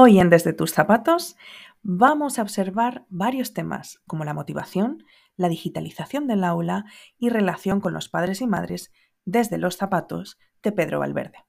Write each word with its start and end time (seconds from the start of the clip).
Hoy 0.00 0.20
en 0.20 0.30
Desde 0.30 0.52
tus 0.52 0.70
zapatos 0.70 1.36
vamos 1.82 2.38
a 2.38 2.42
observar 2.42 3.04
varios 3.08 3.52
temas 3.52 4.00
como 4.06 4.24
la 4.24 4.32
motivación, 4.32 5.02
la 5.34 5.48
digitalización 5.48 6.28
del 6.28 6.44
aula 6.44 6.84
y 7.18 7.30
relación 7.30 7.80
con 7.80 7.94
los 7.94 8.08
padres 8.08 8.40
y 8.40 8.46
madres 8.46 8.92
desde 9.24 9.58
los 9.58 9.76
zapatos 9.76 10.38
de 10.62 10.70
Pedro 10.70 11.00
Valverde. 11.00 11.47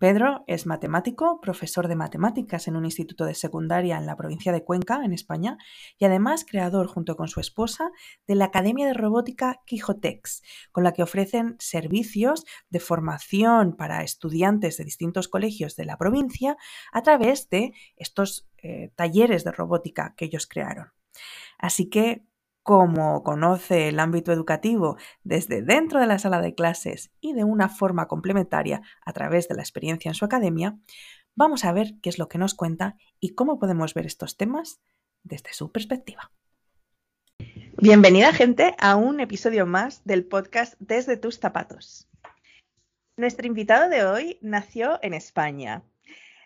Pedro 0.00 0.44
es 0.46 0.64
matemático, 0.64 1.42
profesor 1.42 1.86
de 1.86 1.94
matemáticas 1.94 2.66
en 2.66 2.74
un 2.74 2.86
instituto 2.86 3.26
de 3.26 3.34
secundaria 3.34 3.98
en 3.98 4.06
la 4.06 4.16
provincia 4.16 4.50
de 4.50 4.64
Cuenca, 4.64 5.02
en 5.04 5.12
España, 5.12 5.58
y 5.98 6.06
además 6.06 6.46
creador 6.48 6.86
junto 6.86 7.16
con 7.16 7.28
su 7.28 7.38
esposa 7.38 7.90
de 8.26 8.34
la 8.34 8.46
Academia 8.46 8.86
de 8.86 8.94
Robótica 8.94 9.60
Quijotex, 9.66 10.42
con 10.72 10.84
la 10.84 10.92
que 10.94 11.02
ofrecen 11.02 11.56
servicios 11.58 12.46
de 12.70 12.80
formación 12.80 13.76
para 13.76 14.02
estudiantes 14.02 14.78
de 14.78 14.84
distintos 14.84 15.28
colegios 15.28 15.76
de 15.76 15.84
la 15.84 15.98
provincia 15.98 16.56
a 16.92 17.02
través 17.02 17.50
de 17.50 17.74
estos 17.96 18.48
eh, 18.62 18.92
talleres 18.96 19.44
de 19.44 19.52
robótica 19.52 20.14
que 20.16 20.24
ellos 20.24 20.46
crearon. 20.46 20.92
Así 21.58 21.90
que 21.90 22.24
como 22.62 23.22
conoce 23.22 23.88
el 23.88 23.98
ámbito 24.00 24.32
educativo 24.32 24.96
desde 25.22 25.62
dentro 25.62 26.00
de 26.00 26.06
la 26.06 26.18
sala 26.18 26.40
de 26.40 26.54
clases 26.54 27.10
y 27.20 27.32
de 27.32 27.44
una 27.44 27.68
forma 27.68 28.06
complementaria 28.06 28.82
a 29.04 29.12
través 29.12 29.48
de 29.48 29.54
la 29.54 29.62
experiencia 29.62 30.08
en 30.08 30.14
su 30.14 30.24
academia, 30.24 30.78
vamos 31.34 31.64
a 31.64 31.72
ver 31.72 31.94
qué 32.02 32.10
es 32.10 32.18
lo 32.18 32.28
que 32.28 32.38
nos 32.38 32.54
cuenta 32.54 32.96
y 33.18 33.34
cómo 33.34 33.58
podemos 33.58 33.94
ver 33.94 34.06
estos 34.06 34.36
temas 34.36 34.80
desde 35.22 35.52
su 35.52 35.72
perspectiva. 35.72 36.32
Bienvenida 37.78 38.32
gente 38.32 38.74
a 38.78 38.96
un 38.96 39.20
episodio 39.20 39.64
más 39.64 40.04
del 40.04 40.26
podcast 40.26 40.74
Desde 40.78 41.16
tus 41.16 41.38
zapatos. 41.38 42.08
Nuestro 43.16 43.46
invitado 43.46 43.88
de 43.88 44.04
hoy 44.04 44.38
nació 44.42 44.98
en 45.02 45.14
España, 45.14 45.82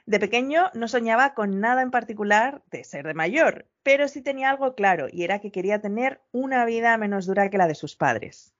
de 0.06 0.20
pequeño 0.20 0.70
no 0.74 0.88
soñaba 0.88 1.34
con 1.34 1.60
nada 1.60 1.82
en 1.82 1.90
particular 1.90 2.62
de 2.70 2.84
ser 2.84 3.06
de 3.06 3.14
mayor, 3.14 3.66
pero 3.82 4.08
sí 4.08 4.20
tenía 4.22 4.50
algo 4.50 4.74
claro 4.74 5.08
y 5.10 5.24
era 5.24 5.38
que 5.38 5.50
quería 5.50 5.80
tener 5.80 6.20
una 6.32 6.64
vida 6.64 6.96
menos 6.98 7.26
dura 7.26 7.48
que 7.48 7.58
la 7.58 7.66
de 7.66 7.74
sus 7.74 7.96
padres. 7.96 8.54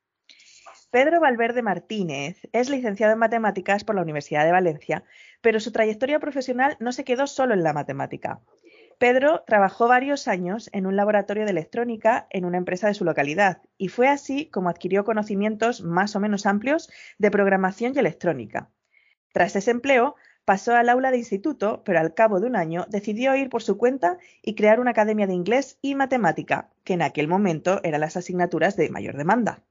Pedro 0.91 1.21
Valverde 1.21 1.61
Martínez 1.61 2.49
es 2.53 2.71
licenciado 2.71 3.13
en 3.13 3.19
matemáticas 3.19 3.83
por 3.83 3.97
la 3.97 4.03
Universidad 4.03 4.45
de 4.45 4.53
Valencia, 4.53 5.05
pero 5.41 5.59
su 5.59 5.73
trayectoria 5.73 6.21
profesional 6.21 6.77
no 6.79 6.93
se 6.93 7.05
quedó 7.05 7.27
solo 7.27 7.53
en 7.53 7.65
la 7.65 7.73
matemática. 7.73 8.41
Pedro 8.99 9.43
trabajó 9.45 9.89
varios 9.89 10.29
años 10.29 10.71
en 10.73 10.87
un 10.87 10.95
laboratorio 10.95 11.45
de 11.45 11.51
electrónica 11.51 12.29
en 12.31 12.45
una 12.45 12.59
empresa 12.59 12.87
de 12.87 12.95
su 12.95 13.05
localidad 13.05 13.61
y 13.77 13.89
fue 13.89 14.09
así 14.09 14.47
como 14.51 14.69
adquirió 14.69 15.05
conocimientos 15.05 15.83
más 15.83 16.15
o 16.15 16.21
menos 16.21 16.47
amplios 16.47 16.89
de 17.19 17.31
programación 17.31 17.93
y 17.95 17.99
electrónica. 17.99 18.71
Tras 19.33 19.57
ese 19.57 19.73
empleo, 19.73 20.15
Pasó 20.45 20.75
al 20.75 20.91
aula 20.91 21.11
de 21.11 21.19
instituto, 21.19 21.83
pero 21.85 22.01
al 22.01 22.13
cabo 22.13 22.39
de 22.39 22.47
un 22.47 22.57
año 22.57 22.85
decidió 22.91 23.35
ir 23.35 23.49
por 23.49 23.63
su 23.63 23.79
cuenta 23.79 24.19
y 24.43 24.55
crear 24.55 24.79
una 24.79 24.91
academia 24.91 25.27
de 25.27 25.33
inglés 25.33 25.79
y 25.81 25.95
matemática, 25.95 26.71
que 26.85 26.93
en 26.93 27.03
aquel 27.03 27.29
momento 27.29 27.81
eran 27.83 28.03
las 28.03 28.17
asignaturas 28.19 28.77
de 28.77 28.91
mayor 28.91 29.17
demanda. 29.17 29.63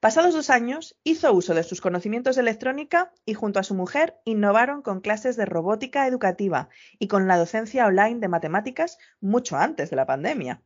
Pasados 0.00 0.34
dos 0.34 0.50
años, 0.50 0.98
hizo 1.04 1.32
uso 1.32 1.54
de 1.54 1.62
sus 1.62 1.80
conocimientos 1.80 2.34
de 2.34 2.42
electrónica 2.42 3.12
y 3.24 3.34
junto 3.34 3.60
a 3.60 3.62
su 3.62 3.74
mujer 3.74 4.16
innovaron 4.24 4.82
con 4.82 5.00
clases 5.00 5.36
de 5.36 5.44
robótica 5.44 6.08
educativa 6.08 6.70
y 6.98 7.06
con 7.06 7.28
la 7.28 7.36
docencia 7.36 7.86
online 7.86 8.18
de 8.18 8.28
matemáticas 8.28 8.98
mucho 9.20 9.58
antes 9.58 9.90
de 9.90 9.96
la 9.96 10.06
pandemia. 10.06 10.60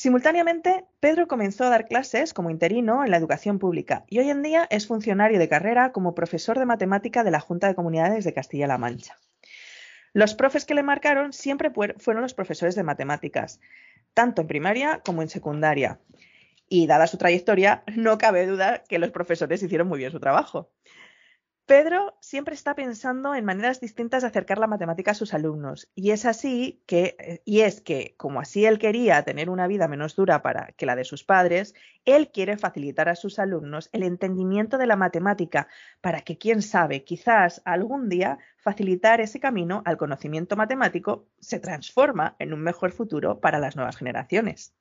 Simultáneamente, 0.00 0.86
Pedro 0.98 1.28
comenzó 1.28 1.64
a 1.64 1.68
dar 1.68 1.86
clases 1.86 2.32
como 2.32 2.48
interino 2.48 3.04
en 3.04 3.10
la 3.10 3.18
educación 3.18 3.58
pública 3.58 4.06
y 4.08 4.18
hoy 4.18 4.30
en 4.30 4.40
día 4.40 4.66
es 4.70 4.86
funcionario 4.86 5.38
de 5.38 5.50
carrera 5.50 5.92
como 5.92 6.14
profesor 6.14 6.58
de 6.58 6.64
matemática 6.64 7.22
de 7.22 7.30
la 7.30 7.38
Junta 7.38 7.66
de 7.66 7.74
Comunidades 7.74 8.24
de 8.24 8.32
Castilla-La 8.32 8.78
Mancha. 8.78 9.18
Los 10.14 10.34
profes 10.34 10.64
que 10.64 10.72
le 10.72 10.82
marcaron 10.82 11.34
siempre 11.34 11.70
fueron 11.98 12.22
los 12.22 12.32
profesores 12.32 12.74
de 12.76 12.82
matemáticas, 12.82 13.60
tanto 14.14 14.40
en 14.40 14.48
primaria 14.48 15.02
como 15.04 15.20
en 15.20 15.28
secundaria. 15.28 16.00
Y 16.66 16.86
dada 16.86 17.06
su 17.06 17.18
trayectoria, 17.18 17.82
no 17.94 18.16
cabe 18.16 18.46
duda 18.46 18.82
que 18.88 18.98
los 18.98 19.10
profesores 19.10 19.62
hicieron 19.62 19.86
muy 19.86 19.98
bien 19.98 20.12
su 20.12 20.18
trabajo. 20.18 20.70
Pedro 21.70 22.18
siempre 22.20 22.56
está 22.56 22.74
pensando 22.74 23.32
en 23.32 23.44
maneras 23.44 23.80
distintas 23.80 24.22
de 24.22 24.26
acercar 24.26 24.58
la 24.58 24.66
matemática 24.66 25.12
a 25.12 25.14
sus 25.14 25.34
alumnos 25.34 25.88
y 25.94 26.10
es 26.10 26.26
así 26.26 26.82
que 26.84 27.14
eh, 27.20 27.42
y 27.44 27.60
es 27.60 27.80
que 27.80 28.16
como 28.16 28.40
así 28.40 28.66
él 28.66 28.80
quería 28.80 29.22
tener 29.22 29.48
una 29.48 29.68
vida 29.68 29.86
menos 29.86 30.16
dura 30.16 30.42
para 30.42 30.72
que 30.76 30.84
la 30.84 30.96
de 30.96 31.04
sus 31.04 31.22
padres, 31.22 31.76
él 32.04 32.32
quiere 32.32 32.56
facilitar 32.56 33.08
a 33.08 33.14
sus 33.14 33.38
alumnos 33.38 33.88
el 33.92 34.02
entendimiento 34.02 34.78
de 34.78 34.88
la 34.88 34.96
matemática 34.96 35.68
para 36.00 36.22
que 36.22 36.38
quién 36.38 36.60
sabe, 36.60 37.04
quizás 37.04 37.62
algún 37.64 38.08
día 38.08 38.40
facilitar 38.56 39.20
ese 39.20 39.38
camino 39.38 39.82
al 39.84 39.96
conocimiento 39.96 40.56
matemático 40.56 41.28
se 41.38 41.60
transforma 41.60 42.34
en 42.40 42.52
un 42.52 42.62
mejor 42.62 42.90
futuro 42.90 43.38
para 43.38 43.60
las 43.60 43.76
nuevas 43.76 43.96
generaciones. 43.96 44.74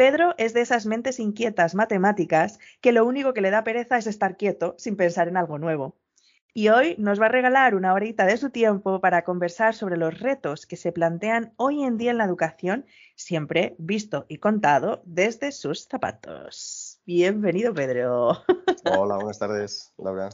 Pedro 0.00 0.34
es 0.38 0.54
de 0.54 0.62
esas 0.62 0.86
mentes 0.86 1.20
inquietas 1.20 1.74
matemáticas 1.74 2.58
que 2.80 2.90
lo 2.90 3.04
único 3.04 3.34
que 3.34 3.42
le 3.42 3.50
da 3.50 3.64
pereza 3.64 3.98
es 3.98 4.06
estar 4.06 4.38
quieto 4.38 4.74
sin 4.78 4.96
pensar 4.96 5.28
en 5.28 5.36
algo 5.36 5.58
nuevo. 5.58 5.94
Y 6.54 6.68
hoy 6.70 6.94
nos 6.96 7.20
va 7.20 7.26
a 7.26 7.28
regalar 7.28 7.74
una 7.74 7.92
horita 7.92 8.24
de 8.24 8.38
su 8.38 8.48
tiempo 8.48 9.02
para 9.02 9.24
conversar 9.24 9.74
sobre 9.74 9.98
los 9.98 10.18
retos 10.18 10.64
que 10.64 10.76
se 10.76 10.90
plantean 10.90 11.52
hoy 11.56 11.82
en 11.82 11.98
día 11.98 12.12
en 12.12 12.16
la 12.16 12.24
educación, 12.24 12.86
siempre 13.14 13.74
visto 13.76 14.24
y 14.26 14.38
contado 14.38 15.02
desde 15.04 15.52
sus 15.52 15.86
zapatos. 15.86 16.79
Bienvenido, 17.12 17.74
Pedro. 17.74 18.44
Hola, 18.84 19.16
buenas 19.16 19.40
tardes, 19.40 19.92
Laura. 19.98 20.30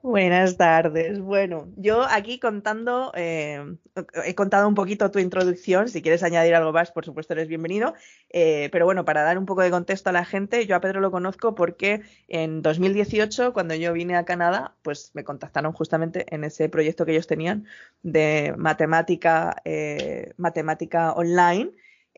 Buenas 0.00 0.56
tardes. 0.56 1.20
Bueno, 1.20 1.68
yo 1.76 2.02
aquí 2.08 2.40
contando, 2.40 3.12
eh, 3.14 3.76
he 4.24 4.34
contado 4.34 4.66
un 4.66 4.74
poquito 4.74 5.10
tu 5.10 5.18
introducción. 5.18 5.90
Si 5.90 6.00
quieres 6.00 6.22
añadir 6.22 6.54
algo 6.54 6.72
más, 6.72 6.92
por 6.92 7.04
supuesto, 7.04 7.34
eres 7.34 7.46
bienvenido. 7.46 7.92
Eh, 8.30 8.70
pero 8.72 8.86
bueno, 8.86 9.04
para 9.04 9.22
dar 9.22 9.36
un 9.36 9.44
poco 9.44 9.60
de 9.60 9.70
contexto 9.70 10.08
a 10.08 10.14
la 10.14 10.24
gente, 10.24 10.64
yo 10.64 10.76
a 10.76 10.80
Pedro 10.80 11.02
lo 11.02 11.10
conozco 11.10 11.54
porque 11.54 12.00
en 12.28 12.62
2018, 12.62 13.52
cuando 13.52 13.74
yo 13.74 13.92
vine 13.92 14.16
a 14.16 14.24
Canadá, 14.24 14.74
pues 14.80 15.10
me 15.12 15.24
contactaron 15.24 15.74
justamente 15.74 16.24
en 16.34 16.42
ese 16.42 16.70
proyecto 16.70 17.04
que 17.04 17.12
ellos 17.12 17.26
tenían 17.26 17.66
de 18.02 18.54
matemática, 18.56 19.56
eh, 19.66 20.32
matemática 20.38 21.12
online 21.12 21.72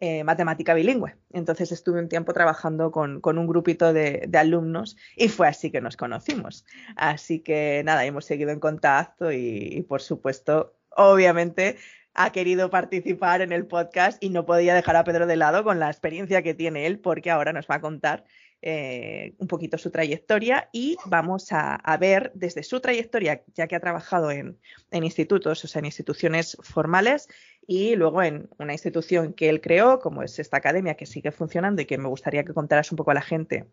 eh, 0.05 0.25
matemática 0.25 0.75
bilingüe. 0.75 1.15
Entonces 1.33 1.71
estuve 1.71 2.01
un 2.01 2.09
tiempo 2.09 2.33
trabajando 2.33 2.91
con, 2.91 3.21
un 3.25 3.47
grupito 3.47 3.93
de, 3.93 4.29
alumnos 4.35 4.97
y 5.17 5.29
fue 5.29 5.47
así 5.47 5.71
que 5.71 5.81
nos 5.81 5.97
conocimos. 5.97 6.67
Así 6.97 7.39
que 7.39 7.83
nada, 7.85 8.05
hemos 8.05 8.25
seguido 8.25 8.51
en 8.51 8.59
contacto 8.59 9.31
y, 9.31 9.87
por 9.89 10.03
supuesto, 10.03 10.75
obviamente 10.91 11.77
ha 12.15 12.33
querido 12.33 12.69
participar 12.69 13.43
en 13.43 13.53
el 13.53 13.65
podcast 13.65 14.21
y 14.21 14.31
no 14.31 14.45
podía 14.45 14.75
dejar 14.75 14.97
a 14.97 15.05
Pedro 15.05 15.29
de 15.29 15.37
lado 15.37 15.63
con 15.63 15.79
la 15.79 15.87
experiencia 15.87 16.43
que 16.43 16.55
tiene 16.55 16.87
él 16.87 16.99
porque 16.99 17.31
ahora 17.31 17.53
nos 17.53 17.69
va 17.69 17.77
a 17.77 17.81
contar 17.81 18.25
eh, 18.65 19.35
un 19.39 19.49
poquito 19.49 19.77
su 19.77 19.91
trayectoria 19.91 20.69
y 20.73 20.97
vamos 21.07 21.49
a, 21.51 21.81
ver 21.99 22.31
desde 22.37 22.63
su 22.63 22.79
trayectoria, 22.79 23.43
ya 23.55 23.67
que 23.67 23.75
ha 23.75 23.81
trabajado 23.81 24.31
en, 24.31 24.57
institutos, 24.93 25.65
o 25.65 25.67
sea, 25.67 25.81
en 25.81 25.87
instituciones 25.87 26.57
formales 26.61 27.29
y 27.67 27.95
luego 27.95 28.23
en 28.23 28.49
una 28.59 28.73
institución 28.73 29.33
que 29.33 29.49
él 29.49 29.61
creó, 29.61 30.01
como 30.01 30.23
es 30.23 30.39
esta 30.39 30.57
academia 30.57 30.95
que 30.95 31.07
sigue 31.07 31.31
funcionando 31.31 31.83
y 31.83 31.87
que 31.87 31.99
me 31.99 32.09
gustaría 32.09 32.45
que 32.45 32.53
contaras 32.53 32.91
un 32.91 32.97
poco 32.97 33.13
a 33.13 33.15
la 33.15 33.23
gente 33.23 33.67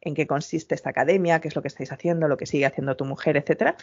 en 0.00 0.14
qué 0.14 0.26
consiste 0.26 0.74
esta 0.74 0.90
academia, 0.90 1.40
qué 1.40 1.48
es 1.48 1.56
lo 1.56 1.62
que 1.62 1.68
estáis 1.68 1.92
haciendo, 1.92 2.28
lo 2.28 2.36
que 2.36 2.46
sigue 2.46 2.66
haciendo 2.66 2.96
tu 2.96 3.04
mujer, 3.04 3.36
etcétera. 3.36 3.76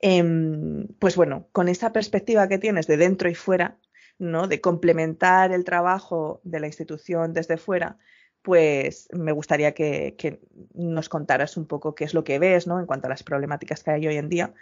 Em, 0.00 0.86
pues 0.98 1.16
bueno, 1.16 1.48
con 1.52 1.68
esa 1.68 1.92
perspectiva 1.92 2.48
que 2.48 2.58
tienes 2.58 2.86
de 2.86 2.96
dentro 2.96 3.28
y 3.28 3.34
fuera, 3.34 3.78
¿no? 4.18 4.46
De 4.48 4.60
complementar 4.60 5.52
el 5.52 5.64
trabajo 5.64 6.40
de 6.44 6.60
la 6.60 6.66
institución 6.66 7.32
desde 7.32 7.56
fuera, 7.56 7.98
pues 8.42 9.08
me 9.12 9.32
gustaría 9.32 9.74
que, 9.74 10.40
nos 10.74 11.08
contaras 11.08 11.56
un 11.56 11.66
poco 11.66 11.94
qué 11.94 12.04
es 12.04 12.14
lo 12.14 12.24
que 12.24 12.38
ves, 12.38 12.66
¿no? 12.66 12.78
En 12.78 12.86
cuanto 12.86 13.06
a 13.06 13.10
las 13.10 13.22
problemáticas 13.22 13.82
que 13.82 13.90
hay 13.92 14.06
hoy 14.06 14.16
en 14.16 14.28
día. 14.28 14.54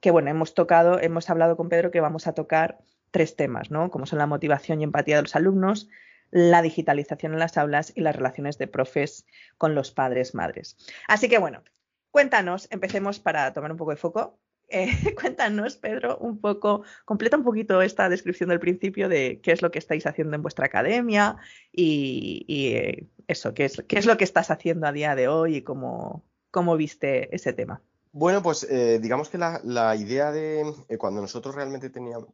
Que 0.00 0.10
bueno, 0.10 0.30
hemos 0.30 0.54
tocado, 0.54 1.00
hemos 1.00 1.28
hablado 1.30 1.56
con 1.56 1.68
Pedro 1.68 1.90
que 1.90 2.00
vamos 2.00 2.26
a 2.26 2.32
tocar 2.32 2.78
tres 3.10 3.36
temas, 3.36 3.70
¿no? 3.70 3.90
Como 3.90 4.06
son 4.06 4.18
la 4.18 4.26
motivación 4.26 4.80
y 4.80 4.84
empatía 4.84 5.16
de 5.16 5.22
los 5.22 5.36
alumnos, 5.36 5.88
la 6.30 6.62
digitalización 6.62 7.32
en 7.32 7.38
las 7.38 7.56
aulas 7.56 7.92
y 7.94 8.00
las 8.00 8.16
relaciones 8.16 8.58
de 8.58 8.66
profes 8.66 9.26
con 9.56 9.74
los 9.74 9.90
padres, 9.90 10.34
madres. 10.34 10.76
Así 11.06 11.28
que 11.28 11.38
bueno, 11.38 11.62
cuéntanos, 12.10 12.68
empecemos 12.70 13.18
para 13.18 13.52
tomar 13.52 13.72
un 13.72 13.78
poco 13.78 13.92
de 13.92 13.96
foco. 13.96 14.38
Eh, 14.68 14.88
cuéntanos, 15.20 15.76
Pedro, 15.76 16.18
un 16.18 16.40
poco, 16.40 16.82
completa 17.04 17.36
un 17.36 17.44
poquito 17.44 17.80
esta 17.80 18.08
descripción 18.08 18.50
del 18.50 18.60
principio 18.60 19.08
de 19.08 19.40
qué 19.42 19.52
es 19.52 19.62
lo 19.62 19.70
que 19.70 19.78
estáis 19.78 20.06
haciendo 20.06 20.36
en 20.36 20.42
vuestra 20.42 20.66
academia 20.66 21.36
y, 21.72 22.44
eh, 22.74 23.06
eso, 23.26 23.54
¿qué 23.54 23.64
es, 23.64 24.06
lo 24.06 24.16
que 24.16 24.24
estás 24.24 24.50
haciendo 24.50 24.86
a 24.86 24.92
día 24.92 25.14
de 25.14 25.28
hoy 25.28 25.56
y 25.56 25.62
cómo, 25.62 26.24
cómo 26.50 26.76
viste 26.76 27.34
ese 27.34 27.52
tema. 27.52 27.82
Bueno, 28.12 28.42
pues 28.42 28.66
eh, 28.70 28.98
digamos 29.00 29.28
que 29.28 29.38
la, 29.38 29.96
idea 29.96 30.32
de 30.32 30.64
cuando 30.98 31.20
nosotros 31.20 31.54
realmente 31.54 31.90
teníamos, 31.90 32.28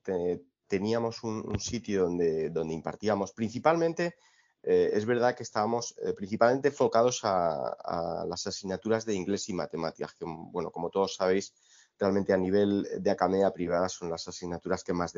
teníamos 0.67 1.23
un, 1.23 1.59
sitio 1.61 2.05
donde, 2.05 2.51
donde 2.51 2.75
impartíamos, 2.75 3.33
principalmente, 3.33 4.17
eh, 4.63 4.91
es 4.93 5.05
verdad 5.05 5.35
que 5.35 5.43
estábamos 5.43 5.95
principalmente 6.17 6.69
enfocados 6.69 7.21
a, 7.25 8.25
las 8.27 8.47
asignaturas 8.47 9.05
de 9.05 9.15
inglés 9.15 9.49
y 9.49 9.53
matemáticas, 9.53 10.15
que, 10.15 10.25
bueno, 10.27 10.71
como 10.71 10.91
todos 10.91 11.17
sabéis, 11.17 11.53
realmente 11.99 12.33
a 12.33 12.37
nivel 12.37 12.89
de 12.99 13.11
academia 13.11 13.53
privada 13.53 13.89
son 13.89 14.11
las 14.11 14.27
asignaturas 14.27 14.83
que 14.83 14.93
más, 14.93 15.15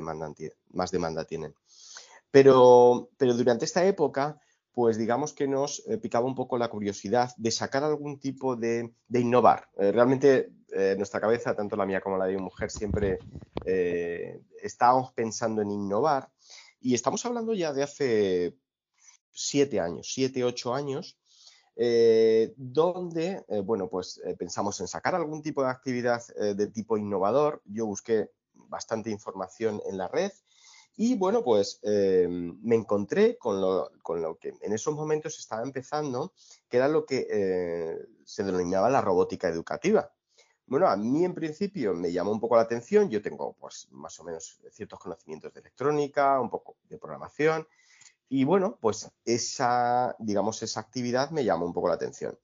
más 0.72 0.90
demanda 0.90 1.24
tienen. 1.24 1.54
Pero, 2.30 3.08
pero 3.16 3.34
durante 3.34 3.64
esta 3.64 3.84
época 3.84 4.40
pues 4.76 4.98
digamos 4.98 5.32
que 5.32 5.48
nos 5.48 5.82
eh, 5.88 5.96
picaba 5.96 6.26
un 6.26 6.34
poco 6.34 6.58
la 6.58 6.68
curiosidad 6.68 7.32
de 7.38 7.50
sacar 7.50 7.82
algún 7.82 8.20
tipo 8.20 8.56
de, 8.56 8.92
innovar. 9.08 9.70
Eh, 9.78 9.90
realmente 9.90 10.52
eh, 10.70 10.94
nuestra 10.98 11.18
cabeza, 11.18 11.56
tanto 11.56 11.76
la 11.76 11.86
mía 11.86 12.02
como 12.02 12.18
la 12.18 12.26
de 12.26 12.34
mi 12.34 12.42
mujer, 12.42 12.70
siempre 12.70 13.18
estábamos 14.62 15.14
pensando 15.14 15.62
en 15.62 15.70
innovar 15.70 16.28
y 16.78 16.92
estamos 16.92 17.24
hablando 17.24 17.54
ya 17.54 17.72
de 17.72 17.84
hace 17.84 18.54
siete 19.32 19.80
años, 19.80 20.12
siete, 20.12 20.44
ocho 20.44 20.74
años, 20.74 21.18
donde, 22.56 23.44
bueno, 23.64 23.88
pues 23.88 24.20
pensamos 24.38 24.78
en 24.80 24.88
sacar 24.88 25.14
algún 25.14 25.42
tipo 25.42 25.62
de 25.62 25.70
actividad 25.70 26.22
de 26.36 26.66
tipo 26.68 26.98
innovador. 26.98 27.62
Yo 27.64 27.86
busqué 27.86 28.30
bastante 28.52 29.10
información 29.10 29.80
en 29.88 29.96
la 29.96 30.06
red 30.06 30.30
y 30.96 31.14
bueno, 31.14 31.44
pues 31.44 31.78
eh, 31.82 32.26
me 32.28 32.74
encontré 32.74 33.36
con 33.36 33.60
lo, 33.60 34.38
que 34.40 34.54
en 34.60 34.72
esos 34.72 34.94
momentos 34.94 35.38
estaba 35.38 35.62
empezando, 35.62 36.32
que 36.68 36.78
era 36.78 36.88
lo 36.88 37.04
que 37.04 37.26
eh, 37.30 37.98
se 38.24 38.44
denominaba 38.44 38.88
la 38.88 39.02
robótica 39.02 39.48
educativa. 39.48 40.10
Bueno, 40.66 40.88
a 40.88 40.96
mí 40.96 41.24
en 41.24 41.34
principio 41.34 41.94
me 41.94 42.12
llamó 42.12 42.32
un 42.32 42.40
poco 42.40 42.56
la 42.56 42.62
atención, 42.62 43.10
yo 43.10 43.22
tengo 43.22 43.52
pues 43.52 43.88
más 43.90 44.18
o 44.18 44.24
menos 44.24 44.58
ciertos 44.72 44.98
conocimientos 44.98 45.52
de 45.52 45.60
electrónica, 45.60 46.40
un 46.40 46.50
poco 46.50 46.76
de 46.88 46.98
programación, 46.98 47.68
y 48.28 48.44
bueno, 48.44 48.78
pues 48.80 49.10
esa, 49.24 50.16
digamos, 50.18 50.62
esa 50.62 50.80
actividad 50.80 51.30
me 51.30 51.44
llamó 51.44 51.66
un 51.66 51.72
poco 51.72 51.88
la 51.88 51.94
atención. 51.94 52.36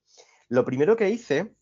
Lo 0.49 0.65
primero 0.65 0.97
que 0.97 1.11
hice 1.11 1.57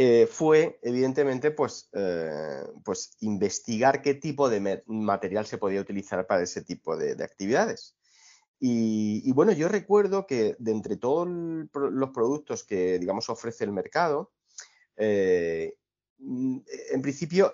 eh, 0.00 0.28
fue, 0.30 0.78
evidentemente, 0.82 1.50
pues, 1.50 1.88
eh, 1.92 2.62
pues 2.84 3.16
investigar 3.18 4.00
qué 4.00 4.14
tipo 4.14 4.48
de 4.48 4.84
material 4.86 5.44
se 5.44 5.58
podía 5.58 5.80
utilizar 5.80 6.24
para 6.24 6.44
ese 6.44 6.62
tipo 6.62 6.96
de, 6.96 7.20
actividades. 7.24 7.96
Y, 8.60 9.32
bueno, 9.32 9.50
yo 9.50 9.68
recuerdo 9.68 10.24
que 10.24 10.54
de 10.60 10.70
entre 10.70 10.98
todos 10.98 11.26
los 11.28 12.10
productos 12.10 12.62
que, 12.62 13.00
digamos, 13.00 13.28
ofrece 13.28 13.64
el 13.64 13.72
mercado, 13.72 14.30
eh, 14.96 15.74
mm, 16.18 16.58
en 16.92 17.02
principio, 17.02 17.52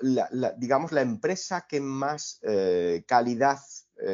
digamos, 0.59 0.93
la 0.93 1.01
empresa 1.01 1.67
que 1.67 1.81
más 1.81 2.41
calidad 3.07 3.59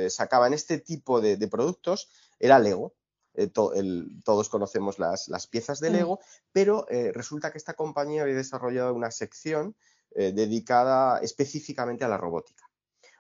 sacaba 0.08 0.46
en 0.46 0.54
este 0.54 0.78
tipo 0.78 1.20
de 1.20 1.48
productos 1.48 2.08
era 2.38 2.60
Lego. 2.60 2.94
Eh, 3.34 3.48
todos 3.48 4.48
conocemos 4.48 4.98
las, 4.98 5.46
piezas 5.48 5.80
de 5.80 5.90
Lego, 5.90 6.20
pero 6.52 6.86
eh, 6.88 7.12
resulta 7.12 7.52
que 7.52 7.58
esta 7.58 7.74
compañía 7.74 8.22
había 8.22 8.34
desarrollado 8.34 8.94
una 8.94 9.10
sección 9.10 9.76
eh, 10.12 10.32
dedicada 10.32 11.18
específicamente 11.20 12.04
a 12.04 12.08
la 12.08 12.16
robótica. 12.16 12.64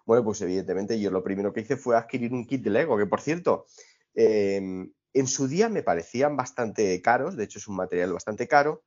Bueno, 0.04 0.24
pues 0.24 0.40
evidentemente 0.40 1.00
yo 1.00 1.10
lo 1.10 1.22
primero 1.22 1.52
que 1.52 1.60
hice 1.60 1.76
fue 1.76 1.96
adquirir 1.96 2.32
un 2.32 2.44
kit 2.44 2.62
de 2.62 2.70
Lego, 2.70 2.98
que 2.98 3.06
por 3.06 3.20
cierto, 3.20 3.66
em, 4.14 4.92
en 5.12 5.26
su 5.26 5.46
día 5.46 5.68
me 5.68 5.82
parecían 5.82 6.36
bastante 6.36 7.00
caros, 7.00 7.36
de 7.36 7.44
hecho 7.44 7.58
es 7.58 7.68
un 7.68 7.76
material 7.76 8.12
bastante 8.12 8.48
caro, 8.48 8.82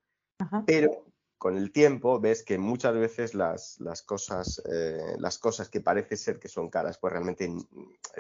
pero 0.65 1.05
con 1.37 1.55
el 1.55 1.71
tiempo 1.71 2.19
ves 2.19 2.43
que 2.43 2.57
muchas 2.57 2.95
veces 2.95 3.33
las, 3.33 3.77
cosas, 4.05 4.61
las 5.17 5.37
cosas 5.37 5.69
que 5.69 5.79
parece 5.79 6.17
ser 6.17 6.39
que 6.39 6.49
son 6.49 6.69
caras, 6.69 6.97
pues 6.97 7.13
realmente 7.13 7.47
mm, 7.47 7.63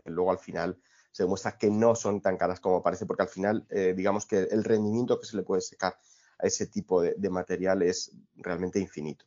luego 0.05 0.31
al 0.31 0.39
final 0.39 0.77
se 1.13 1.23
demuestra 1.23 1.57
que 1.57 1.69
no 1.69 1.93
son 1.93 2.21
tan 2.21 2.37
caras 2.37 2.59
como 2.59 2.81
parece, 2.81 3.05
porque 3.05 3.21
al 3.21 3.29
final, 3.29 3.67
eh, 3.69 3.93
digamos 3.95 4.25
que 4.25 4.47
el 4.49 4.63
rendimiento 4.63 5.19
que 5.19 5.27
se 5.27 5.37
le 5.37 5.43
puede 5.43 5.61
sacar 5.61 5.95
a 6.39 6.47
ese 6.47 6.65
tipo 6.65 7.03
de, 7.03 7.29
material 7.29 7.83
es 7.83 8.11
realmente 8.35 8.79
infinito. 8.79 9.23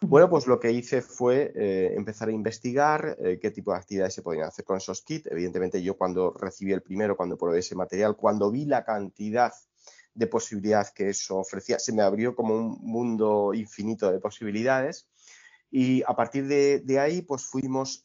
Bueno, 0.00 0.30
pues 0.30 0.46
lo 0.46 0.58
que 0.58 0.72
hice 0.72 1.02
fue 1.02 1.52
eh, 1.54 1.92
empezar 1.94 2.28
a 2.28 2.32
investigar 2.32 3.18
eh, 3.20 3.38
qué 3.42 3.50
tipo 3.50 3.72
de 3.72 3.78
actividades 3.78 4.14
se 4.14 4.22
podían 4.22 4.46
hacer 4.46 4.64
con 4.64 4.78
esos 4.78 5.02
kits. 5.02 5.26
Evidentemente, 5.26 5.82
yo 5.82 5.98
cuando 5.98 6.32
recibí 6.32 6.72
el 6.72 6.82
primero, 6.82 7.14
cuando 7.14 7.36
probé 7.36 7.58
ese 7.58 7.74
material, 7.74 8.16
cuando 8.16 8.50
vi 8.50 8.64
la 8.64 8.84
cantidad 8.84 9.52
de 10.14 10.26
posibilidad 10.28 10.88
que 10.94 11.10
eso 11.10 11.36
ofrecía, 11.36 11.78
se 11.78 11.92
me 11.92 12.00
abrió 12.00 12.34
como 12.34 12.54
un 12.54 12.78
mundo 12.80 13.52
infinito 13.52 14.10
de 14.10 14.18
posibilidades. 14.18 15.06
Y 15.70 16.02
a 16.04 16.16
partir 16.16 16.46
de, 16.46 16.98
ahí, 16.98 17.20
pues 17.20 17.44
fuimos 17.44 18.02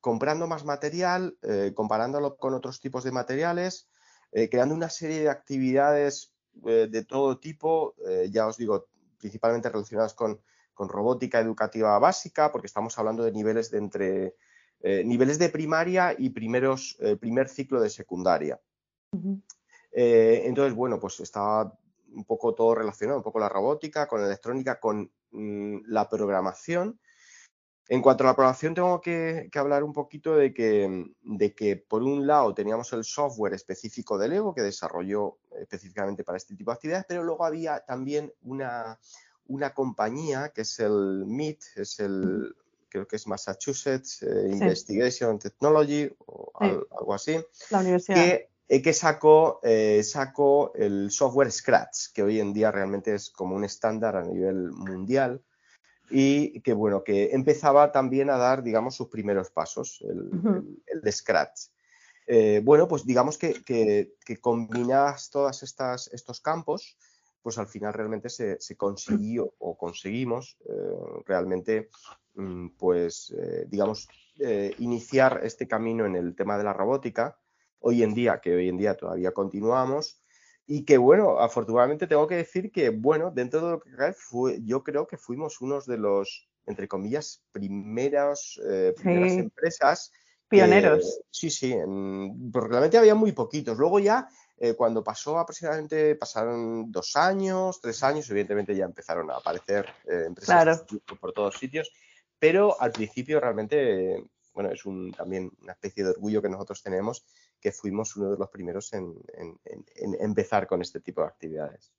comprando 0.00 0.46
más 0.46 0.64
material, 0.64 1.36
eh, 1.42 1.72
comparándolo 1.74 2.36
con 2.36 2.54
otros 2.54 2.80
tipos 2.80 3.04
de 3.04 3.12
materiales, 3.12 3.88
eh, 4.32 4.48
creando 4.48 4.74
una 4.74 4.88
serie 4.88 5.20
de 5.20 5.28
actividades 5.28 6.32
eh, 6.66 6.88
de 6.90 7.04
todo 7.04 7.38
tipo, 7.38 7.94
ya 8.30 8.46
os 8.46 8.56
digo, 8.56 8.88
principalmente 9.18 9.68
relacionadas 9.68 10.14
con, 10.14 10.40
robótica 10.82 11.38
educativa 11.40 11.98
básica, 11.98 12.50
porque 12.50 12.66
estamos 12.66 12.98
hablando 12.98 13.22
de 13.22 13.32
niveles 13.32 13.70
de 13.70 13.76
entre 13.76 14.34
niveles 15.04 15.38
de 15.38 15.50
primaria 15.50 16.14
y 16.16 16.30
primeros, 16.30 16.96
primer 17.20 17.50
ciclo 17.50 17.82
de 17.82 17.90
secundaria. 17.90 18.58
entonces, 19.92 20.74
bueno, 20.74 20.98
pues 20.98 21.20
estaba 21.20 21.78
un 22.14 22.24
poco 22.24 22.54
todo 22.54 22.74
relacionado, 22.74 23.18
un 23.18 23.22
poco 23.22 23.40
la 23.40 23.50
robótica, 23.50 24.08
con 24.08 24.22
la 24.22 24.26
electrónica, 24.26 24.80
con 24.80 25.12
mm, 25.32 25.80
la 25.86 26.08
programación 26.08 26.98
en 27.90 28.02
cuanto 28.02 28.22
a 28.22 28.28
la 28.28 28.36
programación, 28.36 28.72
tengo 28.72 29.00
que, 29.00 29.50
hablar 29.52 29.82
un 29.82 29.92
poquito 29.92 30.36
de 30.36 30.54
que, 30.54 31.10
de 31.24 31.54
que, 31.56 31.76
por 31.76 32.04
un 32.04 32.24
lado, 32.24 32.54
teníamos 32.54 32.92
el 32.92 33.02
software 33.02 33.52
específico 33.54 34.16
de 34.16 34.28
Lego 34.28 34.54
que 34.54 34.62
desarrolló 34.62 35.38
específicamente 35.60 36.22
para 36.22 36.38
este 36.38 36.54
tipo 36.54 36.70
de 36.70 36.76
actividades, 36.76 37.04
pero 37.08 37.24
luego 37.24 37.44
había 37.44 37.80
también 37.80 38.32
una, 38.42 38.96
compañía 39.74 40.52
que 40.54 40.60
es 40.60 40.78
el 40.78 41.24
MIT, 41.26 41.64
es 41.74 41.98
el, 41.98 42.54
creo 42.88 43.08
que 43.08 43.16
es 43.16 43.26
Massachusetts 43.26 44.22
eh, 44.22 44.50
Investigation 44.52 45.40
Technology 45.40 46.08
o 46.26 46.52
algo 46.60 47.12
así. 47.12 47.44
La 47.70 47.80
universidad. 47.80 48.14
Que, 48.14 48.50
eh, 48.68 48.92
sacó, 48.92 49.58
eh, 49.64 50.04
sacó 50.04 50.72
el 50.76 51.10
software 51.10 51.50
Scratch, 51.50 52.12
que 52.14 52.22
hoy 52.22 52.38
en 52.38 52.52
día 52.52 52.70
realmente 52.70 53.16
es 53.16 53.30
como 53.30 53.56
un 53.56 53.64
estándar 53.64 54.14
a 54.14 54.22
nivel 54.22 54.70
mundial 54.70 55.42
y 56.10 56.60
que 56.60 56.72
bueno, 56.72 57.04
que 57.04 57.30
empezaba 57.32 57.92
también 57.92 58.30
a 58.30 58.36
dar, 58.36 58.62
digamos, 58.62 58.96
sus 58.96 59.08
primeros 59.08 59.50
pasos, 59.50 60.04
el, 60.08 61.00
de 61.02 61.12
Scratch. 61.12 61.68
Eh, 62.26 62.60
bueno, 62.62 62.86
pues 62.86 63.04
digamos 63.04 63.38
que, 63.38 63.62
que, 63.64 64.40
combinas 64.40 65.30
todos 65.30 65.62
estos 65.62 66.40
campos, 66.40 66.96
pues 67.42 67.58
al 67.58 67.66
final 67.66 67.92
realmente 67.92 68.28
se, 68.28 68.76
consiguió 68.76 69.54
o 69.58 69.76
conseguimos 69.76 70.56
eh, 70.68 71.22
realmente, 71.26 71.88
mm, 72.34 72.68
pues 72.78 73.34
eh, 73.36 73.66
digamos, 73.68 74.08
iniciar 74.78 75.40
este 75.42 75.68
camino 75.68 76.06
en 76.06 76.16
el 76.16 76.34
tema 76.34 76.56
de 76.56 76.64
la 76.64 76.72
robótica. 76.72 77.38
Hoy 77.80 78.02
en 78.02 78.14
día, 78.14 78.40
que 78.40 78.54
hoy 78.54 78.68
en 78.68 78.78
día 78.78 78.96
todavía 78.96 79.32
continuamos, 79.32 80.19
y 80.72 80.84
que 80.84 80.98
bueno, 80.98 81.40
afortunadamente 81.40 82.06
tengo 82.06 82.28
que 82.28 82.36
decir 82.36 82.70
que, 82.70 82.90
bueno, 82.90 83.32
dentro 83.32 83.60
de 83.60 83.72
lo 83.72 83.80
que 83.80 83.90
cae, 83.90 84.12
fue, 84.12 84.60
yo 84.62 84.84
creo 84.84 85.04
que 85.04 85.16
fuimos 85.16 85.60
unos 85.60 85.84
de 85.84 85.98
los, 85.98 86.48
entre 86.64 86.86
comillas, 86.86 87.42
primeras, 87.50 88.56
eh, 88.64 88.94
primeras 88.96 89.32
empresas. 89.32 90.12
Pioneros. 90.46 91.22
sí, 91.28 91.50
sí, 91.50 91.74
porque 92.52 92.68
realmente 92.68 92.98
había 92.98 93.16
muy 93.16 93.32
poquitos. 93.32 93.76
Luego 93.78 93.98
ya, 93.98 94.28
eh, 94.58 94.74
cuando 94.74 95.02
pasó 95.02 95.40
aproximadamente, 95.40 96.14
pasaron 96.14 96.92
dos 96.92 97.16
años, 97.16 97.80
tres 97.80 98.04
años, 98.04 98.30
evidentemente 98.30 98.76
ya 98.76 98.84
empezaron 98.84 99.28
a 99.32 99.38
aparecer 99.38 99.86
eh, 100.06 100.22
empresas 100.28 100.84
por 101.20 101.32
todos 101.32 101.58
sitios, 101.58 101.90
pero 102.38 102.80
al 102.80 102.92
principio 102.92 103.40
realmente, 103.40 104.22
bueno, 104.54 104.70
es 104.70 104.86
un, 104.86 105.10
también 105.10 105.50
una 105.62 105.72
especie 105.72 106.04
de 106.04 106.10
orgullo 106.10 106.40
que 106.40 106.48
nosotros 106.48 106.80
tenemos 106.80 107.24
que 107.60 107.72
fuimos 107.72 108.16
uno 108.16 108.30
de 108.30 108.38
los 108.38 108.48
primeros 108.48 108.92
en, 108.92 109.14
empezar 109.94 110.66
con 110.66 110.82
este 110.82 111.00
tipo 111.00 111.20
de 111.20 111.28
actividades. 111.28 111.92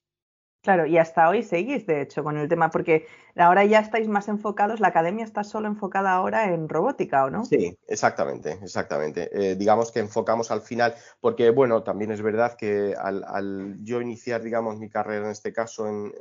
Claro, 0.62 0.86
y 0.86 1.00
hasta 1.00 1.28
hoy 1.28 1.42
seguís, 1.42 1.88
de 1.88 2.02
hecho, 2.02 2.24
con 2.24 2.38
el 2.38 2.48
tema, 2.48 2.70
porque 2.70 3.08
ahora 3.36 3.66
ya 3.66 3.80
estáis 3.80 4.08
más 4.08 4.28
enfocados, 4.28 4.80
la 4.80 4.90
academia 4.90 5.26
está 5.26 5.44
solo 5.44 5.68
enfocada 5.68 6.12
ahora 6.12 6.54
en 6.54 6.70
robótica, 6.70 7.26
¿o 7.26 7.32
no? 7.32 7.46
Sí, 7.46 7.76
exactamente, 7.88 8.60
exactamente. 8.62 9.30
Eh, 9.34 9.56
digamos 9.56 9.92
que 9.92 10.02
enfocamos 10.02 10.52
al 10.52 10.62
final, 10.62 10.94
porque, 11.20 11.50
bueno, 11.50 11.82
también 11.82 12.12
es 12.12 12.22
verdad 12.22 12.56
que 12.56 12.94
al, 12.96 13.80
yo 13.82 14.02
iniciar, 14.02 14.44
digamos, 14.44 14.78
mi 14.78 14.88
carrera 14.88 15.26
en 15.26 15.32
este 15.32 15.52
caso 15.52 15.88
en, 15.88 16.14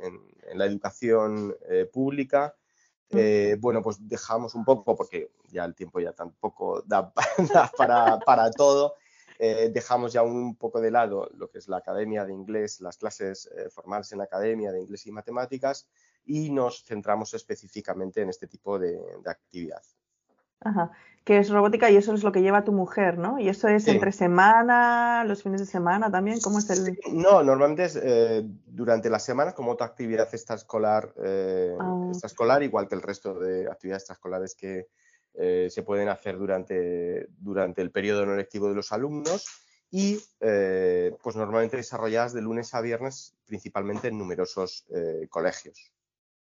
la 0.55 0.65
educación 0.65 1.55
eh, 1.69 1.85
pública, 1.85 2.55
eh, 3.11 3.57
bueno, 3.59 3.83
pues 3.83 4.07
dejamos 4.07 4.55
un 4.55 4.65
poco, 4.65 4.95
porque 4.95 5.29
ya 5.49 5.65
el 5.65 5.75
tiempo 5.75 5.99
ya 5.99 6.13
tampoco 6.13 6.81
da, 6.81 7.13
para, 7.77 8.17
para 8.19 8.49
todo, 8.49 8.95
eh, 9.43 9.71
dejamos 9.73 10.13
ya 10.13 10.21
un 10.21 10.55
poco 10.55 10.79
de 10.81 10.91
lado 10.91 11.27
lo 11.35 11.49
que 11.49 11.57
es 11.57 11.67
la 11.67 11.77
academia 11.77 12.25
de 12.25 12.31
inglés, 12.31 12.79
las 12.79 12.97
clases 12.97 13.49
eh, 13.57 13.71
formales 13.71 14.11
en 14.11 14.21
academia 14.21 14.71
de 14.71 14.81
inglés 14.81 15.07
y 15.07 15.11
matemáticas 15.11 15.87
y 16.23 16.51
nos 16.51 16.83
centramos 16.83 17.33
específicamente 17.33 18.21
en 18.21 18.29
este 18.29 18.45
tipo 18.45 18.77
de, 18.77 19.01
actividad. 19.25 19.81
Ajá. 20.59 20.91
Que 21.23 21.39
es 21.39 21.49
robótica 21.49 21.89
y 21.89 21.95
eso 21.95 22.13
es 22.13 22.21
lo 22.21 22.31
que 22.31 22.43
lleva 22.43 22.63
tu 22.63 22.71
mujer, 22.71 23.17
¿no? 23.17 23.39
Y 23.39 23.49
eso 23.49 23.67
es 23.67 23.87
entre 23.87 24.11
semana, 24.11 25.23
los 25.23 25.41
fines 25.41 25.61
de 25.61 25.65
semana 25.65 26.11
también, 26.11 26.39
¿cómo 26.39 26.59
es 26.59 26.69
el...? 26.69 26.99
No, 27.11 27.41
normalmente 27.41 27.85
es 27.85 27.95
eh, 27.95 28.43
durante 28.67 29.09
la 29.09 29.17
semana 29.17 29.53
como 29.53 29.71
otra 29.71 29.87
actividad 29.87 30.29
extraescolar, 30.31 31.15
eh, 31.17 31.75
ah. 31.79 32.09
extraescolar, 32.09 32.61
igual 32.61 32.87
que 32.87 32.93
el 32.93 33.01
resto 33.01 33.39
de 33.39 33.67
actividades 33.67 34.03
extraescolares 34.03 34.53
que 34.53 34.89
eh, 35.35 35.67
se 35.69 35.83
pueden 35.83 36.09
hacer 36.09 36.37
durante, 36.37 37.27
durante 37.37 37.81
el 37.81 37.91
periodo 37.91 38.25
no 38.25 38.35
lectivo 38.35 38.69
de 38.69 38.75
los 38.75 38.91
alumnos 38.91 39.47
y 39.89 40.19
pues 40.39 41.35
normalmente 41.35 41.75
desarrolladas 41.75 42.33
de 42.33 42.41
lunes 42.41 42.73
a 42.73 42.79
viernes 42.79 43.35
principalmente 43.45 44.07
en 44.07 44.17
numerosos 44.17 44.85
colegios. 45.29 45.91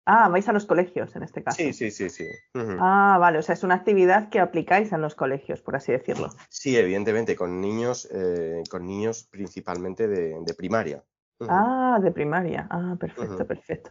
Ah, 0.08 0.28
vais 0.28 0.48
a 0.48 0.52
los 0.52 0.66
colegios 0.66 1.14
en 1.16 1.24
este 1.24 1.42
caso. 1.42 1.56
Sí, 1.56 1.72
sí, 1.72 1.90
sí, 1.90 2.08
sí. 2.08 2.28
Ah, 2.54 3.18
vale, 3.18 3.38
o 3.38 3.42
sea, 3.42 3.54
es 3.54 3.64
una 3.64 3.74
actividad 3.74 4.28
que 4.28 4.38
aplicáis 4.38 4.92
en 4.92 5.00
los 5.00 5.16
colegios, 5.16 5.62
por 5.62 5.74
así 5.74 5.90
decirlo. 5.90 6.28
Sí, 6.48 6.76
evidentemente, 6.76 7.34
con 7.34 7.60
niños, 7.60 8.08
eh, 8.12 8.62
con 8.70 8.86
niños 8.86 9.24
principalmente 9.24 10.06
de, 10.06 10.54
primaria. 10.54 11.02
Ah, 11.48 11.98
de 12.00 12.12
primaria. 12.12 12.68
Ah, 12.70 12.96
perfecto, 12.98 13.44
perfecto. 13.46 13.90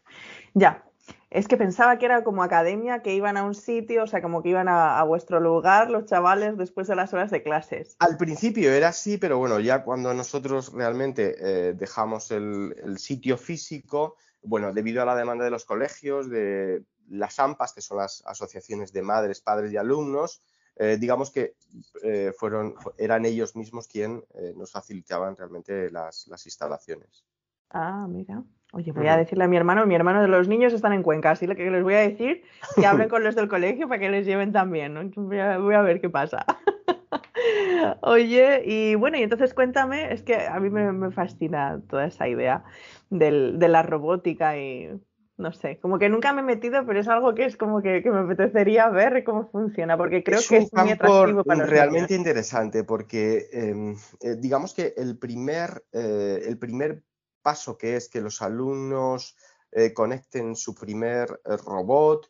Ya, 0.53 0.85
es 1.29 1.47
que 1.47 1.57
pensaba 1.57 1.97
que 1.97 2.05
era 2.05 2.23
como 2.23 2.43
academia, 2.43 3.01
que 3.01 3.13
iban 3.13 3.37
a 3.37 3.43
un 3.43 3.55
sitio, 3.55 4.03
o 4.03 4.07
sea, 4.07 4.21
como 4.21 4.41
que 4.41 4.49
iban 4.49 4.67
a, 4.69 5.03
vuestro 5.03 5.39
lugar 5.39 5.89
los 5.89 6.05
chavales 6.05 6.57
después 6.57 6.87
de 6.87 6.95
las 6.95 7.13
horas 7.13 7.31
de 7.31 7.43
clases. 7.43 7.95
Al 7.99 8.17
principio 8.17 8.71
era 8.71 8.89
así, 8.89 9.17
pero 9.17 9.37
bueno, 9.37 9.59
ya 9.59 9.83
cuando 9.83 10.13
nosotros 10.13 10.71
realmente 10.73 11.35
eh, 11.39 11.73
dejamos 11.73 12.31
el, 12.31 12.97
sitio 12.97 13.37
físico, 13.37 14.15
bueno, 14.43 14.73
debido 14.73 15.01
a 15.01 15.05
la 15.05 15.15
demanda 15.15 15.43
de 15.43 15.51
los 15.51 15.65
colegios, 15.65 16.29
de 16.29 16.83
las 17.09 17.37
AMPAs, 17.39 17.73
que 17.73 17.81
son 17.81 17.97
las 17.97 18.23
asociaciones 18.25 18.93
de 18.93 19.01
madres, 19.01 19.41
padres 19.41 19.71
y 19.71 19.77
alumnos, 19.77 20.41
eh, 20.77 20.97
digamos 20.99 21.31
que 21.31 21.55
eh, 22.03 22.33
fueron, 22.37 22.75
eran 22.97 23.25
ellos 23.25 23.55
mismos 23.55 23.87
quienes 23.87 24.23
eh, 24.33 24.53
nos 24.57 24.71
facilitaban 24.71 25.35
realmente 25.35 25.89
las, 25.89 26.27
instalaciones. 26.45 27.23
Ah, 27.69 28.05
mira. 28.09 28.43
Oye, 28.75 28.91
voy 28.91 29.07
a 29.07 29.15
decirle 29.15 29.45
a 29.45 29.47
mi 29.47 29.55
hermano, 29.55 29.85
mi 29.85 29.95
hermano 29.95 30.21
de 30.21 30.27
los 30.27 30.49
niños 30.49 30.73
están 30.73 30.91
en 30.91 31.01
Cuenca, 31.01 31.31
así 31.31 31.47
que 31.47 31.71
les 31.71 31.81
voy 31.81 31.93
a 31.93 31.99
decir 31.99 32.43
que 32.75 32.85
hablen 32.85 33.07
con 33.07 33.23
los 33.23 33.33
del 33.33 33.47
colegio 33.47 33.87
para 33.87 34.01
que 34.01 34.09
les 34.09 34.25
lleven 34.25 34.51
también, 34.51 34.93
¿no? 34.93 35.09
Voy 35.15 35.39
a, 35.39 35.57
voy 35.59 35.75
a 35.75 35.81
ver 35.81 36.01
qué 36.01 36.09
pasa. 36.09 36.45
Oye, 38.01 38.63
y 38.65 38.95
bueno, 38.95 39.17
y 39.17 39.23
entonces 39.23 39.53
cuéntame, 39.53 40.11
es 40.11 40.23
que 40.23 40.45
a 40.45 40.59
mí 40.59 40.69
me, 40.69 41.09
fascina 41.11 41.79
toda 41.89 42.07
esa 42.07 42.27
idea 42.27 42.65
de 43.09 43.67
la 43.69 43.81
robótica 43.81 44.57
y 44.57 44.89
no 45.37 45.53
sé, 45.53 45.79
como 45.79 45.97
que 45.97 46.09
nunca 46.09 46.33
me 46.33 46.41
he 46.41 46.43
metido, 46.43 46.85
pero 46.85 46.99
es 46.99 47.07
algo 47.07 47.33
que 47.33 47.45
es 47.45 47.55
como 47.55 47.81
que, 47.81 48.01
me 48.01 48.19
apetecería 48.19 48.89
ver 48.89 49.23
cómo 49.23 49.49
funciona, 49.51 49.95
porque 49.95 50.21
creo 50.21 50.41
que 50.49 50.57
es 50.57 50.73
muy 50.73 50.91
atractivo 50.91 51.45
para 51.45 51.65
realmente 51.65 52.13
interesante, 52.13 52.83
porque 52.83 53.47
em, 53.53 53.95
eh, 54.19 54.35
digamos 54.37 54.73
que 54.73 54.93
el 54.97 55.17
primer, 55.17 55.85
eh, 55.93 56.41
el 56.45 56.57
primer 56.57 57.03
paso 57.45 57.77
que 57.77 57.95
es 57.95 58.09
que 58.09 58.19
los 58.19 58.41
alumnos 58.41 59.37
eh, 59.71 59.93
conecten 59.93 60.55
su 60.55 60.73
primer 60.73 61.41
robot 61.45 62.29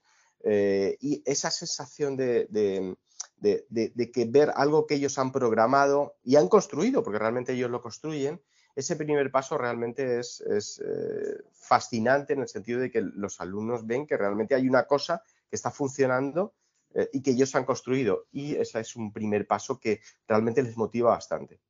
y 0.99 1.23
esa 1.25 1.49
sensación 1.49 2.15
de 2.15 2.47
de, 3.37 4.11
que 4.13 4.25
ver 4.25 4.51
algo 4.55 4.85
que 4.85 4.95
ellos 4.95 5.17
han 5.17 5.31
programado 5.31 6.15
y 6.23 6.35
han 6.35 6.47
construido, 6.47 7.03
porque 7.03 7.19
realmente 7.19 7.53
ellos 7.53 7.69
lo 7.69 7.81
construyen, 7.81 8.41
ese 8.75 8.95
primer 8.95 9.31
paso 9.31 9.57
realmente 9.57 10.19
es, 10.19 10.43
eh, 10.45 11.43
fascinante 11.53 12.33
en 12.33 12.41
el 12.41 12.47
sentido 12.47 12.81
de 12.81 12.91
que 12.91 13.01
los 13.01 13.39
alumnos 13.39 13.85
ven 13.85 14.05
que 14.05 14.17
realmente 14.17 14.53
hay 14.53 14.67
una 14.67 14.85
cosa 14.85 15.23
que 15.49 15.55
está 15.55 15.71
funcionando 15.71 16.53
eh, 16.93 17.09
y 17.13 17.21
que 17.21 17.31
ellos 17.31 17.55
han 17.55 17.63
construido. 17.63 18.25
Y 18.31 18.55
ese 18.55 18.81
es 18.81 18.95
un 18.95 19.13
primer 19.13 19.47
paso 19.47 19.79
que 19.79 20.01
realmente 20.27 20.61
les 20.61 20.75
motiva 20.75 21.11
bastante. 21.11 21.61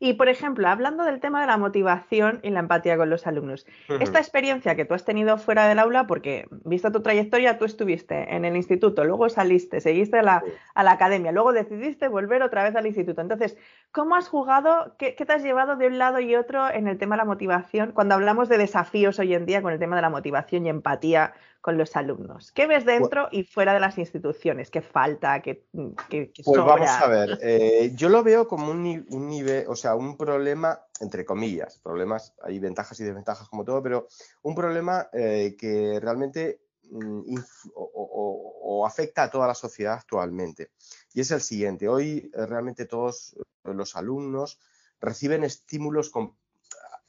Y, 0.00 0.12
por 0.12 0.28
ejemplo, 0.28 0.68
hablando 0.68 1.04
del 1.04 1.18
tema 1.18 1.40
de 1.40 1.48
la 1.48 1.56
motivación 1.56 2.38
y 2.44 2.50
la 2.50 2.60
empatía 2.60 2.96
con 2.96 3.10
los 3.10 3.26
alumnos, 3.26 3.66
esta 4.00 4.20
experiencia 4.20 4.76
que 4.76 4.84
tú 4.84 4.94
has 4.94 5.04
tenido 5.04 5.38
fuera 5.38 5.66
del 5.66 5.80
aula, 5.80 6.06
porque 6.06 6.46
vista 6.64 6.92
tu 6.92 7.02
trayectoria, 7.02 7.58
tú 7.58 7.64
estuviste 7.64 8.34
en 8.34 8.44
el 8.44 8.54
instituto, 8.54 9.04
luego 9.04 9.28
saliste, 9.28 9.80
seguiste 9.80 10.18
a 10.18 10.22
la, 10.22 10.44
a 10.74 10.84
la 10.84 10.92
academia, 10.92 11.32
luego 11.32 11.52
decidiste 11.52 12.06
volver 12.06 12.42
otra 12.42 12.62
vez 12.62 12.76
al 12.76 12.86
instituto. 12.86 13.20
Entonces, 13.20 13.56
¿cómo 13.92 14.16
has 14.16 14.28
jugado? 14.28 14.94
Qué, 14.98 15.12
te 15.12 15.32
has 15.32 15.42
llevado 15.42 15.76
de 15.76 15.86
un 15.86 15.98
lado 15.98 16.20
y 16.20 16.34
otro 16.34 16.70
en 16.70 16.88
el 16.88 16.98
tema 16.98 17.16
de 17.16 17.18
la 17.18 17.24
motivación? 17.24 17.92
Cuando 17.92 18.14
hablamos 18.14 18.48
de 18.48 18.58
desafíos 18.58 19.18
hoy 19.18 19.34
en 19.34 19.46
día 19.46 19.62
con 19.62 19.72
el 19.72 19.78
tema 19.78 19.96
de 19.96 20.02
la 20.02 20.10
motivación 20.10 20.66
y 20.66 20.68
empatía 20.68 21.34
con 21.60 21.76
los 21.76 21.96
alumnos. 21.96 22.52
¿Qué 22.52 22.66
ves 22.66 22.84
dentro 22.84 23.28
y 23.32 23.42
fuera 23.42 23.74
de 23.74 23.80
las 23.80 23.98
instituciones? 23.98 24.70
¿Qué 24.70 24.80
falta? 24.80 25.42
¿Qué, 25.42 25.64
qué, 26.08 26.32
pues 26.44 26.64
vamos 26.64 26.88
a 26.88 27.08
ver. 27.08 27.38
Eh, 27.42 27.92
yo 27.94 28.08
lo 28.08 28.22
veo 28.22 28.46
como 28.46 28.70
un, 28.70 28.82
nivel, 28.82 29.66
o 29.68 29.74
sea, 29.74 29.94
un 29.94 30.16
problema, 30.16 30.80
entre 31.00 31.24
comillas, 31.24 31.78
problemas, 31.78 32.34
hay 32.42 32.58
ventajas 32.58 32.98
y 33.00 33.04
desventajas 33.04 33.48
como 33.48 33.64
todo, 33.64 33.82
pero 33.82 34.06
un 34.42 34.54
problema 34.54 35.08
eh, 35.12 35.56
que 35.58 35.98
realmente 36.00 36.60
mm, 36.90 37.34
o, 37.74 38.86
afecta 38.86 39.24
a 39.24 39.30
toda 39.30 39.48
la 39.48 39.54
sociedad 39.54 39.94
actualmente. 39.94 40.70
Y 41.18 41.22
es 41.22 41.32
el 41.32 41.40
siguiente. 41.40 41.88
Hoy 41.88 42.30
eh, 42.32 42.46
realmente 42.46 42.86
todos 42.86 43.36
los 43.64 43.96
alumnos 43.96 44.60
reciben 45.00 45.42
estímulos 45.42 46.10
con 46.10 46.36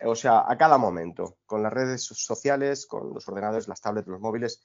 o 0.04 0.16
sea, 0.16 0.46
a 0.48 0.58
cada 0.58 0.80
momento, 0.80 1.38
con 1.46 1.62
las 1.62 1.72
redes 1.72 2.02
sociales, 2.06 2.88
con 2.88 3.14
los 3.14 3.28
ordenadores, 3.28 3.68
las 3.68 3.82
tablets, 3.82 4.08
los 4.08 4.20
móviles, 4.20 4.64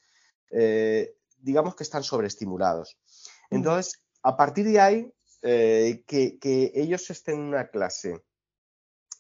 eh, 0.51 1.19
digamos 1.37 1.77
que 1.77 1.83
están 1.83 2.03
sobreestimulados. 2.03 2.97
Mm. 3.51 3.57
Entonces, 3.57 4.03
a 4.23 4.35
partir 4.35 4.65
de 4.65 4.81
ahí, 4.81 5.13
eh, 5.43 6.05
que, 6.07 6.39
ellos 6.75 7.11
estén 7.11 7.35
en 7.35 7.41
una 7.43 7.69
clase 7.69 8.25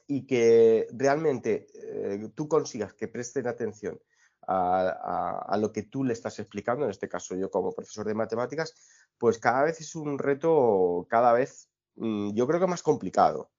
y 0.07 0.25
que 0.25 0.87
realmente 0.93 1.67
eh, 1.75 2.31
tú 2.35 2.49
consigas 2.49 2.95
que 2.95 3.09
presten 3.09 3.47
atención 3.47 4.01
a, 4.47 5.57
lo 5.59 5.73
que 5.73 5.85
tú 5.85 6.05
le 6.05 6.13
estás 6.13 6.39
explicando, 6.39 6.85
en 6.85 6.91
este 6.91 7.09
caso 7.09 7.35
yo 7.35 7.51
como 7.51 7.73
profesor 7.73 8.07
de 8.07 8.15
matemáticas, 8.15 8.75
pues 9.19 9.39
cada 9.39 9.63
vez 9.63 9.81
es 9.81 9.95
un 9.95 10.19
reto, 10.19 11.07
cada 11.09 11.33
vez, 11.33 11.69
mm, 11.97 12.35
yo 12.35 12.47
creo 12.47 12.61
que 12.61 12.67
más 12.67 12.83
complicado. 12.83 13.51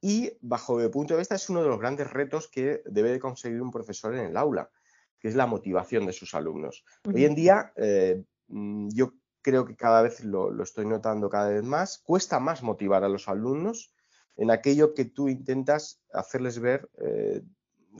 Y 0.00 0.32
bajo 0.40 0.76
mi 0.76 0.88
punto 0.88 1.14
de 1.14 1.18
vista 1.18 1.34
es 1.34 1.50
uno 1.50 1.62
de 1.62 1.68
los 1.68 1.78
grandes 1.78 2.10
retos 2.10 2.48
que 2.48 2.82
debe 2.86 3.10
de 3.10 3.20
conseguir 3.20 3.60
un 3.60 3.70
profesor 3.70 4.14
en 4.14 4.26
el 4.26 4.36
aula, 4.36 4.70
que 5.18 5.28
es 5.28 5.34
la 5.34 5.46
motivación 5.46 6.06
de 6.06 6.12
sus 6.12 6.34
alumnos. 6.34 6.84
Hoy 7.04 7.26
en 7.26 7.34
día 7.34 7.72
eh, 7.76 8.24
mm, 8.48 8.88
yo 8.94 9.12
creo 9.42 9.66
que 9.66 9.76
cada 9.76 10.02
vez 10.02 10.24
lo, 10.24 10.62
estoy 10.62 10.86
notando 10.86 11.28
cada 11.28 11.50
vez 11.50 11.62
más, 11.62 11.98
cuesta 11.98 12.40
más 12.40 12.62
motivar 12.62 13.04
a 13.04 13.08
los 13.08 13.28
alumnos 13.28 13.92
en 14.36 14.50
aquello 14.50 14.94
que 14.94 15.04
tú 15.04 15.28
intentas 15.28 16.02
hacerles 16.12 16.58
ver 16.58 16.88
eh, 17.02 17.42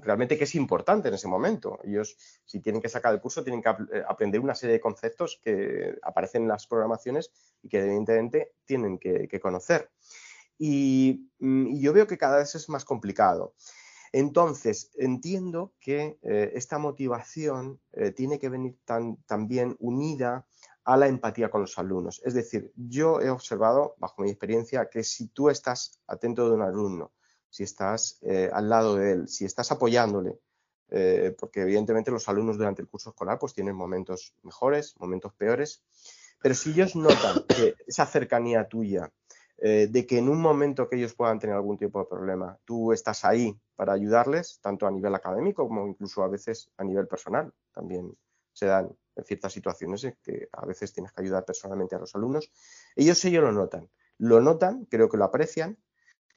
realmente 0.02 0.38
que 0.38 0.44
es 0.44 0.54
importante 0.54 1.08
en 1.08 1.14
ese 1.14 1.28
momento. 1.28 1.78
Ellos, 1.84 2.16
si 2.44 2.60
tienen 2.60 2.80
que 2.80 2.88
sacar 2.88 3.12
el 3.12 3.20
curso, 3.20 3.42
tienen 3.42 3.62
que 3.62 3.70
eh, 3.70 4.02
aprender 4.08 4.40
una 4.40 4.54
serie 4.54 4.74
de 4.74 4.80
conceptos 4.80 5.40
que 5.42 5.98
aparecen 6.02 6.42
en 6.42 6.48
las 6.48 6.66
programaciones 6.66 7.30
y 7.62 7.68
que 7.68 7.80
evidentemente 7.80 8.52
tienen 8.64 8.98
que 8.98 9.40
conocer. 9.40 9.90
Mm, 10.60 11.66
y, 11.68 11.80
yo 11.80 11.92
veo 11.92 12.06
que 12.06 12.18
cada 12.18 12.38
vez 12.38 12.54
es 12.54 12.68
más 12.68 12.84
complicado. 12.84 13.54
Entonces, 14.12 14.90
entiendo 14.96 15.72
que 15.80 16.18
eh, 16.22 16.52
esta 16.54 16.78
motivación 16.78 17.80
eh, 17.92 18.10
tiene 18.10 18.38
que 18.38 18.48
venir 18.48 18.76
también 19.26 19.76
unida 19.78 20.46
a 20.84 20.96
la 20.96 21.06
empatía 21.06 21.50
con 21.50 21.60
los 21.60 21.78
alumnos. 21.78 22.20
Es 22.24 22.34
decir, 22.34 22.72
yo 22.74 23.20
he 23.20 23.30
observado, 23.30 23.94
bajo 23.98 24.22
mi 24.22 24.30
experiencia, 24.30 24.88
que 24.90 25.04
si 25.04 25.28
tú 25.28 25.48
estás 25.48 26.00
atento 26.08 26.48
de 26.48 26.56
un 26.56 26.62
alumno, 26.62 27.12
si 27.50 27.64
estás 27.64 28.18
eh, 28.22 28.50
al 28.52 28.68
lado 28.68 28.96
de 28.96 29.12
él, 29.12 29.28
si 29.28 29.44
estás 29.44 29.70
apoyándole, 29.72 30.38
porque 31.38 31.62
evidentemente 31.62 32.10
los 32.10 32.28
alumnos 32.28 32.58
durante 32.58 32.82
el 32.82 32.88
curso 32.88 33.10
escolar 33.10 33.38
pues 33.38 33.54
tienen 33.54 33.76
momentos 33.76 34.34
mejores, 34.42 34.96
momentos 34.98 35.32
peores, 35.34 35.84
pero 36.42 36.52
si 36.54 36.70
ellos 36.70 36.96
notan 36.96 37.44
que 37.46 37.74
esa 37.86 38.06
cercanía 38.06 38.66
tuya 38.66 39.12
eh, 39.62 39.88
de 39.90 40.06
que 40.06 40.16
en 40.16 40.30
un 40.30 40.40
momento 40.40 40.88
que 40.88 40.96
ellos 40.96 41.14
puedan 41.14 41.38
tener 41.38 41.54
algún 41.54 41.76
tipo 41.76 41.98
de 41.98 42.06
problema, 42.06 42.58
tú 42.64 42.92
estás 42.92 43.26
ahí 43.26 43.54
para 43.76 43.92
ayudarles, 43.92 44.58
tanto 44.62 44.86
a 44.86 44.90
nivel 44.90 45.14
académico 45.14 45.68
como 45.68 45.86
incluso 45.86 46.22
a 46.22 46.28
veces 46.28 46.70
a 46.78 46.84
nivel 46.84 47.06
personal. 47.06 47.52
También 47.72 48.16
se 48.54 48.66
dan 48.66 48.90
ciertas 49.22 49.52
situaciones 49.52 50.04
en 50.04 50.16
que 50.22 50.48
a 50.52 50.64
veces 50.64 50.94
tienes 50.94 51.12
que 51.12 51.20
ayudar 51.20 51.44
personalmente 51.44 51.94
a 51.94 51.98
los 51.98 52.14
alumnos. 52.14 52.50
Ellos 52.96 53.22
ellos 53.26 53.44
lo 53.44 53.52
notan, 53.52 53.90
lo 54.16 54.40
notan, 54.40 54.86
creo 54.86 55.10
que 55.10 55.18
lo 55.18 55.24
aprecian. 55.24 55.76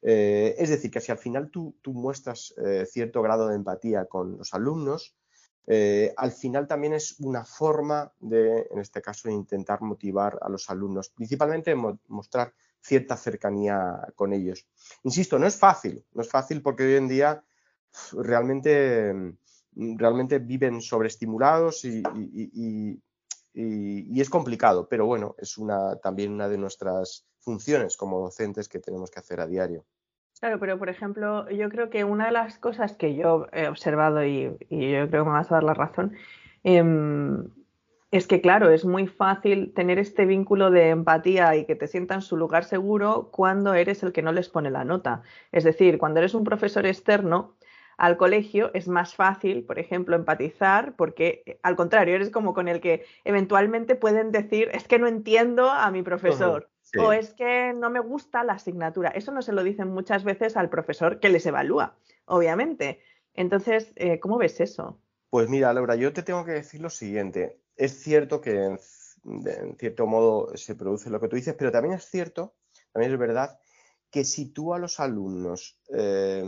Eh, 0.06 0.54
es 0.58 0.68
decir, 0.68 0.90
que 0.90 1.00
si 1.00 1.10
al 1.10 1.18
final 1.18 1.50
tú, 1.50 1.74
muestras 1.86 2.54
eh, 2.58 2.86
cierto 2.86 3.22
grado 3.22 3.48
de 3.48 3.56
empatía 3.56 4.04
con 4.04 4.36
los 4.38 4.52
alumnos, 4.54 5.16
al 6.16 6.30
final 6.32 6.66
también 6.66 6.92
es 6.92 7.18
una 7.20 7.42
forma 7.46 8.12
de, 8.20 8.68
en 8.70 8.80
este 8.80 9.00
caso, 9.00 9.30
intentar 9.30 9.80
motivar 9.80 10.38
a 10.42 10.50
los 10.50 10.68
alumnos, 10.68 11.08
principalmente 11.08 11.74
mostrar 11.74 12.52
cierta 12.82 13.16
cercanía 13.16 14.12
con 14.14 14.34
ellos. 14.34 14.66
Insisto, 15.04 15.38
no 15.38 15.46
es 15.46 15.56
fácil, 15.56 16.04
no 16.12 16.20
es 16.20 16.28
fácil 16.28 16.60
porque 16.60 16.84
hoy 16.84 16.96
en 16.96 17.08
día 17.08 17.42
realmente, 18.12 19.36
realmente 19.74 20.38
viven 20.38 20.82
sobreestimulados 20.82 21.84
y, 21.84 22.02
y, 23.54 24.20
es 24.20 24.30
complicado, 24.30 24.88
pero 24.88 25.06
bueno, 25.06 25.34
es 25.38 25.56
también 26.02 26.32
una 26.32 26.48
de 26.48 26.58
nuestras 26.58 27.26
funciones 27.38 27.96
como 27.96 28.20
docentes 28.20 28.68
que 28.68 28.80
tenemos 28.80 29.10
que 29.10 29.20
hacer 29.20 29.40
a 29.40 29.46
diario. 29.46 29.84
Claro, 30.40 30.58
pero 30.58 30.78
por 30.78 30.88
ejemplo, 30.88 31.48
yo 31.50 31.68
creo 31.70 31.90
que 31.90 32.04
una 32.04 32.26
de 32.26 32.32
las 32.32 32.58
cosas 32.58 32.94
que 32.94 33.14
yo 33.14 33.46
he 33.52 33.68
observado 33.68 34.24
y, 34.24 34.44
yo 34.70 35.08
creo 35.08 35.24
que 35.24 35.30
me 35.30 35.30
vas 35.30 35.50
a 35.50 35.56
dar 35.56 35.64
la 35.64 35.74
razón, 35.74 36.16
em, 36.64 37.48
es 38.10 38.26
que 38.26 38.40
claro, 38.40 38.70
es 38.70 38.84
muy 38.84 39.06
fácil 39.06 39.72
tener 39.74 39.98
este 39.98 40.26
vínculo 40.26 40.70
de 40.70 40.90
empatía 40.90 41.56
y 41.56 41.64
que 41.66 41.74
te 41.74 41.88
sientan 41.88 42.18
en 42.18 42.22
su 42.22 42.36
lugar 42.36 42.64
seguro 42.64 43.30
cuando 43.32 43.74
eres 43.74 44.02
el 44.02 44.12
que 44.12 44.22
no 44.22 44.32
les 44.32 44.48
pone 44.48 44.70
la 44.70 44.84
nota. 44.84 45.22
Es 45.50 45.64
decir, 45.64 45.98
cuando 45.98 46.20
eres 46.20 46.34
un 46.34 46.44
profesor 46.44 46.86
externo, 46.86 47.56
al 47.96 48.16
colegio 48.16 48.70
es 48.74 48.88
más 48.88 49.14
fácil, 49.14 49.64
por 49.64 49.78
ejemplo, 49.78 50.16
empatizar, 50.16 50.94
porque 50.96 51.42
eh, 51.46 51.58
al 51.62 51.76
contrario, 51.76 52.14
eres 52.14 52.30
como 52.30 52.54
con 52.54 52.68
el 52.68 52.80
que 52.80 53.04
eventualmente 53.24 53.94
pueden 53.94 54.32
decir, 54.32 54.68
es 54.72 54.86
que 54.86 54.98
no 54.98 55.06
entiendo 55.06 55.70
a 55.70 55.90
mi 55.90 56.02
profesor. 56.02 56.68
O 56.98 57.12
es 57.12 57.34
que 57.34 57.72
no 57.72 57.90
me 57.90 58.00
gusta 58.00 58.44
la 58.44 58.54
asignatura. 58.54 59.10
Eso 59.10 59.32
no 59.32 59.42
se 59.42 59.52
lo 59.52 59.62
dicen 59.62 59.88
muchas 59.88 60.24
veces 60.24 60.56
al 60.56 60.70
profesor 60.70 61.20
que 61.20 61.28
les 61.28 61.46
evalúa, 61.46 61.96
obviamente. 62.26 63.00
Entonces, 63.34 63.92
eh, 63.96 64.20
¿cómo 64.20 64.38
ves 64.38 64.60
eso? 64.60 65.00
Pues 65.30 65.48
mira, 65.48 65.72
Laura, 65.72 65.96
yo 65.96 66.12
te 66.12 66.22
tengo 66.22 66.44
que 66.44 66.52
decir 66.52 66.80
lo 66.80 66.90
siguiente. 66.90 67.60
Es 67.76 68.02
cierto 68.02 68.40
que 68.40 68.64
en, 68.64 68.78
cierto 69.78 70.06
modo 70.06 70.56
se 70.56 70.74
produce 70.76 71.10
lo 71.10 71.20
que 71.20 71.28
tú 71.28 71.36
dices, 71.36 71.54
pero 71.58 71.72
también 71.72 71.94
es 71.94 72.04
cierto, 72.04 72.54
también 72.92 73.12
es 73.12 73.18
verdad, 73.18 73.58
que 74.10 74.24
si 74.24 74.52
tú 74.52 74.74
a 74.74 74.78
los 74.78 75.00
alumnos 75.00 75.80
eh, 75.88 76.44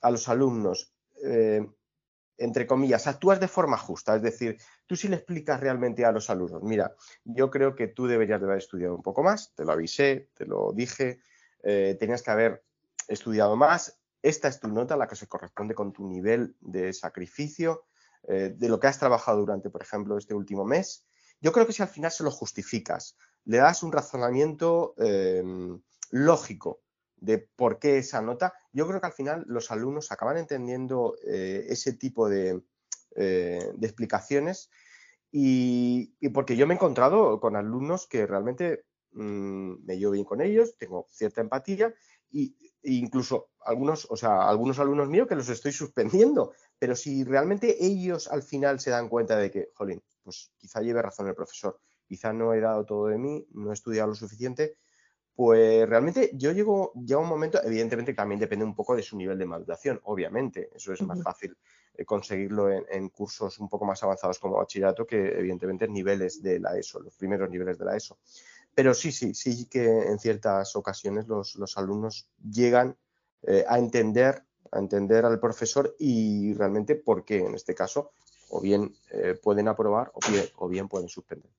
a 0.00 0.10
los 0.10 0.28
alumnos, 0.28 0.92
eh, 1.22 1.66
entre 2.40 2.66
comillas, 2.66 3.06
actúas 3.06 3.38
de 3.38 3.48
forma 3.48 3.76
justa, 3.76 4.16
es 4.16 4.22
decir, 4.22 4.58
tú 4.86 4.96
sí 4.96 5.08
le 5.08 5.16
explicas 5.16 5.60
realmente 5.60 6.06
a 6.06 6.10
los 6.10 6.30
alumnos, 6.30 6.62
mira, 6.62 6.94
yo 7.22 7.50
creo 7.50 7.74
que 7.74 7.88
tú 7.88 8.06
deberías 8.06 8.40
de 8.40 8.46
haber 8.46 8.58
estudiado 8.58 8.94
un 8.94 9.02
poco 9.02 9.22
más, 9.22 9.52
te 9.54 9.64
lo 9.64 9.72
avisé, 9.72 10.30
te 10.34 10.46
lo 10.46 10.72
dije, 10.72 11.20
eh, 11.62 11.96
tenías 12.00 12.22
que 12.22 12.30
haber 12.30 12.64
estudiado 13.08 13.56
más, 13.56 14.00
esta 14.22 14.48
es 14.48 14.58
tu 14.58 14.68
nota, 14.68 14.96
la 14.96 15.06
que 15.06 15.16
se 15.16 15.28
corresponde 15.28 15.74
con 15.74 15.92
tu 15.92 16.08
nivel 16.08 16.56
de 16.60 16.94
sacrificio, 16.94 17.84
eh, 18.26 18.54
de 18.56 18.68
lo 18.70 18.80
que 18.80 18.86
has 18.86 18.98
trabajado 18.98 19.40
durante, 19.40 19.68
por 19.68 19.82
ejemplo, 19.82 20.16
este 20.16 20.34
último 20.34 20.64
mes. 20.64 21.06
Yo 21.42 21.52
creo 21.52 21.66
que 21.66 21.72
si 21.74 21.82
al 21.82 21.88
final 21.88 22.10
se 22.10 22.24
lo 22.24 22.30
justificas, 22.30 23.16
le 23.44 23.58
das 23.58 23.82
un 23.82 23.92
razonamiento 23.92 24.94
lógico 26.10 26.82
de 27.20 27.38
por 27.38 27.78
qué 27.78 27.98
esa 27.98 28.22
nota, 28.22 28.54
yo 28.72 28.86
creo 28.86 29.00
que 29.00 29.06
al 29.06 29.12
final 29.12 29.44
los 29.46 29.70
alumnos 29.70 30.10
acaban 30.10 30.38
entendiendo 30.38 31.16
eh, 31.26 31.66
ese 31.68 31.92
tipo 31.92 32.28
de, 32.28 32.62
eh, 33.16 33.72
explicaciones 33.82 34.70
y, 35.30 36.16
porque 36.30 36.56
yo 36.56 36.66
me 36.66 36.74
he 36.74 36.76
encontrado 36.76 37.38
con 37.40 37.56
alumnos 37.56 38.06
que 38.06 38.26
realmente 38.26 38.84
mm, 39.12 39.84
me 39.84 39.98
llevo 39.98 40.12
bien 40.12 40.24
con 40.24 40.40
ellos, 40.40 40.76
tengo 40.76 41.06
cierta 41.10 41.40
empatía 41.40 41.94
y, 42.30 42.56
e 42.82 42.92
incluso 42.92 43.50
algunos, 43.60 44.06
o 44.10 44.16
sea, 44.16 44.48
algunos 44.48 44.78
alumnos 44.78 45.08
míos 45.08 45.28
que 45.28 45.36
los 45.36 45.48
estoy 45.48 45.72
suspendiendo, 45.72 46.52
pero 46.78 46.96
si 46.96 47.24
realmente 47.24 47.84
ellos 47.84 48.28
al 48.28 48.42
final 48.42 48.80
se 48.80 48.90
dan 48.90 49.08
cuenta 49.08 49.36
de 49.36 49.50
que, 49.50 49.70
jolín, 49.74 50.02
pues 50.22 50.52
quizá 50.56 50.80
lleve 50.80 51.02
razón 51.02 51.28
el 51.28 51.34
profesor, 51.34 51.78
quizá 52.06 52.32
no 52.32 52.54
he 52.54 52.60
dado 52.60 52.86
todo 52.86 53.06
de 53.06 53.18
mí, 53.18 53.46
no 53.52 53.70
he 53.70 53.74
estudiado 53.74 54.08
lo 54.08 54.14
suficiente, 54.14 54.76
pues 55.40 55.88
realmente 55.88 56.32
yo 56.34 56.52
llego, 56.52 56.92
llega 56.92 57.18
un 57.18 57.26
momento, 57.26 57.62
evidentemente 57.64 58.12
también 58.12 58.38
depende 58.38 58.62
un 58.62 58.74
poco 58.74 58.94
de 58.94 59.00
su 59.02 59.16
nivel 59.16 59.38
de 59.38 59.46
maduración, 59.46 59.98
obviamente, 60.04 60.68
eso 60.74 60.92
es 60.92 61.00
más 61.00 61.22
fácil 61.22 61.56
eh, 61.94 62.04
conseguirlo 62.04 62.70
en, 62.70 63.08
cursos 63.08 63.58
un 63.58 63.66
poco 63.66 63.86
más 63.86 64.02
avanzados 64.02 64.38
como 64.38 64.58
bachillerato 64.58 65.06
que 65.06 65.16
evidentemente 65.16 65.86
en 65.86 65.94
niveles 65.94 66.42
de 66.42 66.60
la 66.60 66.76
ESO, 66.76 67.00
los 67.00 67.16
primeros 67.16 67.48
niveles 67.48 67.78
de 67.78 67.86
la 67.86 67.96
ESO. 67.96 68.18
Pero 68.74 68.92
sí, 68.92 69.12
sí, 69.12 69.32
sí 69.32 69.64
que 69.64 69.86
en 70.08 70.18
ciertas 70.18 70.76
ocasiones 70.76 71.26
los, 71.26 71.56
alumnos 71.78 72.28
llegan 72.38 72.98
eh, 73.44 73.64
a 73.66 73.78
entender 73.78 74.42
a 74.72 74.78
entender 74.78 75.24
al 75.24 75.40
profesor 75.40 75.96
y 75.98 76.52
realmente 76.52 76.96
por 76.96 77.24
qué 77.24 77.38
en 77.38 77.54
este 77.54 77.74
caso 77.74 78.10
o 78.50 78.60
bien 78.60 78.92
eh, 79.10 79.40
pueden 79.42 79.68
aprobar 79.68 80.12
o 80.12 80.20
bien, 80.30 80.44
o 80.56 80.68
bien 80.68 80.86
pueden 80.86 81.08
suspender. 81.08 81.50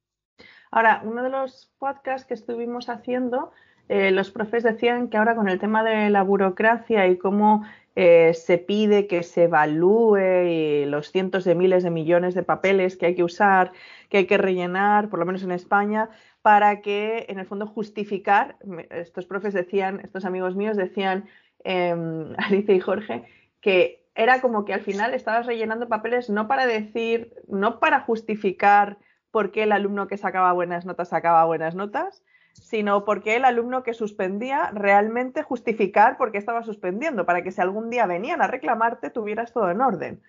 Ahora, 0.72 1.02
uno 1.04 1.22
de 1.22 1.30
los 1.30 1.70
podcasts 1.80 2.26
que 2.26 2.34
estuvimos 2.34 2.88
haciendo 2.88 3.52
eh, 3.92 4.12
los 4.12 4.32
profes 4.32 4.64
decían 4.64 5.10
que 5.10 5.18
ahora 5.18 5.36
con 5.36 5.50
el 5.50 5.60
tema 5.60 5.84
de 5.84 6.10
la 6.10 6.24
burocracia 6.24 7.08
y 7.08 7.18
cómo 7.18 7.66
eh, 7.98 8.34
se 8.34 8.58
pide 8.58 9.06
que 9.06 9.22
se 9.22 9.44
evalúe 9.44 10.46
y 10.48 10.86
los 10.86 11.12
cientos 11.12 11.44
de 11.44 11.56
miles 11.56 11.84
de 11.84 11.90
millones 11.90 12.34
de 12.34 12.42
papeles 12.42 12.96
que 12.96 13.08
hay 13.08 13.16
que 13.16 13.26
usar, 13.26 13.74
que 14.08 14.20
hay 14.20 14.28
que 14.28 14.38
rellenar, 14.38 15.10
por 15.10 15.20
lo 15.20 15.26
menos 15.26 15.44
en 15.44 15.52
España, 15.52 16.10
para 16.42 16.80
que 16.80 17.26
en 17.28 17.38
el 17.38 17.46
fondo 17.46 17.68
justificar, 17.68 18.56
estos 18.92 19.26
profes 19.26 19.54
decían, 19.54 20.00
estos 20.00 20.24
amigos 20.24 20.56
míos 20.56 20.78
decían, 20.78 21.26
em, 21.66 22.34
Alicia 22.38 22.74
y 22.74 22.80
Jorge, 22.80 23.26
que 23.60 24.06
era 24.16 24.40
como 24.40 24.64
que 24.64 24.74
al 24.74 24.82
final 24.82 25.14
estabas 25.14 25.48
rellenando 25.48 25.90
papeles 25.90 26.30
no 26.30 26.48
para 26.48 26.66
decir, 26.66 27.34
no 27.50 27.82
para 27.82 28.00
justificar 28.00 29.00
por 29.32 29.52
qué 29.52 29.64
el 29.64 29.74
alumno 29.74 30.08
que 30.08 30.16
sacaba 30.18 30.54
buenas 30.54 30.86
notas 30.86 31.10
sacaba 31.10 31.44
buenas 31.44 31.76
notas, 31.76 32.24
sino 32.54 33.06
porque 33.06 33.36
el 33.36 33.46
alumno 33.46 33.84
que 33.84 33.94
suspendía 33.94 34.72
realmente 34.74 35.44
justificar 35.44 36.18
por 36.18 36.32
qué 36.32 36.38
estaba 36.38 36.64
suspendiendo, 36.64 37.26
para 37.26 37.44
que 37.44 37.52
si 37.52 37.62
algún 37.62 37.90
día 37.90 38.06
venían 38.06 38.42
a 38.42 38.48
reclamarte 38.48 39.10
tuvieras 39.10 39.54
todo 39.54 39.70
en 39.72 39.82
orden. 39.82 40.22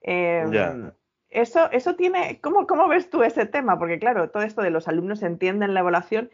Em, 0.00 0.92
eso, 1.30 1.70
eso 1.72 1.94
tiene, 1.94 2.40
¿cómo, 2.40 2.66
¿cómo 2.66 2.88
ves 2.88 3.10
tú 3.10 3.22
ese 3.22 3.46
tema? 3.46 3.78
Porque 3.78 3.98
claro, 3.98 4.30
todo 4.30 4.42
esto 4.42 4.62
de 4.62 4.70
los 4.70 4.88
alumnos 4.88 5.22
entienden 5.22 5.74
la 5.74 5.80
evaluación, 5.80 6.30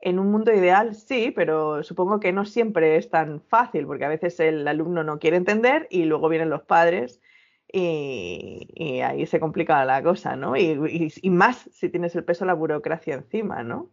en 0.00 0.18
un 0.18 0.30
mundo 0.30 0.52
ideal 0.52 0.94
sí, 0.94 1.32
pero 1.34 1.82
supongo 1.82 2.20
que 2.20 2.32
no 2.32 2.44
siempre 2.44 2.96
es 2.96 3.08
tan 3.08 3.40
fácil, 3.40 3.86
porque 3.86 4.04
a 4.04 4.08
veces 4.08 4.38
el 4.38 4.68
alumno 4.68 5.02
no 5.02 5.18
quiere 5.18 5.38
entender 5.38 5.86
y 5.90 6.04
luego 6.04 6.28
vienen 6.28 6.50
los 6.50 6.62
padres 6.62 7.22
y, 7.72 9.00
ahí 9.00 9.26
se 9.26 9.40
complica 9.40 9.84
la 9.84 10.02
cosa, 10.02 10.36
¿no? 10.36 10.56
Y, 10.56 11.10
y, 11.20 11.30
más 11.30 11.68
si 11.72 11.88
tienes 11.88 12.14
el 12.14 12.24
peso 12.24 12.44
de 12.44 12.48
la 12.48 12.54
burocracia 12.54 13.14
encima, 13.14 13.62
¿no? 13.62 13.90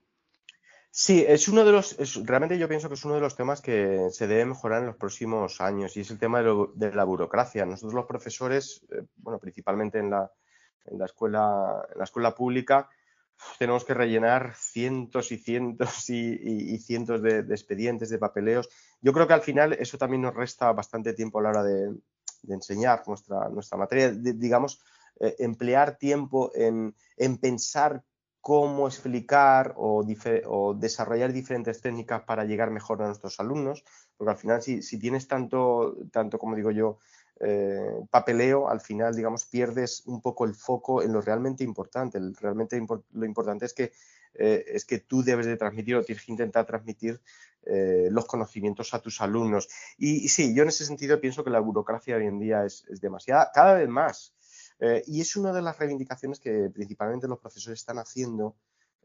Sí, 0.93 1.23
es 1.25 1.47
uno 1.47 1.63
de 1.63 1.71
los, 1.71 1.95
realmente 2.25 2.57
yo 2.57 2.67
pienso 2.67 2.89
que 2.89 2.95
es 2.95 3.05
uno 3.05 3.15
de 3.15 3.21
los 3.21 3.37
temas 3.37 3.61
que 3.61 4.09
se 4.11 4.27
debe 4.27 4.43
mejorar 4.43 4.81
en 4.81 4.87
los 4.87 4.97
próximos 4.97 5.61
años 5.61 5.95
y 5.95 6.01
es 6.01 6.11
el 6.11 6.19
tema 6.19 6.43
de, 6.43 6.91
la 6.93 7.05
burocracia. 7.05 7.65
Nosotros 7.65 7.93
los 7.93 8.05
profesores, 8.05 8.85
eh, 8.91 9.03
bueno, 9.15 9.39
principalmente 9.39 9.99
en 9.99 10.09
la, 10.09 10.29
en 10.85 10.99
la 10.99 11.05
escuela, 11.05 11.87
en 11.93 11.97
la 11.97 12.03
escuela 12.03 12.35
pública, 12.35 12.89
tenemos 13.57 13.85
que 13.85 13.93
rellenar 13.93 14.53
cientos 14.55 15.31
y 15.31 15.37
cientos 15.37 16.09
y, 16.09 16.77
cientos 16.79 17.21
de, 17.21 17.39
expedientes, 17.39 18.09
de 18.09 18.19
papeleos. 18.19 18.69
Yo 19.01 19.13
creo 19.13 19.27
que 19.27 19.33
al 19.33 19.41
final 19.41 19.71
eso 19.73 19.97
también 19.97 20.21
nos 20.23 20.35
resta 20.35 20.73
bastante 20.73 21.13
tiempo 21.13 21.39
a 21.39 21.43
la 21.43 21.49
hora 21.49 21.63
de, 21.63 21.95
enseñar 22.49 23.03
nuestra, 23.07 23.47
nuestra 23.47 23.77
materia, 23.77 24.11
digamos, 24.11 24.81
eh, 25.21 25.35
emplear 25.39 25.97
tiempo 25.97 26.51
en, 26.53 26.93
en 27.15 27.37
pensar 27.37 28.03
cómo 28.41 28.87
explicar 28.87 29.75
o, 29.77 30.03
desarrollar 30.73 31.31
diferentes 31.31 31.79
técnicas 31.79 32.23
para 32.23 32.43
llegar 32.43 32.71
mejor 32.71 33.01
a 33.01 33.05
nuestros 33.05 33.39
alumnos, 33.39 33.83
porque 34.17 34.31
al 34.31 34.37
final 34.37 34.61
si, 34.61 34.99
tienes 34.99 35.27
tanto, 35.27 35.95
tanto, 36.11 36.39
como 36.39 36.55
digo 36.55 36.71
yo, 36.71 36.97
eh, 37.39 38.01
papeleo, 38.09 38.69
al 38.69 38.81
final, 38.81 39.15
digamos, 39.15 39.45
pierdes 39.45 40.03
un 40.05 40.21
poco 40.21 40.45
el 40.45 40.55
foco 40.55 41.01
en 41.03 41.13
lo 41.13 41.21
realmente 41.21 41.63
importante. 41.63 42.19
realmente 42.39 42.83
lo 43.13 43.25
importante 43.25 43.65
es 43.65 43.73
que, 43.73 43.91
eh, 44.33 44.65
es 44.67 44.85
que 44.85 44.99
tú 44.99 45.23
debes 45.23 45.45
de 45.45 45.57
transmitir 45.57 45.95
o 45.95 46.03
tienes 46.03 46.25
que 46.25 46.31
intentar 46.31 46.65
transmitir 46.65 47.21
eh, 47.63 48.09
los 48.11 48.25
conocimientos 48.25 48.93
a 48.95 48.99
tus 48.99 49.21
alumnos. 49.21 49.69
Y, 49.97 50.29
sí, 50.29 50.55
yo 50.55 50.63
en 50.63 50.69
ese 50.69 50.85
sentido 50.85 51.21
pienso 51.21 51.43
que 51.43 51.51
la 51.51 51.59
burocracia 51.59 52.15
hoy 52.15 52.25
en 52.25 52.39
día 52.39 52.65
es, 52.65 52.85
es 52.89 53.01
demasiada, 53.01 53.51
cada 53.53 53.75
vez 53.75 53.89
más. 53.89 54.33
Eh, 54.81 55.03
y 55.05 55.21
es 55.21 55.35
una 55.35 55.53
de 55.53 55.61
las 55.61 55.77
reivindicaciones 55.77 56.39
que 56.39 56.69
principalmente 56.73 57.27
los 57.27 57.39
profesores 57.39 57.79
están 57.79 57.99
haciendo 57.99 58.55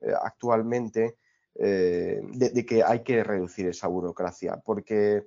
eh, 0.00 0.12
actualmente 0.22 1.18
eh, 1.54 2.22
de, 2.32 2.66
que 2.66 2.82
hay 2.82 3.02
que 3.02 3.22
reducir 3.22 3.68
esa 3.68 3.86
burocracia, 3.86 4.56
porque 4.56 5.24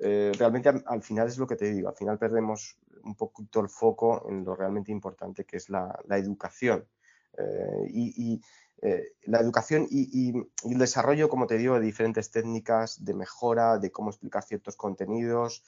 realmente 0.00 0.68
al, 0.68 1.02
final 1.02 1.26
es 1.26 1.38
lo 1.38 1.48
que 1.48 1.56
te 1.56 1.72
digo, 1.72 1.88
al 1.88 1.96
final 1.96 2.20
perdemos 2.20 2.78
un 3.02 3.16
poquito 3.16 3.58
el 3.58 3.68
foco 3.68 4.28
en 4.28 4.44
lo 4.44 4.54
realmente 4.54 4.92
importante 4.92 5.44
que 5.44 5.56
es 5.56 5.68
la, 5.68 5.98
educación. 6.10 6.86
y, 7.88 8.40
la 9.26 9.40
educación 9.40 9.88
y, 9.90 10.38
el 10.70 10.78
desarrollo, 10.78 11.28
como 11.28 11.48
te 11.48 11.58
digo, 11.58 11.74
de 11.74 11.84
diferentes 11.84 12.30
técnicas 12.30 13.04
de 13.04 13.14
mejora, 13.14 13.78
de 13.78 13.90
cómo 13.90 14.10
explicar 14.10 14.44
ciertos 14.44 14.76
contenidos, 14.76 15.64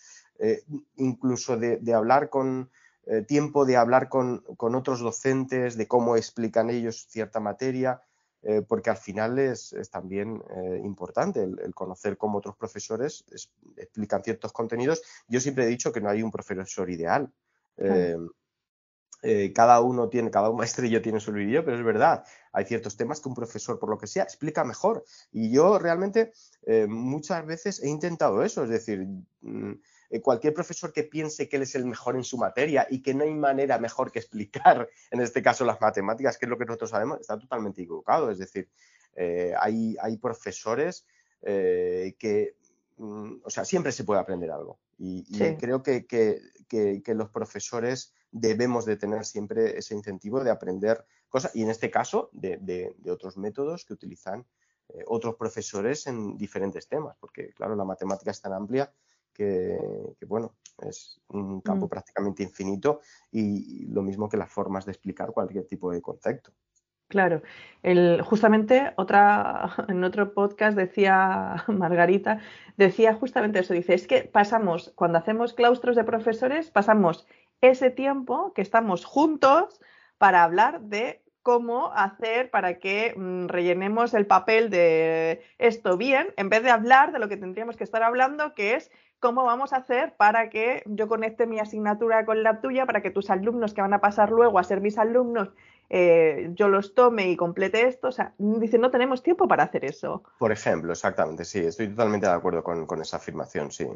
incluso 0.94 1.56
de 1.56 1.92
hablar 1.92 2.30
con, 2.30 2.70
eh, 3.06 3.22
tiempo 3.22 3.64
de 3.64 3.76
hablar 3.76 4.08
con, 4.08 4.44
otros 4.58 5.00
docentes, 5.00 5.76
de 5.76 5.88
cómo 5.88 6.16
explican 6.16 6.70
ellos 6.70 7.06
cierta 7.08 7.40
materia, 7.40 8.02
eh, 8.42 8.62
porque 8.66 8.90
al 8.90 8.96
final 8.96 9.38
es, 9.38 9.74
también 9.90 10.42
eh, 10.56 10.80
importante 10.84 11.42
el, 11.42 11.74
conocer 11.74 12.16
cómo 12.16 12.38
otros 12.38 12.56
profesores 12.56 13.24
explican 13.76 14.22
ciertos 14.22 14.52
contenidos. 14.52 15.02
Yo 15.28 15.40
siempre 15.40 15.64
he 15.64 15.68
dicho 15.68 15.92
que 15.92 16.00
no 16.00 16.08
hay 16.08 16.22
un 16.22 16.30
profesor 16.30 16.88
ideal. 16.90 17.30
eh, 19.22 19.52
cada 19.52 19.80
uno 19.80 20.08
tiene, 20.08 20.30
cada 20.30 20.50
un 20.50 20.56
maestrillo 20.56 21.02
tiene 21.02 21.20
su 21.20 21.32
vídeo, 21.32 21.64
pero 21.64 21.76
es 21.76 21.84
verdad, 21.84 22.24
hay 22.52 22.64
ciertos 22.64 22.96
temas 22.96 23.20
que 23.20 23.28
un 23.28 23.34
profesor, 23.34 23.78
por 23.78 23.90
lo 23.90 23.98
que 23.98 24.06
sea, 24.06 24.22
explica 24.22 24.64
mejor. 24.64 25.04
Y 25.30 25.50
yo 25.50 25.78
realmente 25.78 26.32
eh, 26.66 26.86
muchas 26.86 27.44
veces 27.44 27.82
he 27.82 27.88
intentado 27.88 28.42
eso, 28.42 28.64
es 28.64 28.70
decir, 28.70 29.06
mm, 29.42 29.72
eh, 30.10 30.20
cualquier 30.20 30.52
profesor 30.52 30.92
que 30.92 31.04
piense 31.04 31.48
que 31.48 31.56
él 31.56 31.62
es 31.62 31.74
el 31.74 31.86
mejor 31.86 32.16
en 32.16 32.24
su 32.24 32.36
materia 32.36 32.86
y 32.90 33.02
que 33.02 33.14
no 33.14 33.24
hay 33.24 33.34
manera 33.34 33.78
mejor 33.78 34.12
que 34.12 34.18
explicar, 34.18 34.88
en 35.10 35.20
este 35.20 35.42
caso 35.42 35.64
las 35.64 35.80
matemáticas, 35.80 36.36
que 36.36 36.46
es 36.46 36.50
lo 36.50 36.58
que 36.58 36.66
nosotros 36.66 36.90
sabemos, 36.90 37.20
está 37.20 37.38
totalmente 37.38 37.82
equivocado. 37.82 38.30
Es 38.30 38.38
decir, 38.38 38.68
hay, 39.58 39.96
hay, 40.00 40.16
profesores 40.16 41.04
que, 41.42 42.54
mm, 42.96 43.32
o 43.44 43.50
sea, 43.50 43.64
siempre 43.64 43.92
se 43.92 44.04
puede 44.04 44.20
aprender 44.20 44.50
algo. 44.50 44.78
Y, 44.98 45.24
creo 45.58 45.82
que, 45.82 46.06
que 46.06 47.14
los 47.14 47.30
profesores 47.30 48.14
debemos 48.32 48.84
de 48.84 48.96
tener 48.96 49.24
siempre 49.24 49.78
ese 49.78 49.94
incentivo 49.94 50.42
de 50.44 50.50
aprender 50.50 51.04
cosas 51.28 51.54
y 51.54 51.62
en 51.62 51.70
este 51.70 51.90
caso 51.90 52.30
de, 52.32 52.94
otros 53.08 53.36
métodos 53.36 53.84
que 53.84 53.94
utilizan 53.94 54.46
eh, 54.88 55.04
otros 55.06 55.36
profesores 55.36 56.06
en 56.06 56.36
diferentes 56.36 56.88
temas, 56.88 57.16
porque 57.20 57.52
claro, 57.54 57.76
la 57.76 57.84
matemática 57.84 58.30
es 58.30 58.40
tan 58.40 58.52
amplia 58.52 58.92
que, 59.40 60.26
bueno, 60.26 60.56
es 60.82 61.20
un 61.28 61.62
campo 61.62 61.86
mm. 61.86 61.88
prácticamente 61.88 62.42
infinito 62.42 63.00
y, 63.32 63.86
lo 63.86 64.02
mismo 64.02 64.28
que 64.28 64.36
las 64.36 64.50
formas 64.50 64.84
de 64.84 64.92
explicar 64.92 65.32
cualquier 65.32 65.66
tipo 65.66 65.90
de 65.90 66.02
concepto. 66.02 66.52
Claro, 67.08 67.42
el, 67.82 68.20
justamente 68.22 68.92
otra, 68.96 69.74
en 69.88 70.04
otro 70.04 70.34
podcast 70.34 70.76
decía 70.76 71.64
Margarita, 71.68 72.40
decía 72.76 73.14
justamente 73.14 73.60
eso, 73.60 73.72
dice, 73.72 73.94
es 73.94 74.06
que 74.06 74.22
pasamos, 74.24 74.92
cuando 74.94 75.18
hacemos 75.18 75.54
claustros 75.54 75.96
de 75.96 76.04
profesores, 76.04 76.70
pasamos 76.70 77.26
ese 77.62 77.90
tiempo 77.90 78.52
que 78.52 78.62
estamos 78.62 79.04
juntos 79.04 79.80
para 80.18 80.44
hablar 80.44 80.82
de 80.82 81.22
cómo 81.42 81.92
hacer 81.94 82.50
para 82.50 82.78
que 82.78 83.14
mm, 83.16 83.46
rellenemos 83.48 84.12
el 84.12 84.26
papel 84.26 84.68
de 84.68 85.42
esto 85.58 85.96
bien, 85.96 86.28
en 86.36 86.50
vez 86.50 86.62
de 86.62 86.70
hablar 86.70 87.12
de 87.12 87.18
lo 87.18 87.28
que 87.28 87.38
tendríamos 87.38 87.76
que 87.76 87.84
estar 87.84 88.02
hablando, 88.02 88.54
que 88.54 88.74
es 88.74 88.90
cómo 89.20 89.44
vamos 89.44 89.72
a 89.72 89.76
hacer 89.76 90.14
para 90.16 90.50
que 90.50 90.82
yo 90.86 91.06
conecte 91.06 91.46
mi 91.46 91.60
asignatura 91.60 92.24
con 92.24 92.42
la 92.42 92.60
tuya, 92.60 92.86
para 92.86 93.02
que 93.02 93.10
tus 93.10 93.30
alumnos 93.30 93.74
que 93.74 93.82
van 93.82 93.92
a 93.92 94.00
pasar 94.00 94.30
luego 94.30 94.58
a 94.58 94.64
ser 94.64 94.80
mis 94.80 94.98
alumnos, 94.98 95.50
eh, 95.90 96.50
yo 96.54 96.68
los 96.68 96.94
tome 96.94 97.30
y 97.30 97.36
complete 97.36 97.86
esto. 97.86 98.08
O 98.08 98.12
sea, 98.12 98.34
dice, 98.38 98.78
no 98.78 98.90
tenemos 98.90 99.22
tiempo 99.22 99.46
para 99.46 99.64
hacer 99.64 99.84
eso. 99.84 100.22
Por 100.38 100.50
ejemplo, 100.50 100.92
exactamente, 100.92 101.44
sí, 101.44 101.60
estoy 101.60 101.88
totalmente 101.88 102.26
de 102.26 102.32
acuerdo 102.32 102.64
con, 102.64 103.00
esa 103.00 103.18
afirmación, 103.18 103.70
sí. 103.70 103.86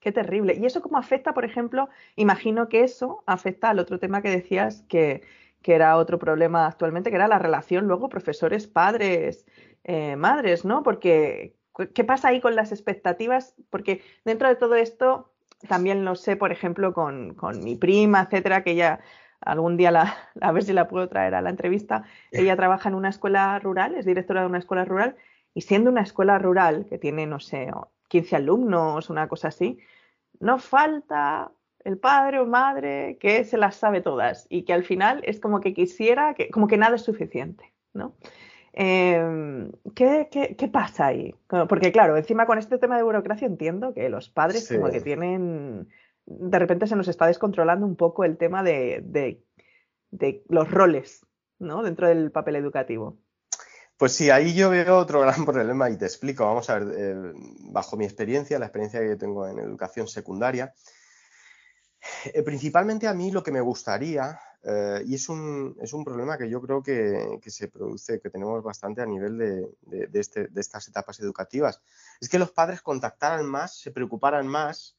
Qué 0.00 0.12
terrible. 0.12 0.54
¿Y 0.54 0.66
eso 0.66 0.82
cómo 0.82 0.98
afecta, 0.98 1.34
por 1.34 1.44
ejemplo? 1.44 1.88
Imagino 2.16 2.68
que 2.68 2.82
eso 2.82 3.22
afecta 3.26 3.70
al 3.70 3.78
otro 3.78 3.98
tema 3.98 4.22
que 4.22 4.30
decías 4.30 4.84
que, 4.88 5.22
era 5.64 5.98
otro 5.98 6.18
problema 6.18 6.66
actualmente, 6.66 7.10
que 7.10 7.16
era 7.16 7.28
la 7.28 7.38
relación 7.38 7.86
luego 7.86 8.08
profesores, 8.08 8.66
padres, 8.66 9.44
eh, 9.84 10.16
madres, 10.16 10.64
¿no? 10.64 10.82
Porque, 10.82 11.57
¿qué 11.94 12.04
pasa 12.04 12.28
ahí 12.28 12.40
con 12.40 12.56
las 12.56 12.72
expectativas? 12.72 13.54
Porque 13.70 14.02
dentro 14.24 14.48
de 14.48 14.56
todo 14.56 14.74
esto, 14.74 15.30
también 15.68 16.04
lo 16.04 16.14
sé, 16.16 16.36
por 16.36 16.52
ejemplo, 16.52 16.92
con, 16.92 17.36
mi 17.62 17.76
prima, 17.76 18.22
etcétera, 18.22 18.62
que 18.62 18.72
ella 18.72 19.00
algún 19.40 19.76
día 19.76 19.90
la, 19.90 20.16
a 20.40 20.52
ver 20.52 20.64
si 20.64 20.72
la 20.72 20.88
puedo 20.88 21.08
traer 21.08 21.34
a 21.34 21.42
la 21.42 21.50
entrevista. 21.50 22.04
Ella 22.32 22.56
trabaja 22.56 22.88
en 22.88 22.94
una 22.94 23.08
escuela 23.08 23.58
rural, 23.58 23.94
es 23.94 24.04
directora 24.04 24.42
de 24.42 24.46
una 24.46 24.58
escuela 24.58 24.84
rural, 24.84 25.16
y 25.54 25.62
siendo 25.62 25.90
una 25.90 26.02
escuela 26.02 26.38
rural 26.38 26.86
que 26.88 26.98
tiene, 26.98 27.26
no 27.26 27.40
sé, 27.40 27.70
15 28.08 28.36
alumnos, 28.36 29.10
una 29.10 29.28
cosa 29.28 29.48
así, 29.48 29.78
no 30.40 30.58
falta 30.58 31.50
el 31.84 31.98
padre 31.98 32.38
o 32.40 32.46
madre 32.46 33.16
que 33.20 33.44
se 33.44 33.56
las 33.56 33.76
sabe 33.76 34.00
todas 34.00 34.46
y 34.50 34.62
que 34.62 34.72
al 34.72 34.84
final 34.84 35.22
es 35.24 35.40
como 35.40 35.60
que 35.60 35.74
quisiera, 35.74 36.34
que, 36.34 36.50
como 36.50 36.68
que 36.68 36.76
nada 36.76 36.96
es 36.96 37.02
suficiente, 37.02 37.72
¿no? 37.92 38.14
Em, 38.80 39.72
¿qué, 39.96 40.70
pasa 40.72 41.06
ahí? 41.06 41.34
Porque 41.68 41.90
claro, 41.90 42.16
encima 42.16 42.46
con 42.46 42.58
este 42.58 42.78
tema 42.78 42.96
de 42.96 43.02
burocracia 43.02 43.44
entiendo 43.44 43.92
que 43.92 44.08
los 44.08 44.28
padres 44.28 44.68
como 44.68 44.88
que 44.88 45.00
tienen, 45.00 45.88
de 46.26 46.58
repente 46.60 46.86
se 46.86 46.94
nos 46.94 47.08
está 47.08 47.26
descontrolando 47.26 47.84
un 47.84 47.96
poco 47.96 48.22
el 48.22 48.36
tema 48.36 48.62
de, 48.62 49.02
de 50.12 50.44
los 50.48 50.70
roles, 50.70 51.26
¿no? 51.58 51.82
Dentro 51.82 52.06
del 52.06 52.30
papel 52.30 52.54
educativo. 52.54 53.18
Pues 53.96 54.12
sí, 54.12 54.30
ahí 54.30 54.54
yo 54.54 54.70
veo 54.70 54.96
otro 54.96 55.20
gran 55.22 55.44
problema 55.44 55.90
y 55.90 55.98
te 55.98 56.04
explico. 56.04 56.46
Vamos 56.46 56.70
a 56.70 56.78
ver, 56.78 56.94
eh, 56.96 57.32
bajo 57.72 57.96
mi 57.96 58.04
experiencia, 58.04 58.60
la 58.60 58.66
experiencia 58.66 59.00
que 59.00 59.08
yo 59.08 59.18
tengo 59.18 59.48
en 59.48 59.58
educación 59.58 60.06
secundaria, 60.06 60.72
eh, 62.32 62.44
principalmente 62.44 63.08
a 63.08 63.14
mí 63.14 63.32
lo 63.32 63.42
que 63.42 63.50
me 63.50 63.60
gustaría, 63.60 64.38
eh, 64.64 65.02
y 65.06 65.14
es 65.14 65.28
un, 65.28 65.76
es 65.80 65.92
un, 65.92 66.04
problema 66.04 66.36
que 66.36 66.50
yo 66.50 66.60
creo 66.60 66.82
que, 66.82 67.38
se 67.46 67.68
produce, 67.68 68.20
que 68.20 68.30
tenemos 68.30 68.62
bastante 68.62 69.02
a 69.02 69.06
nivel 69.06 69.38
de, 69.38 70.08
este, 70.12 70.48
de, 70.48 70.60
estas 70.60 70.88
etapas 70.88 71.20
educativas, 71.20 71.80
es 72.20 72.28
que 72.28 72.38
los 72.38 72.50
padres 72.50 72.82
contactaran 72.82 73.46
más, 73.46 73.78
se 73.78 73.90
preocuparan 73.90 74.46
más 74.46 74.96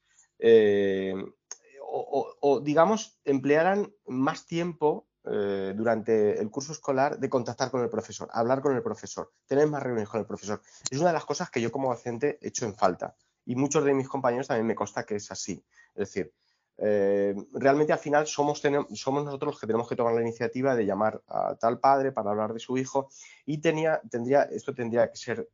o, 1.91 2.61
digamos, 2.63 3.19
emplearan 3.25 3.91
más 4.05 4.45
tiempo 4.45 5.07
eh, 5.25 5.73
durante 5.75 6.39
el 6.39 6.49
curso 6.49 6.71
escolar 6.71 7.19
de 7.19 7.29
contactar 7.29 7.69
con 7.71 7.81
el 7.81 7.89
profesor, 7.89 8.29
hablar 8.31 8.61
con 8.61 8.75
el 8.75 8.81
profesor, 8.81 9.31
tener 9.47 9.67
más 9.67 9.83
reuniones 9.83 10.09
con 10.09 10.19
el 10.19 10.25
profesor. 10.25 10.61
Es 10.89 10.97
una 10.97 11.09
de 11.09 11.13
las 11.13 11.25
cosas 11.25 11.49
que 11.49 11.61
yo 11.61 11.71
como 11.71 11.89
docente 11.89 12.39
echo 12.41 12.65
en 12.65 12.75
falta 12.75 13.15
y 13.45 13.55
muchos 13.55 13.83
de 13.83 13.93
mis 13.93 14.07
compañeros 14.07 14.47
también 14.47 14.67
me 14.67 14.75
consta 14.75 15.05
que 15.05 15.15
es 15.15 15.29
así. 15.31 15.63
Es 15.93 16.09
decir, 16.09 16.33
eh, 16.81 17.35
realmente 17.53 17.93
al 17.93 17.99
final 17.99 18.25
somos, 18.27 18.63
nosotros 18.63 19.41
los 19.41 19.59
que 19.59 19.67
tenemos 19.67 19.87
que 19.87 19.95
tomar 19.95 20.13
la 20.13 20.21
iniciativa 20.21 20.75
de 20.75 20.85
llamar 20.85 21.21
a 21.27 21.55
tal 21.55 21.79
padre 21.79 22.11
para 22.11 22.31
hablar 22.31 22.53
de 22.53 22.59
su 22.59 22.77
hijo 22.77 23.09
y 23.45 23.59
tenía, 23.59 24.01
tendría, 24.09 24.43
esto 24.43 24.73
tendría 24.73 25.09
que 25.09 25.17
ser, 25.17 25.49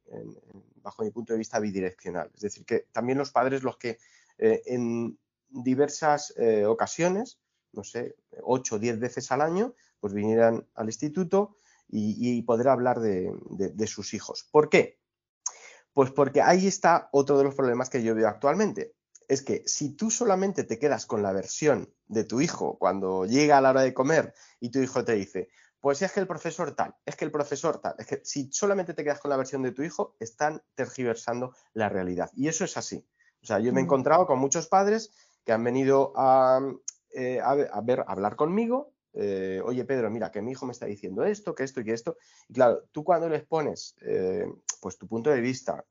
bajo 0.84 1.04
mi 1.04 1.12
punto 1.12 1.34
de 1.34 1.40
vista, 1.40 1.60
bidireccional. 1.60 2.30
Es 2.36 2.42
decir, 2.42 2.66
que 2.66 2.88
también 2.92 3.18
los 3.18 3.32
padres 3.32 3.64
los 3.64 3.78
que 3.78 3.98
eh, 4.38 4.62
en 4.66 5.18
diversas 5.50 6.34
ocasiones 6.68 7.40
no 7.76 7.84
sé, 7.84 8.16
ocho 8.42 8.76
o 8.76 8.80
diez 8.80 9.00
veces 9.00 9.32
al 9.32 9.42
año, 9.42 9.76
pues 10.00 10.14
vinieran 10.14 10.68
al 10.76 10.88
instituto 10.88 11.58
y, 11.88 12.42
poder 12.44 12.70
hablar 12.70 13.00
de, 13.00 13.88
sus 13.88 14.14
hijos. 14.14 14.48
¿Por 14.52 14.70
qué? 14.70 15.00
Pues 15.94 16.12
porque 16.12 16.42
ahí 16.42 16.68
está 16.68 17.10
otro 17.12 17.38
de 17.38 17.44
los 17.44 17.56
problemas 17.56 17.90
que 17.90 18.04
yo 18.04 18.16
veo 18.16 18.28
actualmente. 18.28 18.95
Es 19.28 19.42
que 19.42 19.64
si 19.66 19.96
tú 19.96 20.12
solamente 20.12 20.64
te 20.64 20.80
quedas 20.80 21.06
con 21.06 21.24
la 21.24 21.32
versión 21.32 21.94
de 22.08 22.24
tu 22.24 22.42
hijo 22.42 22.78
cuando 22.78 23.26
llega 23.26 23.58
a 23.58 23.62
la 23.62 23.72
hora 23.72 23.82
de 23.82 23.94
comer 23.94 24.34
y 24.60 24.70
tu 24.70 24.80
hijo 24.80 25.04
te 25.04 25.14
dice, 25.14 25.50
pues 25.86 26.02
es 26.02 26.12
que 26.12 26.20
el 26.20 26.28
profesor 26.28 26.72
tal, 26.76 26.96
es 27.06 27.16
que 27.16 27.26
el 27.26 27.32
profesor 27.32 27.80
tal, 27.80 27.94
es 28.00 28.08
que 28.08 28.22
si 28.24 28.52
solamente 28.52 28.96
te 28.96 29.04
quedas 29.04 29.20
con 29.20 29.30
la 29.30 29.38
versión 29.38 29.62
de 29.62 29.72
tu 29.72 29.84
hijo, 29.84 30.16
están 30.20 30.64
tergiversando 30.74 31.54
la 31.74 31.90
realidad. 31.90 32.32
Y 32.36 32.48
eso 32.48 32.66
es 32.66 32.76
así. 32.76 33.08
O 33.44 33.46
sea, 33.46 33.60
yo 33.60 33.72
me 33.72 33.82
he 33.82 33.84
mm. 33.84 33.86
encontrado 33.86 34.26
con 34.26 34.40
muchos 34.40 34.68
padres 34.68 35.12
que 35.44 35.52
han 35.52 35.64
venido 35.64 36.12
a, 36.16 36.60
eh, 37.12 37.40
a, 37.40 37.82
ver, 37.82 38.04
hablar 38.08 38.36
conmigo, 38.36 38.94
eh, 39.14 39.62
oye 39.64 39.86
Pedro, 39.86 40.10
mira, 40.10 40.32
que 40.32 40.42
mi 40.42 40.54
hijo 40.54 40.66
me 40.66 40.72
está 40.72 40.88
diciendo 40.88 41.24
esto, 41.24 41.54
que 41.54 41.64
esto 41.64 41.82
y 41.82 41.86
que 41.86 41.94
esto. 41.94 42.18
Y 42.50 42.54
claro, 42.54 42.84
tú 42.92 43.04
cuando 43.04 43.30
les 43.30 43.46
pones 43.46 43.96
eh, 44.02 44.48
pues 44.82 44.98
tu 44.98 45.08
punto 45.08 45.30
de 45.30 45.40
vista, 45.40 45.86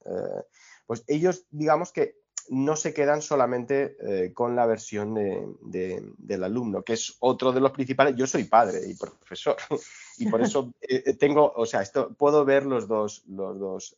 pues 0.86 1.04
ellos 1.06 1.46
digamos 1.50 1.92
que 1.92 2.16
no 2.50 2.76
se 2.76 2.92
quedan 2.92 3.22
solamente 3.22 3.96
con 4.34 4.54
la 4.54 4.66
versión 4.66 5.14
del 5.14 6.44
alumno, 6.44 6.82
que 6.82 6.94
es 6.94 7.16
otro 7.20 7.52
de 7.52 7.60
los 7.60 7.72
principales. 7.72 8.16
Yo 8.16 8.26
soy 8.26 8.44
padre 8.44 8.80
y 8.86 8.94
profesor 8.94 9.56
y 10.18 10.28
por 10.28 10.42
eso 10.42 10.72
tengo, 11.18 11.52
o 11.56 11.66
sea, 11.66 11.82
esto 11.82 12.14
puedo 12.14 12.44
ver 12.44 12.66
los 12.66 12.86
dos, 12.86 13.24
los 13.26 13.58
dos, 13.58 13.96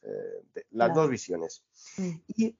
las 0.70 0.94
dos 0.94 1.10
visiones. 1.10 1.64
Mm. 1.96 2.10
Y 2.36 2.56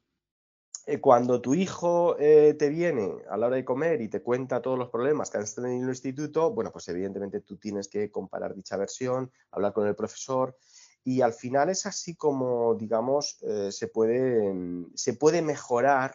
eh, 0.89 1.01
cuando 1.01 1.41
tu 1.41 1.53
hijo 1.53 2.17
eh, 2.17 2.55
te 2.55 2.69
viene 2.69 3.17
a 3.29 3.37
la 3.37 3.49
hora 3.49 3.57
de 3.57 3.65
comer 3.65 4.01
y 4.01 4.09
te 4.09 4.23
cuenta 4.23 4.63
todos 4.63 4.79
los 4.79 4.89
problemas 4.89 5.31
que 5.31 5.39
has 5.39 5.53
tenido 5.53 5.75
en 5.75 5.83
el 5.83 5.89
instituto, 5.89 6.53
bueno, 6.53 6.71
pues 6.71 6.87
evidentemente 6.87 7.41
tú 7.41 7.57
tienes 7.57 7.89
que 7.89 8.09
comparar 8.09 8.55
dicha 8.55 8.77
versión, 8.77 9.33
hablar 9.51 9.73
con 9.73 9.89
el 9.89 9.97
profesor 9.97 10.57
y 11.07 11.21
al 11.23 11.33
final 11.33 11.71
es 11.71 11.87
así 11.87 12.17
como, 12.17 12.75
digamos, 12.75 13.39
eh, 13.43 13.71
se, 13.71 13.87
puede, 13.87 14.53
se 14.95 15.15
puede 15.15 15.41
mejorar, 15.41 16.15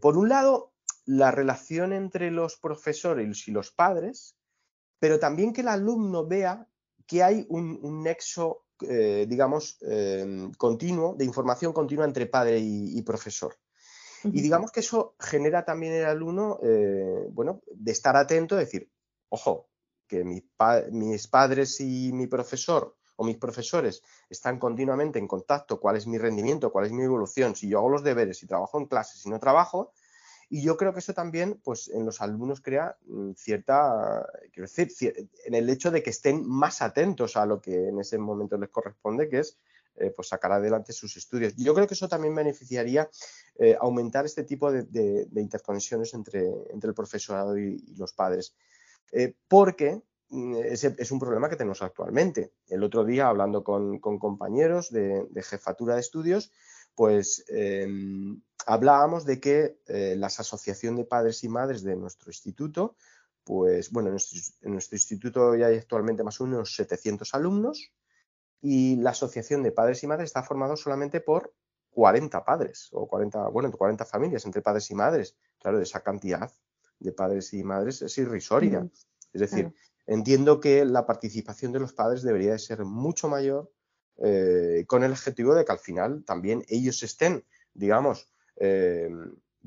por 0.00 0.18
un 0.18 0.28
lado, 0.28 0.72
la 1.06 1.30
relación 1.30 1.92
entre 1.92 2.32
los 2.32 2.56
profesores 2.56 3.46
y 3.46 3.52
los 3.52 3.70
padres, 3.70 4.36
pero 4.98 5.20
también 5.20 5.52
que 5.52 5.60
el 5.60 5.68
alumno 5.68 6.26
vea 6.26 6.66
que 7.06 7.22
hay 7.22 7.46
un, 7.48 7.78
un 7.80 8.02
nexo 8.02 8.66
eh, 8.82 9.26
digamos, 9.28 9.78
continuo, 10.56 11.14
de 11.16 11.24
información 11.24 11.72
continua 11.72 12.04
entre 12.04 12.26
padre 12.26 12.58
y, 12.60 13.02
profesor. 13.02 13.56
Y 14.24 14.40
digamos 14.40 14.70
que 14.70 14.80
eso 14.80 15.14
genera 15.18 15.64
también 15.64 15.94
el 15.94 16.04
alumno, 16.04 16.58
eh, 16.62 17.28
bueno, 17.30 17.62
de 17.72 17.92
estar 17.92 18.16
atento, 18.16 18.56
decir, 18.56 18.90
ojo, 19.30 19.68
que 20.06 20.24
mis 20.24 21.28
padres 21.28 21.80
y 21.80 22.12
mi 22.12 22.26
profesor 22.26 22.97
o 23.18 23.24
mis 23.24 23.36
profesores 23.36 24.02
están 24.30 24.58
continuamente 24.58 25.18
en 25.18 25.26
contacto, 25.26 25.80
cuál 25.80 25.96
es 25.96 26.06
mi 26.06 26.18
rendimiento, 26.18 26.70
cuál 26.70 26.86
es 26.86 26.92
mi 26.92 27.02
evolución, 27.02 27.56
si 27.56 27.68
yo 27.68 27.78
hago 27.78 27.88
los 27.88 28.04
deberes, 28.04 28.38
si 28.38 28.46
trabajo 28.46 28.78
en 28.78 28.86
clase, 28.86 29.18
si 29.18 29.28
no 29.28 29.38
trabajo, 29.38 29.92
Y 30.50 30.62
yo 30.62 30.76
creo 30.78 30.94
que 30.94 31.00
eso 31.00 31.12
también, 31.12 31.60
pues 31.62 31.88
en 31.88 32.06
los 32.06 32.22
alumnos 32.22 32.62
crea 32.62 32.96
mm, 33.06 33.32
cierta, 33.34 34.26
quiero 34.50 34.66
decir, 34.66 35.28
en 35.44 35.54
el 35.54 35.68
hecho 35.68 35.90
de 35.90 36.02
que 36.02 36.10
estén 36.10 36.48
más 36.48 36.80
atentos 36.80 37.36
a 37.36 37.44
lo 37.44 37.60
que 37.60 37.88
en 37.88 37.98
ese 38.00 38.16
momento 38.16 38.56
les 38.56 38.70
corresponde, 38.70 39.28
que 39.28 39.40
es 39.40 39.58
eh, 39.96 40.10
pues 40.14 40.28
sacar 40.28 40.52
adelante 40.52 40.92
sus 40.92 41.16
estudios. 41.16 41.54
Yo 41.56 41.74
creo 41.74 41.86
que 41.86 41.94
eso 41.94 42.08
también 42.08 42.34
beneficiaría 42.34 43.10
eh, 43.58 43.76
aumentar 43.80 44.24
este 44.24 44.44
tipo 44.44 44.70
de, 44.72 45.28
interconexiones 45.34 46.14
entre, 46.14 46.46
el 46.82 46.94
profesorado 46.94 47.58
y, 47.58 47.78
los 47.96 48.12
padres. 48.12 48.54
Eh, 49.12 49.34
porque 49.48 50.00
mm, 50.30 50.56
es, 50.56 51.12
un 51.12 51.18
problema 51.18 51.48
que 51.48 51.56
tenemos 51.56 51.82
actualmente. 51.82 52.52
El 52.66 52.82
otro 52.82 53.04
día, 53.04 53.28
hablando 53.28 53.64
con, 53.64 53.98
compañeros 53.98 54.90
de, 54.90 55.26
jefatura 55.42 55.94
de 55.94 56.00
estudios, 56.00 56.52
pues 56.94 57.44
em, 57.48 58.42
hablábamos 58.66 59.24
de 59.24 59.40
que 59.40 59.78
las 60.16 60.40
asociaciones 60.40 60.98
de 60.98 61.04
padres 61.04 61.44
y 61.44 61.48
madres 61.48 61.82
de 61.82 61.96
nuestro 61.96 62.30
instituto, 62.30 62.96
pues 63.44 63.90
bueno, 63.90 64.08
en 64.08 64.14
nuestro, 64.14 64.40
en 64.62 64.72
nuestro 64.72 64.96
instituto 64.96 65.54
ya 65.54 65.68
hay 65.68 65.76
actualmente 65.76 66.24
más 66.24 66.40
o 66.40 66.46
menos 66.46 66.74
700 66.74 67.34
alumnos, 67.34 67.92
y 68.60 68.96
la 68.96 69.10
asociación 69.10 69.62
de 69.62 69.72
padres 69.72 70.02
y 70.02 70.06
madres 70.06 70.26
está 70.26 70.42
formada 70.42 70.76
solamente 70.76 71.20
por 71.20 71.54
40 71.90 72.44
padres 72.44 72.88
o 72.92 73.08
40, 73.08 73.48
bueno, 73.48 73.70
40 73.70 74.04
familias 74.04 74.44
entre 74.44 74.62
padres 74.62 74.90
y 74.90 74.94
madres. 74.94 75.36
Claro, 75.58 75.80
esa 75.80 76.00
cantidad 76.00 76.52
de 76.98 77.12
padres 77.12 77.52
y 77.54 77.62
madres 77.62 78.02
es 78.02 78.18
irrisoria. 78.18 78.88
Es 79.32 79.40
decir, 79.40 79.72
entiendo 80.08 80.58
que 80.58 80.84
la 80.84 81.06
participación 81.06 81.70
de 81.70 81.78
los 81.78 81.92
padres 81.92 82.22
debería 82.22 82.50
de 82.52 82.58
ser 82.58 82.84
mucho 82.84 83.28
mayor 83.28 83.70
eh, 84.16 84.84
con 84.88 85.04
el 85.04 85.12
objetivo 85.12 85.54
de 85.54 85.64
que 85.64 85.72
al 85.72 85.78
final 85.78 86.24
también 86.24 86.64
ellos 86.68 87.02
estén, 87.04 87.44
digamos, 87.72 88.28
eh, 88.56 89.08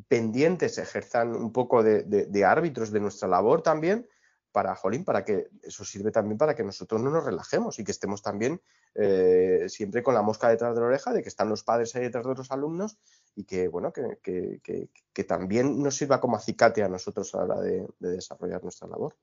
pendientes, 0.09 0.77
ejerzan 0.77 1.33
un 1.33 1.53
poco 1.53 1.83
de 1.83 2.45
árbitros 2.45 2.91
de 2.91 2.99
nuestra 2.99 3.29
labor 3.29 3.61
también 3.61 4.07
para 4.51 4.75
Jolín, 4.75 5.05
para 5.05 5.23
que 5.23 5.49
eso 5.63 5.85
sirve 5.85 6.11
también 6.11 6.37
para 6.37 6.55
que 6.55 6.63
nosotros 6.63 7.01
no 7.01 7.09
nos 7.09 7.23
relajemos 7.23 7.79
y 7.79 7.83
que 7.83 7.91
estemos 7.91 8.21
también 8.21 8.61
eh, 8.95 9.65
siempre 9.69 10.03
con 10.03 10.13
la 10.13 10.21
mosca 10.21 10.49
detrás 10.49 10.75
de 10.75 10.81
la 10.81 10.87
oreja 10.87 11.13
de 11.13 11.23
que 11.23 11.29
están 11.29 11.49
los 11.49 11.63
padres 11.63 11.95
ahí 11.95 12.03
detrás 12.03 12.25
de 12.25 12.35
los 12.35 12.51
alumnos 12.51 12.97
y 13.35 13.45
que 13.45 13.67
bueno 13.67 13.93
que, 13.93 14.19
que, 14.21 15.23
también 15.23 15.81
nos 15.81 15.95
sirva 15.95 16.19
como 16.19 16.35
acicate 16.35 16.83
a 16.83 16.89
nosotros 16.89 17.33
a 17.35 17.37
la 17.37 17.43
hora 17.43 17.61
de, 17.61 17.87
desarrollar 17.99 18.63
nuestra 18.63 18.87
labor. 18.87 19.15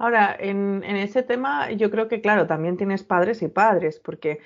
Ahora, 0.00 0.34
en, 0.40 0.82
ese 0.82 1.22
tema 1.22 1.70
yo 1.72 1.90
creo 1.90 2.08
que, 2.08 2.22
claro, 2.22 2.46
también 2.46 2.78
tienes 2.78 3.04
padres 3.04 3.42
y 3.42 3.48
padres, 3.48 4.00
porque 4.00 4.40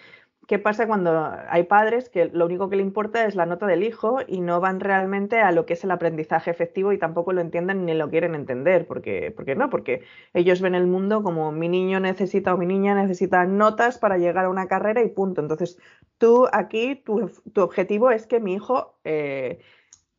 ¿Qué 0.46 0.58
pasa 0.58 0.86
cuando 0.86 1.32
hay 1.48 1.62
padres 1.62 2.10
que 2.10 2.26
lo 2.26 2.44
único 2.44 2.68
que 2.68 2.76
le 2.76 2.82
importa 2.82 3.24
es 3.24 3.34
la 3.34 3.46
nota 3.46 3.66
del 3.66 3.82
hijo 3.82 4.18
y 4.26 4.42
no 4.42 4.60
van 4.60 4.80
realmente 4.80 5.40
a 5.40 5.52
lo 5.52 5.64
que 5.64 5.72
es 5.72 5.84
el 5.84 5.90
aprendizaje 5.90 6.50
efectivo 6.50 6.92
y 6.92 6.98
tampoco 6.98 7.32
lo 7.32 7.40
entienden 7.40 7.86
ni 7.86 7.94
lo 7.94 8.10
quieren 8.10 8.34
entender? 8.34 8.86
Porque, 8.86 9.32
porque 9.34 9.54
no, 9.54 9.70
porque 9.70 10.02
ellos 10.34 10.60
ven 10.60 10.74
el 10.74 10.86
mundo 10.86 11.22
como 11.22 11.50
mi 11.50 11.70
niño 11.70 11.98
necesita 11.98 12.52
o 12.52 12.58
mi 12.58 12.66
niña 12.66 12.94
necesita 12.94 13.46
notas 13.46 13.96
para 13.96 14.18
llegar 14.18 14.44
a 14.44 14.50
una 14.50 14.68
carrera 14.68 15.02
y 15.02 15.08
punto. 15.08 15.40
Entonces, 15.40 15.78
tú 16.18 16.46
aquí, 16.52 16.96
tu, 16.96 17.30
objetivo 17.56 18.10
es 18.10 18.26
que 18.26 18.38
mi 18.38 18.52
hijo 18.54 18.98
eh, 19.04 19.60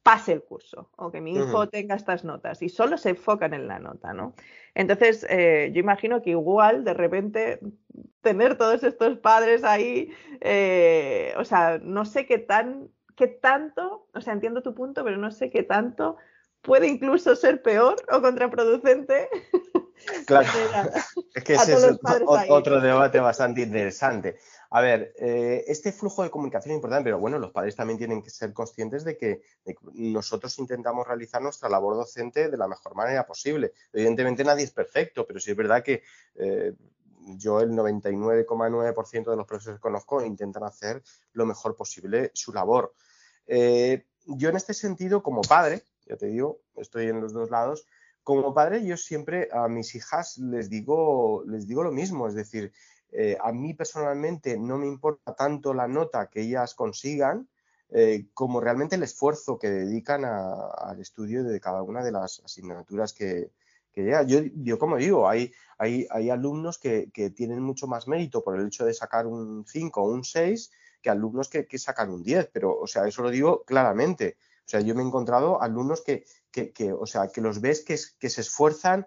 pase 0.06 0.34
el 0.34 0.44
curso 0.44 0.91
o 0.98 1.10
que 1.10 1.20
mi 1.20 1.34
hijo 1.34 1.68
tenga 1.68 1.96
estas 1.96 2.24
notas 2.24 2.62
y 2.62 2.70
solo 2.70 2.96
se 2.96 3.10
enfocan 3.10 3.56
en 3.56 3.68
la 3.68 3.80
nota, 3.80 4.13
¿no? 4.13 4.36
Entonces, 4.76 5.26
eh, 5.28 5.72
yo 5.74 5.80
imagino 5.80 6.22
que 6.22 6.30
igual 6.30 6.84
de 6.84 6.94
repente 6.94 7.60
tener 8.22 8.56
todos 8.56 8.84
estos 8.84 9.18
padres 9.18 9.63
ahí, 9.63 10.13
eh, 10.41 11.34
o 11.39 11.44
sea, 11.44 11.80
no 11.82 12.06
sé 12.06 12.28
qué 12.28 12.38
tan, 12.38 12.89
qué 13.15 13.26
tanto, 13.26 14.08
o 14.13 14.22
sea, 14.22 14.34
entiendo 14.34 14.62
tu 14.62 14.76
punto, 14.76 15.04
pero 15.04 15.18
no 15.18 15.32
sé 15.32 15.50
qué 15.50 15.63
tanto 15.63 16.18
puede 16.62 16.88
incluso 16.88 17.36
ser 17.36 17.63
peor 17.63 17.96
o 18.12 18.22
contraproducente. 18.22 19.28
Claro, 20.28 20.48
es 21.34 21.44
que 21.44 21.54
ese 21.56 21.74
es 21.74 22.00
otro 22.50 22.80
debate 22.80 23.20
bastante 23.20 23.62
interesante. 23.62 24.38
A 24.76 24.82
ver, 24.82 25.14
eh, 25.20 25.64
este 25.68 25.94
flujo 25.94 26.22
de 26.22 26.30
comunicación 26.30 26.74
es 26.74 26.76
importante, 26.76 27.06
pero 27.06 27.18
bueno, 27.18 27.40
los 27.40 27.54
padres 27.54 27.78
también 27.78 27.98
tienen 27.98 28.22
que 28.22 28.30
ser 28.30 28.52
conscientes 28.52 29.06
de 29.06 29.18
que, 29.18 29.42
nosotros 29.94 30.60
intentamos 30.60 31.08
realizar 31.08 31.42
nuestra 31.42 31.70
labor 31.70 31.96
docente 31.96 32.50
de 32.50 32.58
la 32.58 32.68
mejor 32.68 32.94
manera 32.94 33.26
posible. 33.26 33.72
Evidentemente 33.94 34.44
nadie 34.44 34.66
es 34.66 34.72
perfecto, 34.72 35.26
pero 35.26 35.40
sí 35.40 35.52
es 35.52 35.56
verdad 35.56 35.82
que 35.82 36.04
eh, 36.36 36.74
yo 37.38 37.62
el 37.62 37.70
99,9% 37.70 39.32
de 39.32 39.38
los 39.38 39.48
profesores 39.48 39.80
que 39.80 39.82
conozco 39.82 40.22
intentan 40.22 40.66
hacer 40.66 41.02
lo 41.32 41.46
mejor 41.46 41.78
posible 41.78 42.32
su 42.34 42.52
labor. 42.52 42.94
Eh, 43.48 44.04
yo 44.26 44.50
en 44.50 44.58
este 44.58 44.74
sentido, 44.74 45.24
como 45.24 45.40
padre, 45.40 45.84
ya 46.06 46.18
te 46.18 46.26
digo, 46.26 46.60
estoy 46.76 47.08
en 47.08 47.22
los 47.22 47.32
dos 47.32 47.50
lados, 47.50 47.88
como 48.26 48.54
padre 48.54 48.84
yo 48.84 48.98
siempre 48.98 49.48
a 49.54 49.68
mis 49.68 49.94
hijas 49.96 50.40
les 50.40 50.70
digo, 50.70 51.44
les 51.46 51.66
digo 51.66 51.84
lo 51.84 51.92
mismo, 51.92 52.28
es 52.28 52.34
decir, 52.34 52.74
eh, 53.17 53.38
a 53.41 53.51
mí 53.51 53.73
personalmente 53.73 54.58
no 54.58 54.78
me 54.78 54.88
importa 54.88 55.34
tanto 55.36 55.73
la 55.73 55.88
nota 55.88 56.28
que 56.30 56.41
ellas 56.41 56.75
consigan 56.75 57.47
eh, 57.89 58.28
como 58.34 58.60
realmente 58.60 58.95
el 58.95 59.04
esfuerzo 59.04 59.58
que 59.58 59.69
dedican 59.69 60.25
al 60.25 60.99
estudio 60.99 61.43
de 61.43 61.60
cada 61.60 61.82
una 61.82 62.04
de 62.04 62.12
las 62.12 62.41
asignaturas 62.43 63.13
que, 63.13 63.51
que 63.93 64.12
Yo, 64.28 64.39
yo, 64.56 64.78
como 64.78 64.97
digo, 64.97 65.30
hay, 65.30 65.54
hay, 65.78 66.08
hay 66.10 66.30
alumnos 66.30 66.78
que, 66.78 67.10
tienen 67.36 67.62
mucho 67.62 67.88
más 67.88 68.08
mérito 68.08 68.43
por 68.43 68.60
el 68.60 68.67
hecho 68.67 68.86
de 68.86 68.93
sacar 68.93 69.28
un 69.28 69.65
5 69.65 70.01
o 70.01 70.12
un 70.12 70.23
6 70.23 70.71
que 71.01 71.10
alumnos 71.10 71.47
que, 71.47 71.65
sacan 71.78 72.10
un 72.10 72.23
10, 72.23 72.49
pero, 72.51 72.78
o 72.78 72.88
sea, 72.88 73.08
eso 73.08 73.21
lo 73.21 73.30
digo 73.30 73.63
claramente. 73.63 74.38
O 74.65 74.67
sea, 74.67 74.82
yo 74.82 74.95
me 74.95 75.04
he 75.04 75.06
encontrado 75.06 75.62
alumnos 75.62 76.01
que, 76.01 76.25
o 76.99 77.06
sea, 77.06 77.28
que 77.28 77.39
los 77.39 77.62
ves 77.62 77.86
que, 77.86 77.97
que 78.19 78.30
se 78.30 78.41
esfuerzan, 78.41 79.06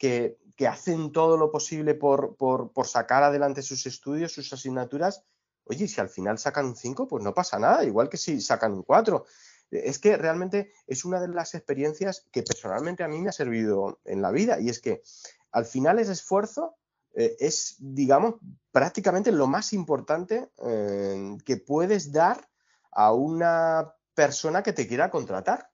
que, 0.00 0.38
hacen 0.68 1.10
todo 1.10 1.38
lo 1.38 1.50
posible 1.50 1.94
por, 1.94 2.36
sacar 2.84 3.22
adelante 3.22 3.62
sus 3.62 3.86
estudios, 3.86 4.32
sus 4.32 4.52
asignaturas. 4.52 5.24
Oye, 5.64 5.88
si 5.88 6.00
al 6.00 6.10
final 6.10 6.38
sacan 6.38 6.66
un 6.66 6.76
5, 6.76 7.08
pues 7.08 7.24
no 7.24 7.32
pasa 7.32 7.58
nada, 7.58 7.84
igual 7.84 8.10
que 8.10 8.18
si 8.18 8.40
sacan 8.40 8.72
un 8.72 8.82
4. 8.82 9.24
Es 9.70 9.98
que 9.98 10.16
realmente 10.16 10.72
es 10.86 11.04
una 11.04 11.20
de 11.20 11.28
las 11.28 11.54
experiencias 11.54 12.26
que 12.30 12.42
personalmente 12.42 13.04
a 13.04 13.08
mí 13.08 13.20
me 13.22 13.30
ha 13.30 13.32
servido 13.32 14.00
en 14.04 14.20
la 14.20 14.32
vida 14.32 14.60
y 14.60 14.68
es 14.68 14.80
que 14.80 15.02
al 15.52 15.64
final 15.64 15.98
ese 15.98 16.12
esfuerzo 16.12 16.76
eh, 17.14 17.36
es, 17.38 17.76
digamos, 17.78 18.34
prácticamente 18.72 19.32
lo 19.32 19.46
más 19.46 19.72
importante 19.72 20.50
eh, 20.62 21.38
que 21.44 21.56
puedes 21.56 22.12
dar 22.12 22.48
a 22.90 23.12
una 23.12 23.94
persona 24.14 24.62
que 24.62 24.72
te 24.72 24.86
quiera 24.86 25.10
contratar. 25.10 25.69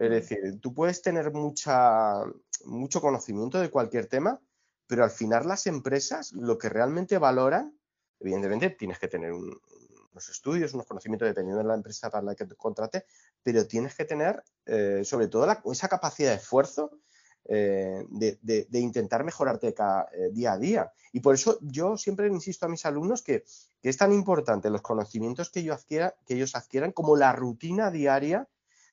Es 0.00 0.08
decir, 0.08 0.58
tú 0.62 0.72
puedes 0.72 1.02
tener 1.02 1.30
mucha, 1.30 2.24
mucho 2.64 3.02
conocimiento 3.02 3.60
de 3.60 3.68
cualquier 3.68 4.06
tema, 4.06 4.40
pero 4.86 5.04
al 5.04 5.10
final 5.10 5.46
las 5.46 5.66
empresas 5.66 6.32
lo 6.32 6.56
que 6.56 6.70
realmente 6.70 7.18
valoran, 7.18 7.78
evidentemente 8.18 8.70
tienes 8.70 8.98
que 8.98 9.08
tener 9.08 9.34
unos 9.34 10.28
estudios, 10.30 10.72
unos 10.72 10.86
conocimientos 10.86 11.28
dependiendo 11.28 11.62
de 11.62 11.68
la 11.68 11.74
empresa 11.74 12.08
para 12.08 12.24
la 12.24 12.34
que 12.34 12.46
te 12.46 12.54
contrate, 12.54 13.04
pero 13.42 13.66
tienes 13.66 13.94
que 13.94 14.06
tener 14.06 14.42
eh, 14.64 15.02
sobre 15.04 15.28
todo 15.28 15.46
esa 15.70 15.88
capacidad 15.88 16.30
de 16.30 16.36
esfuerzo 16.36 16.98
eh, 17.44 18.02
de, 18.08 18.68
intentar 18.72 19.22
mejorarte 19.22 19.74
cada, 19.74 20.08
eh, 20.14 20.30
día 20.32 20.54
a 20.54 20.58
día. 20.58 20.92
Y 21.12 21.20
por 21.20 21.34
eso 21.34 21.58
yo 21.60 21.98
siempre 21.98 22.26
insisto 22.28 22.64
a 22.64 22.70
mis 22.70 22.86
alumnos 22.86 23.20
que, 23.22 23.44
es 23.82 23.96
tan 23.98 24.14
importante 24.14 24.70
los 24.70 24.80
conocimientos 24.80 25.50
que, 25.50 25.62
yo 25.62 25.74
adquiera, 25.74 26.14
que 26.24 26.36
ellos 26.36 26.56
adquieran 26.56 26.92
como 26.92 27.16
la 27.16 27.32
rutina 27.32 27.90
diaria 27.90 28.48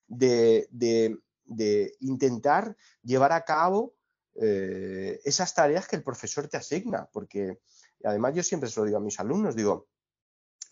de, 0.07 0.67
intentar 1.99 2.75
llevar 3.03 3.31
a 3.31 3.45
cabo 3.45 3.93
esas 4.35 5.53
tareas 5.53 5.87
que 5.87 5.95
el 5.95 6.03
profesor 6.03 6.47
te 6.47 6.57
asigna, 6.57 7.09
porque 7.11 7.59
además 8.03 8.35
yo 8.35 8.43
siempre 8.43 8.69
se 8.69 8.79
lo 8.79 8.85
digo 8.85 8.97
a 8.97 9.01
mis 9.01 9.19
alumnos, 9.19 9.55
digo, 9.55 9.87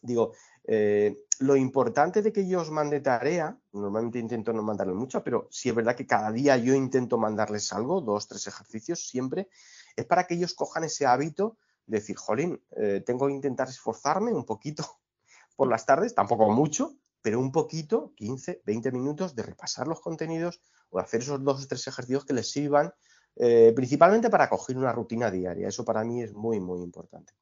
digo, 0.06 0.34
eh, 0.64 1.26
lo 1.40 1.56
importante 1.56 2.22
de 2.22 2.32
que 2.32 2.48
yo 2.48 2.62
os 2.62 2.72
mande 2.72 3.02
tarea, 3.02 3.58
normalmente 3.74 4.20
intento 4.20 4.54
no 4.54 4.64
mandarle 4.64 4.94
mucho, 4.94 5.24
pero 5.24 5.48
sí 5.52 5.70
es 5.70 5.76
verdad 5.76 5.96
que 5.96 6.08
cada 6.08 6.32
día 6.32 6.58
yo 6.58 6.74
intento 6.74 7.18
mandarles 7.18 7.74
algo, 7.74 8.02
dos, 8.02 8.28
tres 8.28 8.48
ejercicios 8.48 9.08
siempre, 9.08 9.50
es 9.96 10.06
para 10.06 10.26
que 10.26 10.36
ellos 10.36 10.54
cojan 10.54 10.84
ese 10.84 11.06
hábito 11.06 11.58
de 11.86 12.00
decir, 12.00 12.16
jolín, 12.16 12.64
eh, 12.78 13.04
tengo 13.06 13.28
que 13.28 13.34
intentar 13.34 13.68
esforzarme 13.68 14.34
un 14.34 14.46
poquito 14.46 14.86
por 15.56 15.68
las 15.68 15.86
tardes, 15.86 16.16
tampoco 16.16 16.50
mucho, 16.50 16.96
pero 17.26 17.40
un 17.40 17.52
poquito, 17.52 18.14
15, 18.18 18.62
20 18.68 18.92
minutos 18.92 19.36
de 19.36 19.42
repasar 19.42 19.88
los 19.88 20.00
contenidos 20.00 20.62
o 20.92 21.00
hacer 21.00 21.22
esos 21.22 21.44
dos 21.44 21.66
o 21.66 21.68
tres 21.68 21.88
ejercicios 21.88 22.24
que 22.24 22.36
les 22.36 22.52
sirvan, 22.52 22.94
eh, 23.36 23.74
principalmente 23.76 24.30
para 24.30 24.48
coger 24.48 24.78
una 24.78 24.92
rutina 24.92 25.32
diaria. 25.32 25.68
Eso 25.68 25.84
para 25.84 26.04
mí 26.04 26.22
es 26.22 26.36
muy, 26.36 26.60
muy 26.60 26.84
importante. 26.84 27.34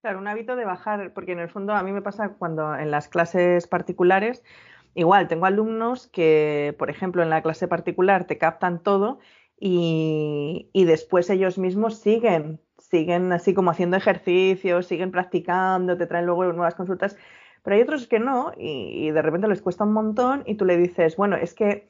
Claro, 0.00 0.18
un 0.18 0.28
hábito 0.28 0.56
de 0.56 0.64
bajar, 0.64 1.12
porque 1.12 1.32
en 1.32 1.40
el 1.40 1.50
fondo 1.50 1.74
a 1.74 1.82
mí 1.82 1.92
me 1.92 2.00
pasa 2.00 2.36
cuando 2.38 2.74
en 2.74 2.90
las 2.90 3.08
clases 3.08 3.66
particulares, 3.66 4.42
igual 4.94 5.28
tengo 5.28 5.44
alumnos 5.44 6.06
que, 6.06 6.74
por 6.78 6.88
ejemplo, 6.88 7.22
en 7.22 7.28
la 7.28 7.42
clase 7.42 7.68
particular 7.68 8.26
te 8.26 8.38
captan 8.38 8.82
todo 8.82 9.18
y, 9.60 10.70
después 10.72 11.28
ellos 11.28 11.58
mismos 11.58 11.98
siguen, 11.98 12.62
siguen 12.78 13.30
así 13.30 13.52
como 13.52 13.72
haciendo 13.72 13.98
ejercicios, 13.98 14.86
siguen 14.86 15.10
practicando, 15.10 15.98
te 15.98 16.06
traen 16.06 16.24
luego 16.24 16.44
nuevas 16.44 16.76
consultas, 16.76 17.18
pero 17.68 17.76
hay 17.76 17.82
otros 17.82 18.06
que 18.06 18.18
no 18.18 18.54
y, 18.56 19.08
y 19.08 19.10
de 19.10 19.20
repente 19.20 19.46
les 19.46 19.60
cuesta 19.60 19.84
un 19.84 19.92
montón 19.92 20.42
y 20.46 20.54
tú 20.54 20.64
le 20.64 20.78
dices, 20.78 21.16
bueno, 21.18 21.36
es 21.36 21.52
que 21.52 21.86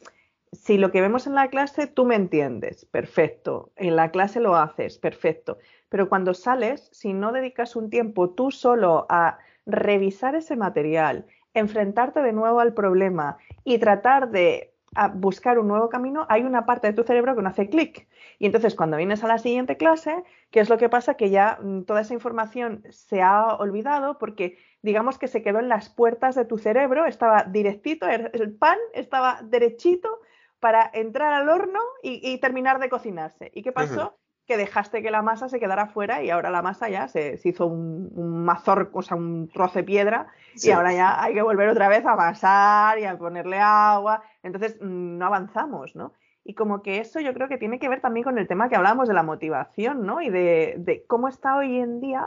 si 0.51 0.77
lo 0.77 0.91
que 0.91 1.01
vemos 1.01 1.29
en 1.29 1.37
la 1.37 1.51
clase 1.51 1.87
tú 1.87 2.05
me 2.05 2.17
entiendes, 2.17 2.85
perfecto, 2.87 3.71
en 3.77 3.95
la 3.95 4.11
clase 4.11 4.41
lo 4.41 4.57
haces, 4.57 4.99
perfecto, 4.99 5.59
pero 5.88 6.09
cuando 6.09 6.35
sales, 6.35 6.88
si 6.91 7.12
no 7.12 7.31
dedicas 7.31 7.77
un 7.77 7.91
tiempo 7.91 8.31
tú 8.31 8.51
solo 8.51 9.07
a 9.09 9.38
revisar 9.67 10.35
ese 10.35 10.57
material, 10.57 11.27
enfrentarte 11.55 12.23
de 12.23 12.33
nuevo 12.33 12.59
al 12.59 12.75
problema 12.75 13.37
y 13.62 13.79
tratar 13.79 14.33
de 14.33 14.75
buscar 15.14 15.61
un 15.61 15.69
nuevo 15.69 15.88
camino, 15.88 16.27
hay 16.29 16.43
una 16.43 16.67
parte 16.67 16.88
de 16.88 16.93
tu 16.93 17.05
cerebro 17.05 17.37
que 17.37 17.43
no 17.43 17.51
hace 17.51 17.69
clic. 17.69 18.09
Y 18.41 18.47
entonces 18.47 18.75
cuando 18.75 18.97
vienes 18.97 19.23
a 19.23 19.29
la 19.29 19.38
siguiente 19.38 19.77
clase, 19.77 20.25
¿qué 20.51 20.59
es 20.59 20.69
lo 20.69 20.79
que 20.79 20.88
pasa? 20.88 21.14
Que 21.14 21.31
ya 21.31 21.59
mm, 21.62 21.83
toda 21.83 22.01
esa 22.01 22.14
información 22.14 22.83
se 22.91 23.23
ha 23.23 23.55
olvidado 23.55 24.19
porque 24.19 24.59
digamos 24.83 25.19
que 25.19 25.29
se 25.29 25.43
quedó 25.43 25.59
en 25.59 25.69
las 25.69 25.88
puertas 25.88 26.35
de 26.35 26.45
tu 26.45 26.59
cerebro, 26.59 27.07
estaba 27.07 27.45
directito, 27.45 28.07
el 28.09 28.55
pan 28.55 28.79
estaba 28.95 29.41
derechito 29.43 30.21
para 30.61 30.91
entrar 30.93 31.33
al 31.33 31.49
horno 31.49 31.81
y, 32.03 32.38
terminar 32.38 32.79
de 32.81 32.88
cocinarse. 32.88 33.51
¿Y 33.55 33.62
qué 33.62 33.73
pasó? 33.73 34.19
Que 34.47 34.57
dejaste 34.57 35.03
que 35.03 35.11
la 35.11 35.23
masa 35.23 35.49
se 35.49 35.61
quedara 35.61 35.88
fuera 35.88 36.23
y 36.23 36.31
ahora 36.31 36.51
la 36.51 36.62
masa 36.62 36.88
ya 36.88 37.07
se, 37.07 37.38
hizo 37.45 37.67
un, 37.67 38.11
un, 38.14 38.45
mazor, 38.45 38.91
o 38.93 39.03
sea, 39.03 39.17
un 39.17 39.49
trozo 39.53 39.81
de 39.81 39.85
piedra 39.85 40.29
y 40.55 40.71
ahora 40.71 40.93
ya 40.93 41.23
hay 41.23 41.35
que 41.35 41.43
volver 41.43 41.69
otra 41.69 41.88
vez 41.88 42.05
a 42.07 42.12
amasar 42.12 42.99
y 42.99 43.05
a 43.05 43.19
ponerle 43.19 43.59
agua. 43.59 44.23
Entonces 44.43 44.79
mm, 44.81 45.19
no 45.19 45.27
avanzamos, 45.27 45.95
¿no? 45.95 46.14
Y 46.49 46.55
como 46.55 46.83
que 46.83 46.99
eso 46.99 47.21
yo 47.21 47.35
creo 47.35 47.47
que 47.47 47.59
tiene 47.59 47.79
que 47.79 47.91
ver 47.91 48.01
también 48.01 48.25
con 48.25 48.38
el 48.38 48.49
tema 48.49 48.71
que 48.71 48.77
hablábamos 48.77 49.07
de 49.07 49.12
la 49.12 49.23
motivación, 49.23 50.07
¿no? 50.07 50.23
Y 50.23 50.31
de, 50.31 51.05
cómo 51.07 51.29
está 51.29 51.59
hoy 51.59 51.79
en 51.79 52.01
día 52.01 52.27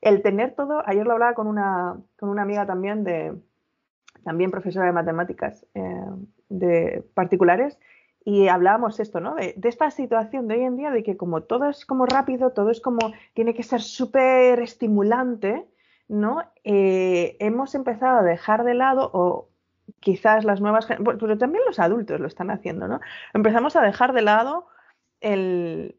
el 0.00 0.22
tener 0.22 0.54
todo. 0.54 0.82
Ayer 0.86 1.06
lo 1.06 1.12
hablaba 1.12 1.34
con 1.34 1.46
una, 1.46 1.98
con 2.18 2.28
una 2.28 2.42
amiga 2.42 2.66
también 2.66 3.04
de, 3.04 3.34
también 4.24 4.50
profesora 4.50 4.86
de 4.86 4.92
matemáticas, 4.92 5.66
eh, 5.74 6.04
de 6.48 7.04
particulares 7.14 7.78
y 8.24 8.48
hablábamos 8.48 9.00
esto, 9.00 9.20
¿no? 9.20 9.34
De, 9.34 9.54
esta 9.62 9.90
situación 9.90 10.46
de 10.46 10.56
hoy 10.56 10.64
en 10.64 10.76
día 10.76 10.90
de 10.90 11.02
que 11.02 11.16
como 11.16 11.42
todo 11.42 11.68
es 11.70 11.86
como 11.86 12.06
rápido, 12.06 12.50
todo 12.50 12.70
es 12.70 12.80
como 12.80 13.12
tiene 13.34 13.54
que 13.54 13.62
ser 13.62 13.80
súper 13.80 14.60
estimulante, 14.60 15.66
¿no? 16.08 16.42
Eh, 16.64 17.36
hemos 17.40 17.74
empezado 17.74 18.18
a 18.18 18.22
dejar 18.22 18.64
de 18.64 18.74
lado 18.74 19.10
o 19.14 19.48
quizás 20.00 20.44
las 20.44 20.60
nuevas, 20.60 20.86
pero 20.86 21.38
también 21.38 21.64
los 21.66 21.78
adultos 21.78 22.20
lo 22.20 22.26
están 22.26 22.50
haciendo, 22.50 22.88
¿no? 22.88 23.00
Empezamos 23.32 23.74
a 23.76 23.82
dejar 23.82 24.12
de 24.12 24.22
lado 24.22 24.66
el, 25.20 25.96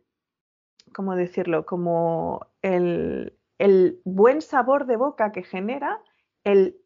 ¿cómo 0.94 1.16
decirlo? 1.16 1.66
Como 1.66 2.46
el, 2.62 3.34
el 3.62 4.02
buen 4.06 4.42
sabor 4.42 4.88
de 4.88 4.98
boca 4.98 5.32
que 5.32 5.44
genera 5.44 6.02
el 6.44 6.78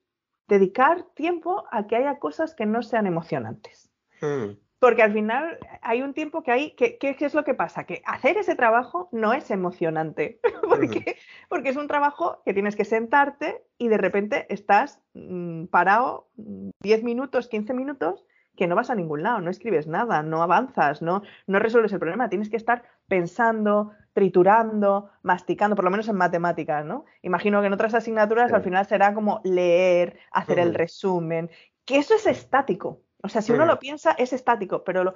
dedicar 0.50 1.06
tiempo 1.16 1.64
a 1.72 1.88
que 1.88 1.96
haya 1.96 2.20
cosas 2.20 2.54
que 2.54 2.66
no 2.66 2.84
sean 2.84 3.08
emocionantes. 3.08 3.90
Hmm. 4.20 4.58
Porque 4.80 5.02
al 5.02 5.14
final 5.14 5.58
hay 5.82 6.02
un 6.02 6.14
tiempo 6.14 6.44
que 6.44 6.52
hay, 6.52 6.72
que, 6.76 6.98
¿qué 6.98 7.16
es 7.18 7.34
lo 7.34 7.46
que 7.46 7.54
pasa? 7.54 7.86
Que 7.86 8.02
hacer 8.06 8.36
ese 8.36 8.56
trabajo 8.56 9.08
no 9.14 9.32
es 9.32 9.50
emocionante, 9.52 10.42
porque, 10.70 11.16
porque 11.48 11.70
es 11.70 11.78
un 11.78 11.88
trabajo 11.88 12.42
que 12.44 12.54
tienes 12.54 12.76
que 12.76 12.84
sentarte 12.84 13.64
y 13.78 13.88
de 13.88 13.98
repente 13.98 14.46
estás 14.54 15.02
mm, 15.14 15.68
parado 15.68 16.28
10 16.36 17.04
minutos, 17.04 17.48
15 17.48 17.74
minutos 17.74 18.26
que 18.58 18.68
no 18.68 18.76
vas 18.76 18.90
a 18.90 18.96
ningún 18.96 19.24
lado, 19.24 19.40
no 19.40 19.50
escribes 19.50 19.88
nada, 19.88 20.24
no 20.24 20.44
avanzas, 20.44 21.02
no, 21.02 21.22
no 21.48 21.60
resuelves 21.60 21.94
el 21.94 22.00
problema, 22.00 22.30
tienes 22.30 22.50
que 22.50 22.58
estar 22.58 22.84
pensando, 23.08 23.92
triturando, 24.14 25.10
masticando, 25.24 25.76
por 25.76 25.86
lo 25.86 25.92
menos 25.92 26.08
en 26.08 26.16
matemáticas, 26.16 26.86
¿no? 26.86 27.06
Imagino 27.22 27.62
que 27.62 27.68
en 27.68 27.74
otras 27.74 27.94
asignaturas 27.94 28.54
al 28.54 28.64
final 28.64 28.86
será 28.86 29.14
como 29.14 29.42
leer, 29.44 30.18
hacer 30.32 30.60
el 30.60 30.74
resumen, 30.74 31.50
que 31.84 31.98
eso 31.98 32.16
es 32.16 32.26
estático. 32.26 33.02
O 33.22 33.30
sea, 33.30 33.42
si 33.42 33.52
uno 33.52 33.66
lo 33.66 33.80
piensa, 33.80 34.12
es 34.12 34.34
estático, 34.34 34.84
pero 34.84 35.16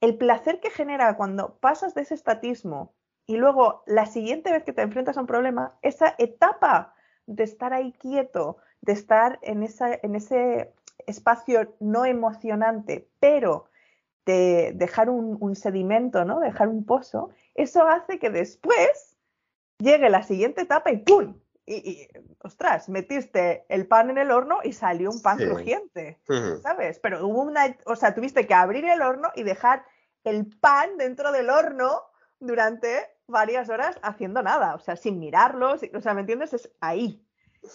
el 0.00 0.16
placer 0.16 0.60
que 0.60 0.70
genera 0.70 1.16
cuando 1.16 1.56
pasas 1.58 1.94
de 1.94 2.02
ese 2.02 2.14
estatismo 2.14 2.94
y 3.26 3.36
luego 3.36 3.82
la 3.86 4.06
siguiente 4.06 4.52
vez 4.52 4.62
que 4.62 4.72
te 4.72 4.82
enfrentas 4.82 5.16
a 5.16 5.20
un 5.20 5.26
problema, 5.26 5.76
esa 5.82 6.14
etapa 6.18 6.94
de 7.26 7.44
estar 7.44 7.72
ahí 7.72 7.92
quieto, 7.92 8.58
de 8.80 8.92
estar 8.92 9.38
en, 9.42 9.62
esa, 9.62 9.98
en 10.02 10.14
ese 10.14 10.72
espacio 11.06 11.74
no 11.80 12.04
emocionante, 12.04 13.08
pero 13.18 13.66
de 14.26 14.72
dejar 14.74 15.08
un, 15.08 15.54
sedimento, 15.54 16.24
¿no? 16.24 16.40
Dejar 16.40 16.68
un 16.68 16.84
pozo, 16.84 17.30
eso 17.54 17.88
hace 17.88 18.18
que 18.18 18.28
después 18.28 19.16
llegue 19.78 20.10
la 20.10 20.24
siguiente 20.24 20.62
etapa 20.62 20.90
y 20.90 20.98
¡pum! 20.98 21.38
Y, 21.68 22.06
ostras, 22.42 22.88
metiste 22.88 23.64
el 23.68 23.88
pan 23.88 24.10
en 24.10 24.18
el 24.18 24.30
horno 24.30 24.58
y 24.62 24.72
salió 24.72 25.10
un 25.10 25.20
pan 25.20 25.38
crujiente, 25.38 26.20
¿sabes? 26.62 27.00
Pero 27.00 27.26
hubo 27.26 27.42
una, 27.42 27.76
o 27.86 27.96
sea, 27.96 28.14
tuviste 28.14 28.46
que 28.46 28.54
abrir 28.54 28.84
el 28.84 29.02
horno 29.02 29.30
y 29.34 29.42
dejar 29.42 29.84
el 30.22 30.46
pan 30.46 30.96
dentro 30.96 31.32
del 31.32 31.50
horno 31.50 32.02
durante 32.38 33.08
varias 33.26 33.68
horas 33.68 33.98
haciendo 34.02 34.42
nada, 34.42 34.76
o 34.76 34.78
sea, 34.78 34.96
sin 34.96 35.18
mirarlo, 35.18 35.74
o 35.74 36.00
sea, 36.00 36.14
¿me 36.14 36.20
entiendes? 36.20 36.52
Es 36.52 36.70
ahí, 36.80 37.25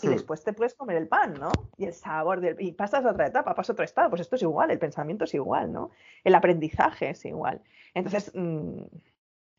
y 0.01 0.07
hmm. 0.07 0.11
después 0.11 0.43
te 0.43 0.53
puedes 0.53 0.73
comer 0.73 0.97
el 0.97 1.07
pan, 1.07 1.33
¿no? 1.39 1.51
Y 1.77 1.85
el 1.85 1.93
sabor 1.93 2.41
del... 2.41 2.59
Y 2.59 2.71
pasas 2.71 3.05
a 3.05 3.11
otra 3.11 3.27
etapa, 3.27 3.55
pasas 3.55 3.71
a 3.71 3.73
otro 3.73 3.85
estado. 3.85 4.09
Pues 4.09 4.21
esto 4.21 4.35
es 4.35 4.41
igual, 4.41 4.71
el 4.71 4.79
pensamiento 4.79 5.25
es 5.25 5.33
igual, 5.33 5.71
¿no? 5.71 5.91
El 6.23 6.35
aprendizaje 6.35 7.09
es 7.11 7.25
igual. 7.25 7.61
Entonces, 7.93 8.31
mm, 8.33 8.83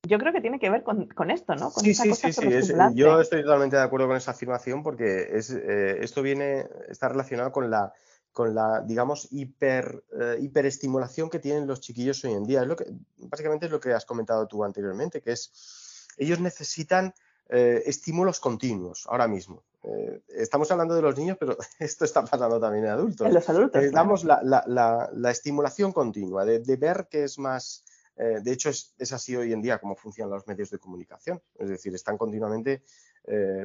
yo 0.08 0.18
creo 0.18 0.32
que 0.32 0.40
tiene 0.40 0.58
que 0.58 0.70
ver 0.70 0.82
con, 0.82 1.30
esto, 1.30 1.54
¿no? 1.54 1.70
sí, 1.70 1.94
sí, 1.94 2.12
sí, 2.14 2.32
sí. 2.32 2.72
yo 2.94 3.20
estoy 3.20 3.42
totalmente 3.42 3.76
de 3.76 3.82
acuerdo 3.82 4.08
con 4.08 4.16
esa 4.16 4.32
afirmación 4.32 4.82
porque 4.82 5.28
es, 5.32 5.50
eh, 5.50 5.98
esto 6.02 6.22
viene, 6.22 6.66
está 6.88 7.08
relacionado 7.08 7.52
con 7.52 7.70
la, 7.70 7.92
con 8.32 8.52
la 8.52 8.80
digamos, 8.80 9.28
hiper, 9.30 10.02
eh, 10.18 10.38
hiperestimulación 10.40 11.30
que 11.30 11.38
tienen 11.38 11.68
los 11.68 11.80
chiquillos 11.80 12.24
hoy 12.24 12.32
en 12.32 12.44
día. 12.44 12.62
Es 12.62 12.66
lo 12.66 12.74
que, 12.74 12.86
básicamente 13.18 13.66
es 13.66 13.72
lo 13.72 13.78
que 13.78 13.92
has 13.92 14.04
comentado 14.04 14.48
tú 14.48 14.64
anteriormente, 14.64 15.20
que 15.20 15.32
es, 15.32 16.08
ellos 16.16 16.40
necesitan 16.40 17.14
eh, 17.48 17.82
estímulos 17.86 18.40
continuos 18.40 19.06
ahora 19.08 19.28
mismo. 19.28 19.62
Eh, 19.84 20.22
estamos 20.28 20.70
hablando 20.70 20.94
de 20.94 21.02
los 21.02 21.16
niños, 21.16 21.36
pero 21.38 21.56
esto 21.78 22.04
está 22.04 22.24
pasando 22.24 22.60
también 22.60 22.84
en 22.84 22.90
adultos. 22.90 23.26
En 23.26 23.34
los 23.34 23.48
adultos. 23.48 23.90
Damos 23.90 24.24
la, 24.24 25.30
estimulación 25.30 25.92
continua, 25.92 26.44
de, 26.44 26.76
ver 26.76 27.08
que 27.10 27.24
es 27.24 27.38
más. 27.38 27.84
Eh, 28.16 28.40
de 28.42 28.52
hecho, 28.52 28.68
es, 28.68 29.12
así 29.12 29.34
hoy 29.34 29.52
en 29.52 29.62
día 29.62 29.78
como 29.78 29.96
funcionan 29.96 30.34
los 30.34 30.46
medios 30.46 30.70
de 30.70 30.78
comunicación. 30.78 31.40
Es 31.58 31.68
decir, 31.68 31.94
están 31.94 32.18
continuamente 32.18 32.82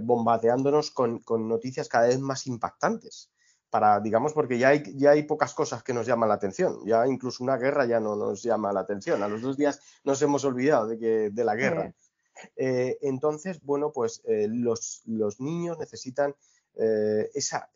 bombardeándonos 0.01 0.91
con, 0.91 1.23
noticias 1.47 1.89
cada 1.89 2.07
vez 2.07 2.19
más 2.19 2.47
impactantes. 2.47 3.31
Para, 3.69 3.99
digamos, 3.99 4.31
porque 4.31 4.57
ya 4.57 4.69
hay, 4.69 4.81
ya 4.95 5.11
hay 5.11 5.23
pocas 5.23 5.53
cosas 5.53 5.83
que 5.83 5.93
nos 5.93 6.07
llaman 6.07 6.29
la 6.29 6.35
atención. 6.35 6.79
Ya 6.85 7.05
incluso 7.05 7.43
una 7.43 7.57
guerra 7.57 7.85
ya 7.85 7.99
no 7.99 8.15
nos 8.15 8.41
llama 8.41 8.71
la 8.71 8.79
atención. 8.79 9.21
A 9.23 9.27
los 9.27 9.41
dos 9.41 9.57
días 9.57 9.81
nos 10.05 10.21
hemos 10.21 10.45
olvidado 10.45 10.87
de, 10.87 10.97
que, 10.97 11.29
de 11.31 11.43
la 11.43 11.55
guerra. 11.55 11.93
Eh, 12.55 12.97
entonces, 13.01 13.61
bueno, 13.61 13.91
pues 13.91 14.21
eh, 14.25 14.47
los, 14.49 15.03
niños 15.39 15.77
necesitan 15.79 16.35
eh, 16.75 17.29
esa, 17.33 17.69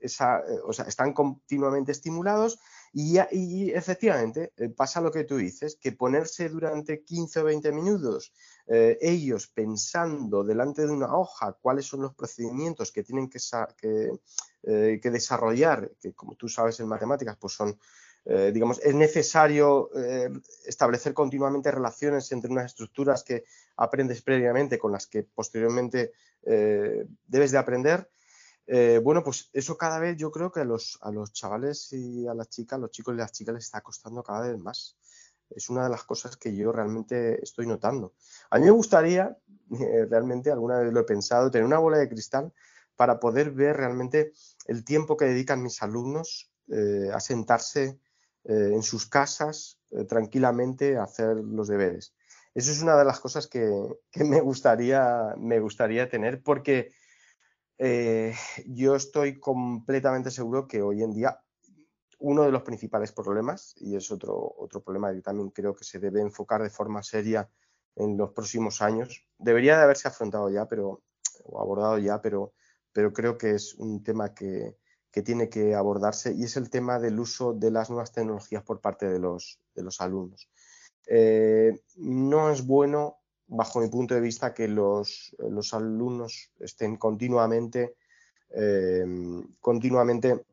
esa 0.00 0.42
o 0.64 0.72
sea, 0.72 0.86
están 0.86 1.12
continuamente 1.12 1.92
estimulados 1.92 2.58
y, 2.92 3.18
efectivamente 3.70 4.52
pasa 4.76 5.00
lo 5.00 5.12
que 5.12 5.24
tú 5.24 5.36
dices, 5.36 5.76
que 5.76 5.92
ponerse 5.92 6.48
durante 6.48 7.04
15 7.04 7.40
o 7.40 7.44
20 7.44 7.72
minutos 7.72 8.32
ellos 8.66 9.46
pensando 9.48 10.42
delante 10.42 10.86
de 10.86 10.92
una 10.92 11.14
hoja 11.14 11.56
cuáles 11.60 11.86
son 11.86 12.02
los 12.02 12.14
procedimientos 12.14 12.90
que 12.90 13.02
tienen 13.02 13.28
que, 13.28 13.38
que, 13.76 15.00
que 15.00 15.10
desarrollar, 15.10 15.92
que 16.00 16.14
como 16.14 16.34
tú 16.34 16.48
sabes 16.48 16.80
en 16.80 16.88
matemáticas, 16.88 17.36
pues 17.38 17.54
son 17.54 17.78
eh, 18.30 18.50
digamos, 18.52 18.78
es 18.80 18.94
necesario 18.94 19.90
eh, 19.94 20.28
establecer 20.66 21.14
continuamente 21.14 21.70
relaciones 21.70 22.30
entre 22.32 22.50
unas 22.50 22.66
estructuras 22.66 23.24
que 23.24 23.44
aprendes 23.76 24.20
previamente 24.20 24.78
con 24.78 24.92
las 24.92 25.06
que 25.06 25.22
posteriormente 25.22 26.12
eh, 26.42 27.06
debes 27.26 27.52
de 27.52 27.58
aprender. 27.58 28.10
bueno, 29.02 29.24
pues 29.24 29.48
eso 29.54 29.78
cada 29.78 29.98
vez 29.98 30.18
yo 30.18 30.30
creo 30.30 30.52
que 30.52 30.60
a 30.60 30.64
los, 30.64 30.98
a 31.00 31.10
los 31.10 31.32
chavales 31.32 31.90
y 31.92 32.26
a 32.26 32.34
las 32.34 32.50
chicas, 32.50 32.78
los 32.78 32.90
chicos 32.90 33.14
y 33.14 33.16
las 33.16 33.32
chicas 33.32 33.54
les 33.54 33.64
está 33.64 33.80
costando 33.80 34.22
cada 34.22 34.46
vez 34.46 34.58
más. 34.58 34.98
Es 35.48 35.70
una 35.70 35.84
de 35.84 35.88
las 35.88 36.04
cosas 36.04 36.36
que 36.36 36.54
yo 36.54 36.70
realmente 36.70 37.42
estoy 37.42 37.66
notando. 37.66 38.12
A 38.50 38.58
mí 38.58 38.66
me 38.66 38.70
gustaría, 38.72 39.38
realmente, 40.10 40.50
alguna 40.50 40.80
vez 40.80 40.92
lo 40.92 41.00
he 41.00 41.04
pensado, 41.04 41.50
tener 41.50 41.64
una 41.64 41.78
bola 41.78 41.96
de 41.96 42.10
cristal 42.10 42.52
para 42.94 43.18
poder 43.18 43.52
ver 43.52 43.78
realmente 43.78 44.32
el 44.66 44.84
tiempo 44.84 45.16
que 45.16 45.24
dedican 45.24 45.62
mis 45.62 45.80
alumnos 45.82 46.52
a 47.14 47.20
sentarse 47.20 47.98
eh, 48.48 48.70
en 48.72 48.82
sus 48.82 49.06
casas 49.06 49.78
eh, 49.90 50.04
tranquilamente 50.04 50.96
hacer 50.96 51.36
los 51.36 51.68
deberes. 51.68 52.14
Eso 52.54 52.72
es 52.72 52.80
una 52.80 52.96
de 52.96 53.04
las 53.04 53.20
cosas 53.20 53.46
que, 53.46 53.68
me, 54.24 54.40
gustaría, 54.40 55.34
me 55.36 55.60
gustaría 55.60 56.08
tener 56.08 56.42
porque 56.42 56.90
eh, 57.76 58.34
yo 58.66 58.96
estoy 58.96 59.38
completamente 59.38 60.30
seguro 60.30 60.66
que 60.66 60.80
hoy 60.80 61.02
en 61.02 61.12
día 61.12 61.38
uno 62.20 62.42
de 62.44 62.50
los 62.50 62.62
principales 62.62 63.12
problemas, 63.12 63.74
y 63.76 63.94
es 63.94 64.10
otro, 64.10 64.54
otro 64.58 64.82
problema 64.82 65.12
que 65.12 65.20
también 65.20 65.50
creo 65.50 65.74
que 65.76 65.84
se 65.84 65.98
debe 65.98 66.22
enfocar 66.22 66.62
de 66.62 66.70
forma 66.70 67.02
seria 67.02 67.48
en 67.96 68.16
los 68.16 68.32
próximos 68.32 68.80
años, 68.80 69.26
debería 69.36 69.76
de 69.76 69.84
haberse 69.84 70.08
afrontado 70.08 70.50
ya, 70.50 70.66
pero, 70.66 71.02
o 71.44 71.60
abordado 71.60 71.98
ya, 71.98 72.20
pero, 72.22 72.54
pero 72.92 73.12
creo 73.12 73.36
que 73.36 73.50
es 73.50 73.74
un 73.74 74.02
tema 74.02 74.34
que, 74.34 74.78
que 75.10 75.22
tiene 75.22 75.48
que 75.48 75.74
abordarse 75.74 76.32
y 76.32 76.44
es 76.44 76.56
el 76.56 76.70
tema 76.70 76.98
del 76.98 77.18
uso 77.18 77.52
de 77.52 77.70
las 77.70 77.90
nuevas 77.90 78.12
tecnologías 78.12 78.62
por 78.62 78.80
parte 78.80 79.08
de 79.08 79.18
los, 79.18 79.58
de 79.74 79.82
los 79.82 80.00
alumnos. 80.00 80.48
Eh, 81.06 81.80
no 81.96 82.50
es 82.50 82.66
bueno, 82.66 83.18
bajo 83.46 83.80
mi 83.80 83.88
punto 83.88 84.14
de 84.14 84.20
vista, 84.20 84.52
que 84.52 84.68
los, 84.68 85.34
los 85.38 85.72
alumnos 85.72 86.50
estén 86.60 86.96
continuamente, 86.96 87.96
eh, 88.50 89.04
continuamente 89.60 90.44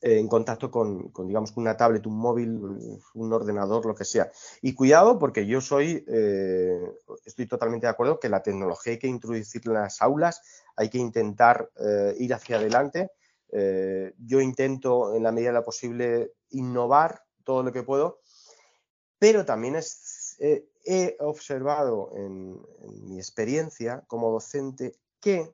en 0.00 0.28
contacto 0.28 0.70
con, 0.70 1.12
digamos, 1.26 1.56
una 1.56 1.76
tablet, 1.76 2.06
un 2.06 2.18
móvil, 2.18 2.60
un 3.14 3.32
ordenador, 3.32 3.84
lo 3.86 3.94
que 3.94 4.04
sea. 4.04 4.30
Y 4.62 4.74
cuidado, 4.74 5.18
porque 5.18 5.46
yo 5.46 5.60
soy, 5.60 6.04
eh, 6.06 6.78
estoy 7.24 7.46
totalmente 7.46 7.86
de 7.86 7.90
acuerdo 7.90 8.20
que 8.20 8.28
la 8.28 8.42
tecnología 8.42 8.92
hay 8.92 8.98
que 8.98 9.08
introducir 9.08 9.62
en 9.64 9.74
las 9.74 10.00
aulas, 10.00 10.40
hay 10.76 10.88
que 10.88 10.98
intentar 10.98 11.70
eh, 11.80 12.14
ir 12.18 12.32
hacia 12.32 12.56
adelante. 12.58 13.10
Eh, 13.52 14.14
yo 14.18 14.40
intento, 14.40 15.14
en 15.14 15.22
la 15.22 15.32
medida 15.32 15.50
de 15.50 15.58
lo 15.58 15.64
posible, 15.64 16.32
innovar 16.50 17.22
todo 17.44 17.62
lo 17.62 17.72
que 17.72 17.82
puedo, 17.82 18.20
pero 19.18 19.44
también 19.44 19.76
he 20.38 21.16
observado 21.20 22.12
en, 22.14 22.60
en, 22.82 23.08
mi 23.08 23.18
experiencia 23.18 24.04
como 24.06 24.30
docente 24.30 24.94
que 25.20 25.52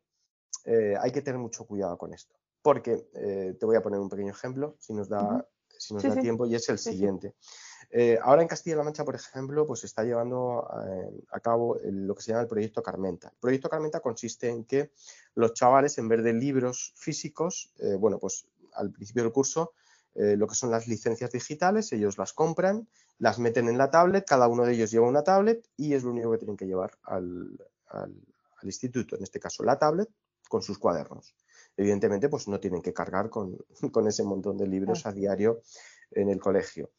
hay 1.01 1.13
que 1.13 1.23
tener 1.23 1.39
mucho 1.39 1.67
cuidado 1.67 1.97
con 1.99 2.15
esto 2.15 2.35
porque 2.65 3.07
eh, 3.13 3.55
te 3.61 3.67
voy 3.67 3.77
a 3.77 3.83
poner 3.83 4.01
un 4.01 4.09
pequeño 4.09 4.31
ejemplo, 4.31 4.75
si 4.81 4.95
nos 4.95 5.07
da, 5.07 5.47
si 5.69 5.93
nos 5.93 6.03
da 6.03 6.17
tiempo, 6.17 6.47
y 6.47 6.55
es 6.55 6.67
el 6.71 6.79
siguiente. 6.79 7.35
Eh, 7.97 8.19
ahora 8.21 8.43
en 8.43 8.49
Castilla-La 8.49 8.83
Mancha, 8.83 9.05
por 9.05 9.15
ejemplo, 9.15 9.65
pues 9.69 9.81
se 9.81 9.87
está 9.87 10.03
llevando 10.03 10.69
eh, 10.85 11.23
a 11.31 11.39
cabo 11.39 11.79
lo 11.85 12.17
que 12.17 12.23
se 12.23 12.33
llama 12.33 12.43
el 12.43 12.49
proyecto 12.49 12.83
Carmenta. 12.83 13.29
El 13.29 13.39
proyecto 13.39 13.71
Carmenta 13.71 14.01
consiste 14.01 14.49
en 14.49 14.65
que 14.65 14.91
los 15.37 15.55
chavales, 15.55 15.97
en 15.99 16.09
vez 16.09 16.25
de 16.25 16.33
libros 16.33 16.93
físicos, 16.97 17.73
bueno, 18.01 18.19
pues 18.19 18.47
al 18.73 18.91
principio 18.91 19.23
del 19.23 19.33
curso, 19.33 19.75
lo 20.15 20.49
que 20.49 20.57
son 20.57 20.73
las 20.73 20.89
licencias 20.89 21.31
digitales, 21.31 21.93
ellos 21.93 22.19
las 22.19 22.33
compran, 22.33 22.89
las 23.19 23.39
meten 23.39 23.69
en 23.69 23.79
la 23.79 23.91
tablet, 23.91 24.25
cada 24.27 24.49
uno 24.49 24.65
de 24.65 24.73
ellos 24.73 24.91
lleva 24.91 25.07
una 25.07 25.23
tablet 25.23 25.65
y 25.77 25.95
es 25.95 26.03
lo 26.03 26.11
único 26.11 26.33
que 26.33 26.39
tienen 26.39 26.57
que 26.57 26.67
llevar 26.67 26.99
al 27.05 27.57
instituto, 28.63 29.17
en 29.17 29.23
este 29.23 29.39
caso 29.39 29.63
la 29.63 29.79
tablet, 29.79 30.09
con 30.49 30.63
sus 30.63 30.79
cuadernos 30.79 31.37
evidentemente 31.77 32.29
pues 32.29 32.49
no 32.49 32.61
tienen 32.61 32.83
que 32.83 32.93
cargar 32.93 33.31
con, 33.31 33.59
ese 34.09 34.25
montón 34.25 34.57
de 34.57 34.67
libros 34.67 35.07
a 35.07 35.13
diario 35.13 35.63
en 36.11 36.29
el 36.29 36.41
colegio. 36.41 36.91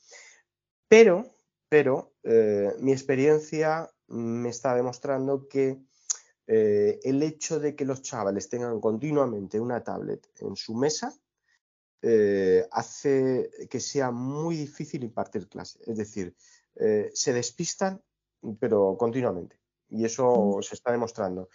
Pero, 0.87 1.25
pero 1.69 2.13
eh, 2.23 2.73
mi 2.79 2.91
experiencia 2.91 3.89
me 4.07 4.49
está 4.49 4.75
demostrando 4.75 5.47
que 5.47 5.79
eh, 6.47 6.99
el 7.03 7.23
hecho 7.23 7.59
de 7.59 7.75
que 7.75 7.85
los 7.85 8.01
chavales 8.01 8.49
tengan 8.49 8.79
continuamente 8.79 9.59
una 9.59 9.83
tablet 9.83 10.27
en 10.39 10.55
su 10.55 10.75
mesa 10.75 11.13
eh, 12.01 12.67
hace 12.71 13.49
que 13.69 13.79
sea 13.79 14.11
muy 14.11 14.55
difícil 14.55 15.03
impartir 15.03 15.47
clase. 15.47 15.79
Es 15.85 15.97
decir, 15.97 16.35
se 17.13 17.31
despistan, 17.31 18.03
pero 18.59 18.97
continuamente. 18.97 19.57
Y 19.89 20.03
eso 20.03 20.57
mm. 20.57 20.61
se 20.61 20.75
está 20.75 20.91
demostrando. 20.91 21.49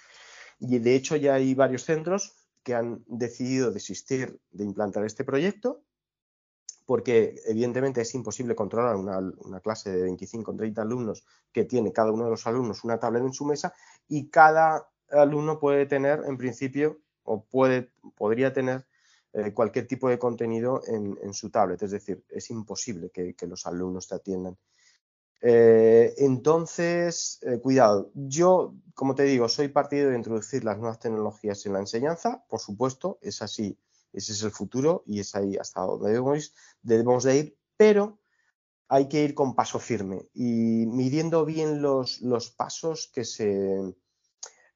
Y 0.59 0.79
de 0.79 0.95
hecho 0.95 1.15
ya 1.17 1.35
hay 1.35 1.55
varios 1.55 1.85
centros 1.85 2.35
que 2.63 2.75
han 2.75 3.05
decidido 3.07 3.71
desistir 3.71 4.41
de 4.51 4.65
implantar 4.65 5.05
este 5.05 5.25
proyecto 5.25 5.83
porque 6.91 7.41
evidentemente 7.47 8.01
es 8.01 8.13
imposible 8.17 8.57
controlar 8.57 8.97
una, 8.97 9.61
clase 9.61 9.93
de 9.93 10.03
25 10.03 10.51
o 10.51 10.57
30 10.57 10.83
alumnos 10.83 11.25
que 11.53 11.63
tiene 11.65 11.93
cada 11.93 12.11
uno 12.11 12.25
de 12.25 12.31
los 12.31 12.49
alumnos 12.49 12.83
una 12.83 12.99
tablet 12.99 13.23
en 13.23 13.33
su 13.33 13.45
mesa 13.45 13.73
y 14.09 14.29
cada 14.29 14.91
alumno 15.09 15.61
puede 15.61 15.87
tener 15.87 16.25
en 16.27 16.37
principio 16.37 16.99
o 17.23 17.45
puede, 17.45 17.93
podría 18.17 18.53
tener 18.53 18.89
eh, 19.35 19.53
cualquier 19.55 19.87
tipo 19.87 20.09
de 20.09 20.19
contenido 20.19 20.83
en, 20.85 21.33
su 21.33 21.49
tablet. 21.49 21.81
Es 21.81 21.93
decir, 21.93 22.25
es 22.29 22.51
imposible 22.51 23.11
que, 23.11 23.37
los 23.47 23.67
alumnos 23.67 24.09
te 24.09 24.17
atiendan 24.17 24.59
eh, 25.43 26.13
entonces, 26.19 27.39
eh, 27.43 27.61
cuidado. 27.61 28.11
Yo, 28.15 28.75
como 28.95 29.15
te 29.15 29.23
digo, 29.23 29.49
soy 29.49 29.69
partido 29.69 30.11
de 30.11 30.17
introducir 30.17 30.65
las 30.65 30.77
nuevas 30.77 30.99
tecnologías 30.99 31.65
en 31.67 31.75
la 31.75 31.79
enseñanza. 31.79 32.45
Por 32.49 32.59
supuesto, 32.59 33.21
es 33.23 33.43
así, 33.43 33.79
ese 34.13 34.33
es 34.33 34.43
el 34.43 34.51
futuro 34.51 35.03
y 35.07 35.21
es 35.21 35.35
ahí 35.35 35.57
hasta 35.57 35.83
donde 35.83 36.11
debemos, 36.83 37.25
de 37.25 37.37
ir, 37.37 37.59
pero 37.77 38.21
hay 38.89 39.09
que 39.09 39.23
ir 39.23 39.35
con 39.35 39.55
paso 39.55 39.79
firme 39.79 40.29
y 40.35 40.87
midiendo 40.87 41.45
bien 41.45 41.81
los, 41.81 42.21
pasos 42.57 43.11
que 43.13 43.25
se, 43.25 43.95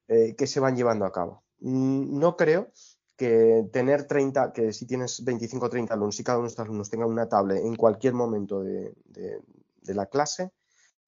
eh, 0.09 0.35
que 0.37 0.47
se 0.47 0.61
van 0.61 0.77
llevando 0.77 1.05
a 1.05 1.13
cabo. 1.13 1.45
Mm, 1.61 2.19
no 2.19 2.37
creo 2.37 2.71
que 3.17 3.69
tener 3.73 4.07
30, 4.07 4.53
que 4.53 4.73
si 4.73 4.87
tienes 4.87 5.25
25 5.25 5.67
o 5.67 5.71
30 5.71 5.95
alumnos 5.95 6.19
y 6.19 6.25
cada 6.25 6.39
uno 6.39 6.47
de 6.47 6.51
estos 6.51 6.65
alumnos 6.65 6.91
tenga 6.91 7.07
una 7.07 7.29
tablet 7.29 7.65
en 7.65 7.77
cualquier 7.77 8.15
momento 8.15 8.63
de, 8.63 8.95
de 9.07 9.95
la 9.95 10.07
clase 10.07 10.53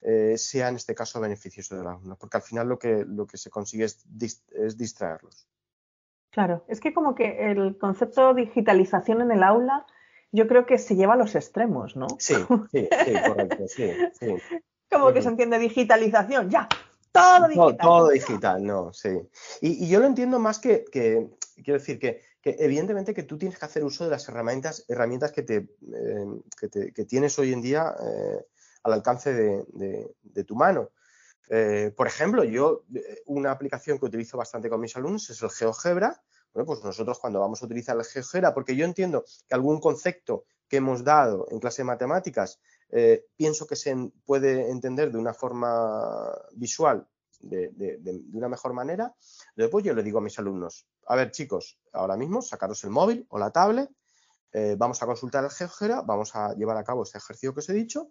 eh, 0.02 0.38
sea 0.38 0.68
en 0.68 0.76
este 0.76 0.94
caso 0.94 1.20
beneficioso 1.20 1.74
de 1.74 1.82
los 1.82 1.94
alumnos, 1.94 2.18
porque 2.18 2.36
al 2.36 2.42
final 2.42 2.68
lo 2.68 2.78
que, 2.78 3.04
lo 3.08 3.26
que 3.26 3.38
se 3.38 3.50
consigue 3.50 3.84
es, 3.84 4.06
distraerlos. 4.76 5.48
Claro, 6.36 6.66
es 6.68 6.80
que 6.80 6.92
como 6.92 7.14
que 7.14 7.50
el 7.50 7.78
concepto 7.78 8.34
digitalización 8.34 9.22
en 9.22 9.30
el 9.30 9.42
aula 9.42 9.86
yo 10.32 10.46
creo 10.46 10.66
que 10.66 10.76
se 10.76 10.94
lleva 10.94 11.14
a 11.14 11.16
los 11.16 11.34
extremos, 11.34 11.96
¿no? 11.96 12.08
Sí, 12.18 12.34
sí, 12.72 12.86
sí, 13.06 13.12
correcto, 13.26 13.64
sí, 13.66 13.90
Como 14.90 15.14
que 15.14 15.22
se 15.22 15.28
entiende 15.28 15.58
digitalización, 15.58 16.50
ya, 16.50 16.68
todo 17.10 17.48
digital. 17.48 17.78
Todo, 17.78 18.08
digital, 18.10 18.62
no, 18.62 18.92
sí. 18.92 19.18
Y, 19.62 19.88
yo 19.88 19.98
lo 19.98 20.04
entiendo 20.04 20.38
más 20.38 20.58
que, 20.58 20.84
quiero 20.92 21.78
decir 21.78 21.98
que, 21.98 22.20
evidentemente 22.44 23.14
que 23.14 23.22
tú 23.22 23.38
tienes 23.38 23.58
que 23.58 23.64
hacer 23.64 23.82
uso 23.82 24.04
de 24.04 24.10
las 24.10 24.28
herramientas, 24.28 24.84
herramientas 24.88 25.32
que, 25.32 25.42
te, 25.42 25.56
eh, 25.56 26.92
que, 26.94 27.04
tienes 27.06 27.38
hoy 27.38 27.54
en 27.54 27.62
día 27.62 27.96
eh, 27.98 28.44
al 28.82 28.92
alcance 28.92 29.32
de, 29.32 30.44
tu 30.44 30.54
mano. 30.54 30.90
Eh, 31.48 31.92
por 31.96 32.06
ejemplo, 32.06 32.44
yo 32.44 32.84
eh, 32.94 33.22
una 33.26 33.50
aplicación 33.50 33.98
que 33.98 34.06
utilizo 34.06 34.36
bastante 34.36 34.68
con 34.68 34.80
mis 34.80 34.96
alumnos 34.96 35.30
es 35.30 35.42
el 35.42 35.50
GeoGebra. 35.50 36.20
Bueno, 36.52 36.66
pues 36.66 36.82
nosotros 36.82 37.18
cuando 37.18 37.40
vamos 37.40 37.62
a 37.62 37.66
utilizar 37.66 37.96
el 37.96 38.04
GeoGebra, 38.04 38.54
porque 38.54 38.74
yo 38.74 38.84
entiendo 38.84 39.24
que 39.46 39.54
algún 39.54 39.80
concepto 39.80 40.44
que 40.68 40.78
hemos 40.78 41.04
dado 41.04 41.46
en 41.50 41.60
clase 41.60 41.82
de 41.82 41.86
matemáticas 41.86 42.60
eh, 42.90 43.26
pienso 43.36 43.66
que 43.66 43.76
se 43.76 43.94
puede 44.24 44.70
entender 44.70 45.12
de 45.12 45.18
una 45.18 45.34
forma 45.34 46.32
visual 46.52 47.06
de, 47.40 48.00
una 48.32 48.48
mejor 48.48 48.72
manera, 48.72 49.14
después 49.54 49.84
yo 49.84 49.94
le 49.94 50.02
digo 50.02 50.18
a 50.18 50.22
mis 50.22 50.38
alumnos, 50.38 50.86
a 51.06 51.14
ver 51.14 51.30
chicos, 51.30 51.78
ahora 51.92 52.16
mismo 52.16 52.40
sacaros 52.42 52.82
el 52.82 52.90
móvil 52.90 53.26
o 53.28 53.38
la 53.38 53.50
tablet, 53.50 53.90
vamos 54.78 55.00
a 55.02 55.06
consultar 55.06 55.44
el 55.44 55.50
GeoGebra, 55.50 56.00
vamos 56.00 56.34
a 56.34 56.54
llevar 56.54 56.78
a 56.78 56.82
cabo 56.82 57.02
este 57.02 57.18
ejercicio 57.18 57.52
que 57.52 57.60
os 57.60 57.68
he 57.68 57.74
dicho 57.74 58.10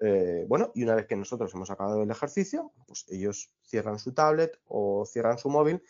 eh, 0.00 0.44
bueno, 0.48 0.70
y 0.74 0.84
una 0.84 0.94
vez 0.94 1.06
que 1.06 1.16
nosotros 1.16 1.52
hemos 1.54 1.70
acabado 1.70 2.02
el 2.02 2.10
ejercicio, 2.10 2.72
pues 2.86 3.06
ellos 3.08 3.50
cierran 3.62 3.98
su 3.98 4.12
tablet 4.12 4.58
o 4.66 5.04
cierran 5.04 5.38
su 5.38 5.48
móvil, 5.48 5.82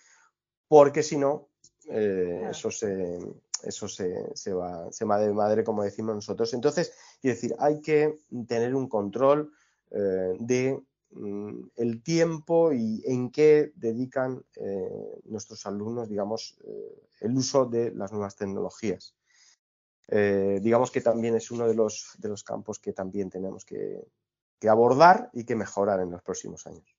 porque 0.66 1.02
si 1.02 1.16
no, 1.16 1.48
eh, 1.88 2.48
eso, 2.50 2.70
se, 2.70 3.18
eso 3.62 3.88
se, 3.88 4.52
va, 4.52 4.90
se 4.92 5.04
va 5.04 5.18
de 5.18 5.32
madre, 5.32 5.64
como 5.64 5.82
decimos 5.82 6.14
nosotros. 6.14 6.52
Entonces, 6.54 6.92
quiero 7.20 7.34
decir, 7.34 7.54
hay 7.58 7.80
que 7.80 8.18
tener 8.46 8.74
un 8.74 8.88
control 8.88 9.52
eh, 9.90 10.36
de 10.38 10.80
mm, 11.10 11.60
el 11.76 12.02
tiempo 12.02 12.72
y 12.72 13.02
en 13.06 13.30
qué 13.30 13.72
dedican 13.74 14.42
nuestros 15.24 15.66
alumnos, 15.66 16.08
digamos, 16.08 16.58
el 17.20 17.36
uso 17.36 17.66
de 17.66 17.90
las 17.94 18.12
nuevas 18.12 18.36
tecnologías. 18.36 19.14
Eh, 20.10 20.58
digamos 20.62 20.90
que 20.90 21.02
también 21.02 21.34
es 21.34 21.50
uno 21.50 21.68
de 21.68 21.74
los, 21.74 22.16
de 22.18 22.28
los 22.30 22.42
campos 22.42 22.78
que 22.78 22.92
también 22.92 23.28
tenemos 23.28 23.64
que, 23.64 24.02
abordar 24.68 25.30
y 25.32 25.44
que 25.44 25.54
mejorar 25.54 26.00
en 26.00 26.10
los 26.10 26.22
próximos 26.22 26.66
años. 26.66 26.96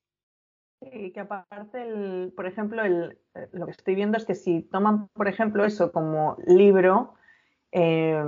Y 0.80 1.12
que 1.12 1.20
aparte, 1.20 2.32
por 2.34 2.46
ejemplo, 2.46 2.82
el, 2.82 3.18
eh, 3.34 3.48
lo 3.52 3.66
que 3.66 3.72
estoy 3.72 3.94
viendo 3.94 4.16
es 4.16 4.24
que 4.24 4.34
si 4.34 4.62
toman, 4.62 5.08
por 5.08 5.28
ejemplo, 5.28 5.64
eso 5.64 5.92
como 5.92 6.38
libro, 6.46 7.14
eh, 7.72 8.22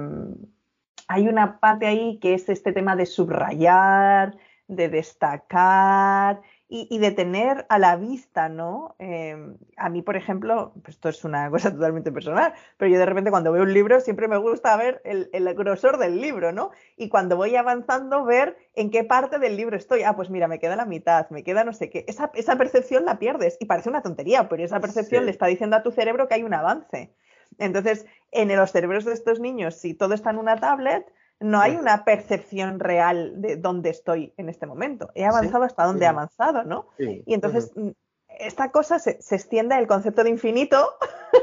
hay 1.09 1.29
una 1.29 1.61
parte 1.61 1.87
ahí 1.87 2.19
que 2.19 2.35
es 2.35 2.49
este 2.49 2.73
tema 2.73 2.97
de 2.97 3.07
subrayar, 3.07 4.37
de 4.77 4.89
destacar 4.89 6.43
y, 6.75 6.99
de 6.99 7.11
tener 7.11 7.67
a 7.69 7.79
la 7.79 7.97
vista, 7.97 8.49
¿no? 8.49 8.97
Em, 8.99 9.59
a 9.77 9.91
mí, 9.91 10.01
por 10.01 10.17
ejemplo, 10.17 10.73
pues 10.83 10.97
esto 10.97 11.11
es 11.11 11.23
una 11.23 11.51
cosa 11.51 11.71
totalmente 11.71 12.11
personal, 12.11 12.55
pero 12.79 12.91
yo 12.91 12.99
de 12.99 13.05
repente 13.05 13.31
cuando 13.31 13.53
veo 13.53 13.63
un 13.63 13.75
libro 13.75 14.01
siempre 14.01 14.27
me 14.27 14.39
gusta 14.39 14.75
ver 14.79 15.03
el, 15.05 15.29
grosor 15.55 15.99
del 15.99 16.19
libro, 16.19 16.51
¿no? 16.51 16.71
Y 16.97 17.11
cuando 17.11 17.37
voy 17.37 17.57
avanzando, 17.57 18.25
ver 18.25 18.57
en 18.75 18.91
qué 18.91 19.05
parte 19.05 19.39
del 19.39 19.57
libro 19.59 19.77
estoy. 19.77 20.03
Ah, 20.03 20.17
pues 20.17 20.31
mira, 20.31 20.49
me 20.49 20.59
queda 20.59 20.75
la 20.77 20.87
mitad, 20.87 21.29
me 21.29 21.45
queda 21.45 21.63
no 21.63 21.75
sé 21.75 21.91
qué. 21.91 22.07
Esa, 22.09 22.31
esa 22.35 22.57
percepción 22.57 23.05
la 23.05 23.19
pierdes 23.19 23.59
y 23.61 23.67
parece 23.67 23.91
una 23.91 24.01
tontería, 24.01 24.49
pero 24.49 24.65
esa 24.65 24.81
percepción 24.81 25.27
le 25.27 25.31
está 25.31 25.47
diciendo 25.47 25.77
a 25.77 25.83
tu 25.83 25.91
cerebro 25.91 26.27
que 26.27 26.37
hay 26.37 26.43
un 26.43 26.55
avance. 26.55 27.13
Entonces, 27.59 28.07
en 28.31 28.49
los 28.57 28.73
cerebros 28.73 29.05
de 29.05 29.13
estos 29.13 29.41
niños, 29.41 29.75
si 29.75 29.93
todo 29.93 30.15
está 30.15 30.31
en 30.31 30.39
una 30.39 30.57
tablet, 30.57 31.05
no 31.43 31.61
hay 31.61 31.77
una 31.77 32.05
percepción 32.05 32.81
real 32.81 33.41
de 33.41 33.57
dónde 33.57 33.91
estoy 33.91 34.33
en 34.37 34.49
este 34.49 34.67
momento. 34.67 35.11
He 35.15 35.25
avanzado 35.25 35.65
hasta 35.65 35.85
dónde 35.85 36.05
he 36.05 36.09
avanzado, 36.09 36.65
¿no? 36.65 36.87
Y 36.99 37.35
entonces, 37.35 37.71
mm, 37.75 37.91
esta 38.39 38.71
cosa 38.71 38.99
se, 38.99 39.21
se 39.21 39.35
extiende 39.35 39.79
el 39.79 39.87
concepto 39.87 40.25
de 40.25 40.31
infinito. 40.31 40.97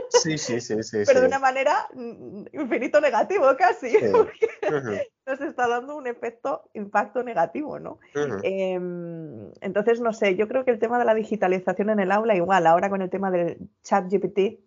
Sí, 0.10 0.38
sí, 0.38 0.60
sí, 0.60 0.82
sí. 0.84 0.98
pero 1.06 1.20
sí. 1.20 1.22
de 1.22 1.28
una 1.28 1.40
manera 1.40 1.88
mm, 1.94 2.46
infinito 2.54 3.00
negativo 3.02 3.46
casi. 3.58 3.94
porque 4.12 4.50
nos 5.26 5.42
está 5.42 5.68
dando 5.68 5.96
un 5.96 6.08
efecto, 6.08 6.70
impacto 6.74 7.24
negativo, 7.24 7.80
¿no? 7.80 8.00
Em, 8.44 9.52
entonces, 9.62 10.02
no 10.02 10.14
sé, 10.14 10.36
yo 10.36 10.48
creo 10.48 10.66
que 10.66 10.72
el 10.72 10.80
tema 10.80 11.00
de 11.00 11.06
la 11.06 11.14
digitalización 11.14 11.90
en 11.90 12.00
el 12.00 12.12
aula, 12.12 12.36
igual, 12.36 12.68
ahora 12.68 12.90
con 12.90 13.02
el 13.02 13.10
tema 13.10 13.32
del 13.32 13.70
chat 13.84 14.06
GPT, 14.12 14.60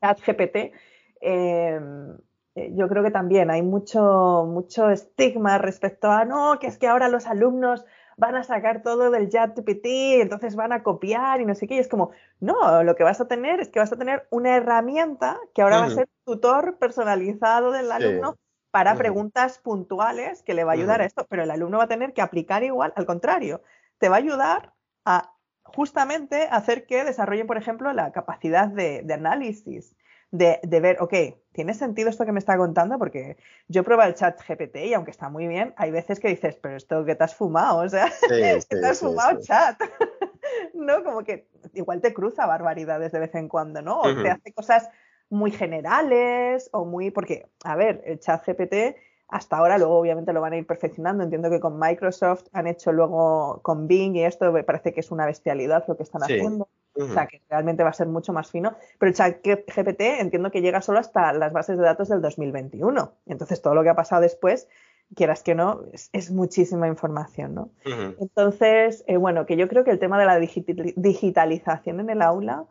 chat 0.00 0.20
GPT, 0.26 0.56
em, 0.56 0.72
eh, 1.20 2.16
yo 2.54 2.88
creo 2.88 3.02
que 3.02 3.10
también 3.10 3.50
hay 3.50 3.62
mucho, 3.62 4.44
mucho 4.46 4.90
estigma 4.90 5.58
respecto 5.58 6.10
a, 6.10 6.24
no, 6.24 6.58
que 6.58 6.66
es 6.66 6.78
que 6.78 6.86
ahora 6.86 7.08
los 7.08 7.26
alumnos 7.26 7.84
van 8.16 8.36
a 8.36 8.44
sacar 8.44 8.82
todo 8.82 9.10
del 9.10 9.30
chat 9.30 9.56
GPT, 9.56 10.20
entonces 10.20 10.54
van 10.54 10.72
a 10.72 10.82
copiar 10.82 11.40
y 11.40 11.46
no 11.46 11.54
sé 11.54 11.66
qué. 11.66 11.76
Y 11.76 11.78
es 11.78 11.88
como, 11.88 12.10
no, 12.40 12.82
lo 12.82 12.94
que 12.94 13.04
vas 13.04 13.20
a 13.20 13.28
tener 13.28 13.60
es 13.60 13.68
que 13.68 13.78
vas 13.78 13.92
a 13.92 13.96
tener 13.96 14.26
una 14.30 14.56
herramienta 14.56 15.38
que 15.54 15.62
ahora 15.62 15.80
va 15.80 15.86
a 15.86 15.90
ser 15.90 16.08
tutor 16.24 16.78
personalizado 16.78 17.72
del 17.72 17.90
alumno 17.90 18.36
para 18.70 18.94
preguntas 18.96 19.58
puntuales 19.58 20.42
que 20.42 20.54
le 20.54 20.64
va 20.64 20.72
a 20.72 20.74
ayudar 20.74 21.02
a 21.02 21.04
esto, 21.04 21.26
pero 21.28 21.42
el 21.42 21.50
alumno 21.50 21.78
va 21.78 21.84
a 21.84 21.88
tener 21.88 22.12
que 22.12 22.22
aplicar 22.22 22.62
igual, 22.62 22.92
al 22.96 23.06
contrario, 23.06 23.62
te 23.98 24.08
va 24.08 24.16
a 24.16 24.18
ayudar 24.18 24.72
a 25.04 25.34
justamente 25.62 26.48
hacer 26.50 26.86
que 26.86 27.04
desarrollen, 27.04 27.46
por 27.46 27.56
ejemplo, 27.56 27.92
la 27.92 28.12
capacidad 28.12 28.68
de, 28.68 29.02
de 29.02 29.14
análisis, 29.14 29.94
de, 30.32 30.58
de, 30.62 30.80
ver, 30.80 30.96
ok, 31.00 31.14
¿tiene 31.52 31.74
sentido 31.74 32.08
esto 32.08 32.24
que 32.24 32.32
me 32.32 32.38
está 32.38 32.56
contando? 32.56 32.98
Porque 32.98 33.36
yo 33.68 33.84
pruebo 33.84 34.02
el 34.02 34.14
chat 34.14 34.40
GPT 34.40 34.76
y 34.86 34.94
aunque 34.94 35.10
está 35.10 35.28
muy 35.28 35.46
bien, 35.46 35.74
hay 35.76 35.90
veces 35.90 36.18
que 36.18 36.28
dices, 36.28 36.56
pero 36.56 36.76
esto 36.76 37.04
que 37.04 37.14
te 37.14 37.22
has 37.22 37.34
fumado, 37.34 37.80
o 37.80 37.88
sea, 37.88 38.08
sí, 38.08 38.26
sí, 38.60 38.66
te 38.68 38.86
has 38.86 38.98
sí, 38.98 39.06
fumado 39.06 39.38
chat. 39.40 39.80
¿No? 40.74 41.04
Como 41.04 41.22
que 41.22 41.46
igual 41.74 42.00
te 42.00 42.12
cruza 42.12 42.46
barbaridades 42.46 43.12
de 43.12 43.20
vez 43.20 43.34
en 43.34 43.48
cuando, 43.48 43.82
¿no? 43.82 44.00
O 44.00 44.08
uh 44.08 44.12
-huh. 44.12 44.22
te 44.22 44.30
hace 44.30 44.52
cosas 44.52 44.88
muy 45.28 45.52
generales 45.52 46.68
o 46.72 46.84
muy. 46.84 47.10
Porque, 47.10 47.46
a 47.64 47.76
ver, 47.76 48.02
el 48.06 48.18
chat 48.18 48.44
GPT 48.44 48.96
hasta 49.32 49.56
ahora, 49.56 49.78
luego 49.78 49.98
obviamente 49.98 50.32
lo 50.32 50.42
van 50.42 50.52
a 50.52 50.58
ir 50.58 50.66
perfeccionando. 50.66 51.24
Entiendo 51.24 51.48
que 51.48 51.58
con 51.58 51.78
Microsoft 51.78 52.44
han 52.52 52.66
hecho 52.66 52.92
luego 52.92 53.60
con 53.62 53.86
Bing 53.86 54.16
y 54.16 54.24
esto 54.24 54.52
me 54.52 54.62
parece 54.62 54.92
que 54.92 55.00
es 55.00 55.10
una 55.10 55.24
bestialidad 55.24 55.84
lo 55.88 55.96
que 55.96 56.02
están 56.02 56.22
haciendo. 56.22 56.68
Uh 56.94 57.00
-huh. 57.00 57.10
O 57.10 57.14
sea, 57.14 57.26
que 57.26 57.40
realmente 57.48 57.82
va 57.82 57.90
a 57.90 57.94
ser 57.94 58.06
mucho 58.06 58.32
más 58.32 58.50
fino. 58.50 58.76
Pero 58.98 59.08
el 59.10 59.16
chat 59.16 59.42
GPT 59.42 60.00
entiendo 60.20 60.50
que 60.50 60.60
llega 60.60 60.80
solo 60.82 60.98
hasta 60.98 61.32
las 61.32 61.52
bases 61.52 61.78
de 61.78 61.84
datos 61.84 62.08
del 62.08 62.20
2021. 62.20 63.12
Entonces, 63.26 63.62
todo 63.62 63.74
lo 63.74 63.82
que 63.82 63.88
ha 63.88 63.96
pasado 63.96 64.22
después, 64.22 64.68
quieras 65.14 65.42
que 65.42 65.54
no, 65.54 65.82
es, 65.92 66.10
es 66.12 66.30
muchísima 66.30 66.88
información, 66.88 67.54
¿no? 67.54 67.62
Uh 67.86 67.90
-huh. 67.90 68.16
Entonces, 68.20 69.04
eh, 69.06 69.16
bueno, 69.16 69.46
que 69.46 69.56
yo 69.56 69.68
creo 69.68 69.84
que 69.84 69.90
el 69.90 69.98
tema 69.98 70.18
de 70.18 70.26
la 70.26 70.38
digitalización 70.38 72.00
en 72.00 72.10
el 72.10 72.22
aula 72.22 72.66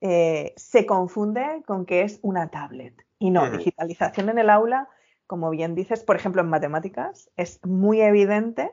eh, 0.00 0.52
se 0.56 0.84
confunde 0.84 1.62
con 1.66 1.86
que 1.86 2.02
es 2.02 2.18
una 2.22 2.48
tablet. 2.48 2.94
Y 3.18 3.30
no, 3.30 3.42
uh 3.42 3.46
-huh. 3.46 3.58
digitalización 3.58 4.28
en 4.28 4.38
el 4.38 4.50
aula, 4.50 4.88
como 5.26 5.50
bien 5.50 5.74
dices, 5.74 6.02
por 6.04 6.16
ejemplo, 6.16 6.42
en 6.42 6.48
matemáticas, 6.48 7.30
es 7.36 7.64
muy 7.64 8.00
evidente, 8.00 8.72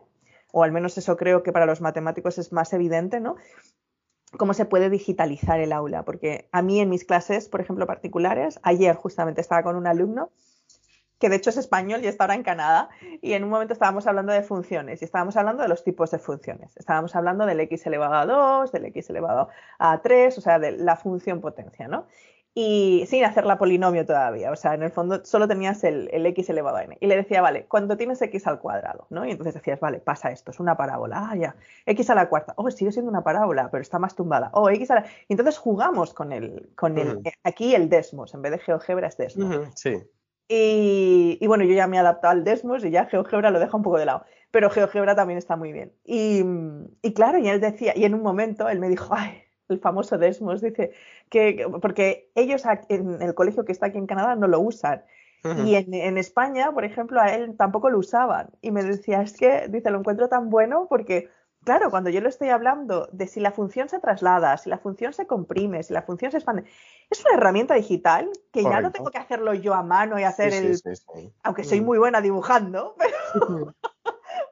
o 0.52 0.64
al 0.64 0.72
menos 0.72 0.98
eso 0.98 1.18
creo 1.18 1.42
que 1.44 1.52
para 1.52 1.66
los 1.66 1.82
matemáticos 1.82 2.38
es 2.38 2.52
más 2.52 2.74
evidente, 2.74 3.20
¿no? 3.20 3.36
Cómo 4.38 4.54
se 4.54 4.66
puede 4.66 4.90
digitalizar 4.90 5.60
el 5.60 5.72
aula, 5.72 6.04
porque 6.04 6.48
a 6.52 6.62
mí 6.62 6.80
en 6.80 6.90
mis 6.90 7.06
clases, 7.06 7.50
por 7.50 7.62
ejemplo, 7.62 7.88
particulares, 7.88 8.60
ayer 8.64 8.96
justamente 8.96 9.42
estaba 9.42 9.64
con 9.64 9.76
un 9.76 9.88
alumno 9.88 10.32
que 11.20 11.30
de 11.30 11.38
hecho 11.38 11.52
es 11.52 11.58
español 11.58 12.04
y 12.04 12.08
está 12.08 12.26
ahora 12.26 12.36
en 12.36 12.44
Canadá, 12.44 12.90
y 13.22 13.32
en 13.32 13.46
un 13.46 13.50
momento 13.50 13.72
estábamos 13.72 14.08
hablando 14.08 14.34
de 14.34 14.42
funciones, 14.42 15.02
y 15.02 15.06
estábamos 15.06 15.38
hablando 15.38 15.64
de 15.64 15.70
los 15.70 15.82
tipos 15.82 16.12
de 16.12 16.20
funciones. 16.20 16.76
Estábamos 16.76 17.16
hablando 17.16 17.46
del 17.46 17.62
x 17.62 17.86
elevado 17.86 18.16
a 18.16 18.26
2, 18.26 18.74
del 18.74 18.86
x 18.88 19.10
elevado 19.10 19.48
a 19.80 20.02
3, 20.02 20.38
o 20.38 20.42
sea, 20.42 20.60
de 20.60 20.74
la 20.74 20.98
función 20.98 21.40
potencia, 21.40 21.88
¿no? 21.88 22.08
Y 22.56 23.06
sin 23.08 23.26
hacer 23.26 23.46
la 23.46 23.58
polinomio 23.58 24.06
todavía, 24.06 24.52
o 24.52 24.56
sea, 24.56 24.76
en 24.76 24.84
el 24.84 24.92
fondo 24.92 25.26
solo 25.26 25.48
tenías 25.48 25.84
el, 25.84 26.08
el, 26.14 26.24
x 26.28 26.52
elevado 26.52 26.78
a 26.78 26.84
n. 26.84 26.96
Y 27.00 27.08
le 27.08 27.16
decía, 27.16 27.42
vale, 27.42 27.66
cuando 27.66 27.98
tienes 27.98 28.22
x 28.22 28.46
al 28.46 28.60
cuadrado, 28.60 29.08
¿no? 29.10 29.26
Y 29.26 29.32
entonces 29.32 29.56
decías, 29.56 29.80
vale, 29.80 30.00
pasa 30.00 30.30
esto, 30.30 30.52
es 30.52 30.60
una 30.60 30.78
parábola, 30.78 31.30
ah, 31.32 31.36
ya, 31.36 31.56
x 31.88 32.12
a 32.12 32.16
la 32.16 32.30
cuarta, 32.30 32.54
oh, 32.58 32.70
sigue 32.70 32.92
siendo 32.92 33.10
una 33.10 33.24
parábola, 33.24 33.70
pero 33.72 33.82
está 33.82 33.98
más 33.98 34.16
tumbada, 34.16 34.52
oh, 34.54 34.70
x 34.70 34.92
a 34.92 34.96
la... 34.96 35.06
Y 35.28 35.34
entonces 35.34 35.58
jugamos 35.58 36.14
con 36.14 36.32
el, 36.32 36.70
con 36.76 37.00
el, 37.00 37.18
uh 37.18 37.22
-huh. 37.22 37.34
aquí 37.44 37.74
el 37.74 37.90
desmos, 37.90 38.36
en 38.36 38.44
vez 38.44 38.52
de 38.52 38.60
GeoGebra 38.60 39.08
es 39.08 39.18
desmos. 39.18 39.56
Uh 39.56 39.60
-huh, 39.62 39.72
sí. 39.74 40.04
Y, 40.48 41.38
y, 41.42 41.48
bueno, 41.48 41.64
yo 41.64 41.74
ya 41.74 41.88
me 41.88 41.98
he 41.98 42.00
adaptado 42.00 42.34
al 42.34 42.44
Desmos 42.44 42.84
y 42.84 42.92
ya 42.92 43.06
GeoGebra 43.06 43.50
lo 43.50 43.60
deja 43.60 43.76
un 43.76 43.82
poco 43.82 43.98
de 43.98 44.06
lado. 44.06 44.26
Pero 44.52 44.70
GeoGebra 44.70 45.16
también 45.16 45.38
está 45.38 45.56
muy 45.56 45.72
bien. 45.72 45.94
Y, 46.04 46.44
y, 47.02 47.14
claro, 47.14 47.40
y 47.40 47.48
él 47.48 47.60
decía, 47.60 47.94
y 47.96 48.04
en 48.04 48.14
un 48.14 48.22
momento 48.22 48.70
él 48.70 48.80
me 48.80 48.90
dijo, 48.90 49.16
ay, 49.16 49.43
el 49.70 49.80
famoso 49.80 50.18
Desmos, 50.18 50.62
dice, 50.62 50.92
que 51.30 51.66
porque 51.82 52.30
ellos 52.36 52.64
en 52.90 53.22
el 53.22 53.34
colegio 53.34 53.66
que 53.66 53.72
está 53.72 53.88
aquí 53.88 53.98
en 53.98 54.08
Canadá 54.08 54.36
no 54.36 54.48
lo 54.48 54.60
usan. 54.60 55.04
Uh 55.44 55.50
-huh. 55.50 55.68
Y 55.68 55.76
en, 55.76 55.94
en, 55.94 56.18
España, 56.18 56.72
por 56.72 56.86
ejemplo, 56.86 57.20
a 57.20 57.34
él 57.34 57.56
tampoco 57.58 57.90
lo 57.90 58.00
usaban. 58.00 58.50
Y 58.62 58.72
me 58.72 58.84
decía, 58.84 59.22
es 59.22 59.38
que, 59.38 59.68
dice, 59.68 59.92
lo 59.92 60.00
encuentro 60.00 60.30
tan 60.30 60.50
bueno 60.50 60.88
porque, 60.90 61.30
claro, 61.66 61.90
cuando 61.90 62.10
yo 62.10 62.22
le 62.22 62.30
estoy 62.30 62.50
hablando 62.50 63.10
de 63.12 63.28
si 63.28 63.42
la 63.42 63.52
función 63.52 63.90
se 63.90 64.00
traslada, 64.00 64.58
si 64.58 64.70
la 64.70 64.78
función 64.78 65.12
se 65.12 65.28
comprime, 65.28 65.84
si 65.84 65.94
la 65.94 66.04
función 66.04 66.32
se 66.32 66.38
expande, 66.38 66.64
es 67.10 67.26
una 67.26 67.36
herramienta 67.36 67.74
digital 67.74 68.30
que 68.54 68.64
Correcto. 68.64 68.72
ya 68.72 68.82
no 68.82 68.92
tengo 68.92 69.12
que 69.12 69.18
hacerlo 69.18 69.54
yo 69.54 69.74
a 69.74 69.84
mano 69.84 70.18
y 70.18 70.24
hacer 70.24 70.54
sí, 70.54 70.66
el... 70.66 70.78
Sí, 70.78 70.96
sí, 70.96 71.34
aunque 71.44 71.66
soy 71.66 71.82
muy 71.82 71.98
buena 71.98 72.22
dibujando, 72.22 72.96
pero... 73.34 73.76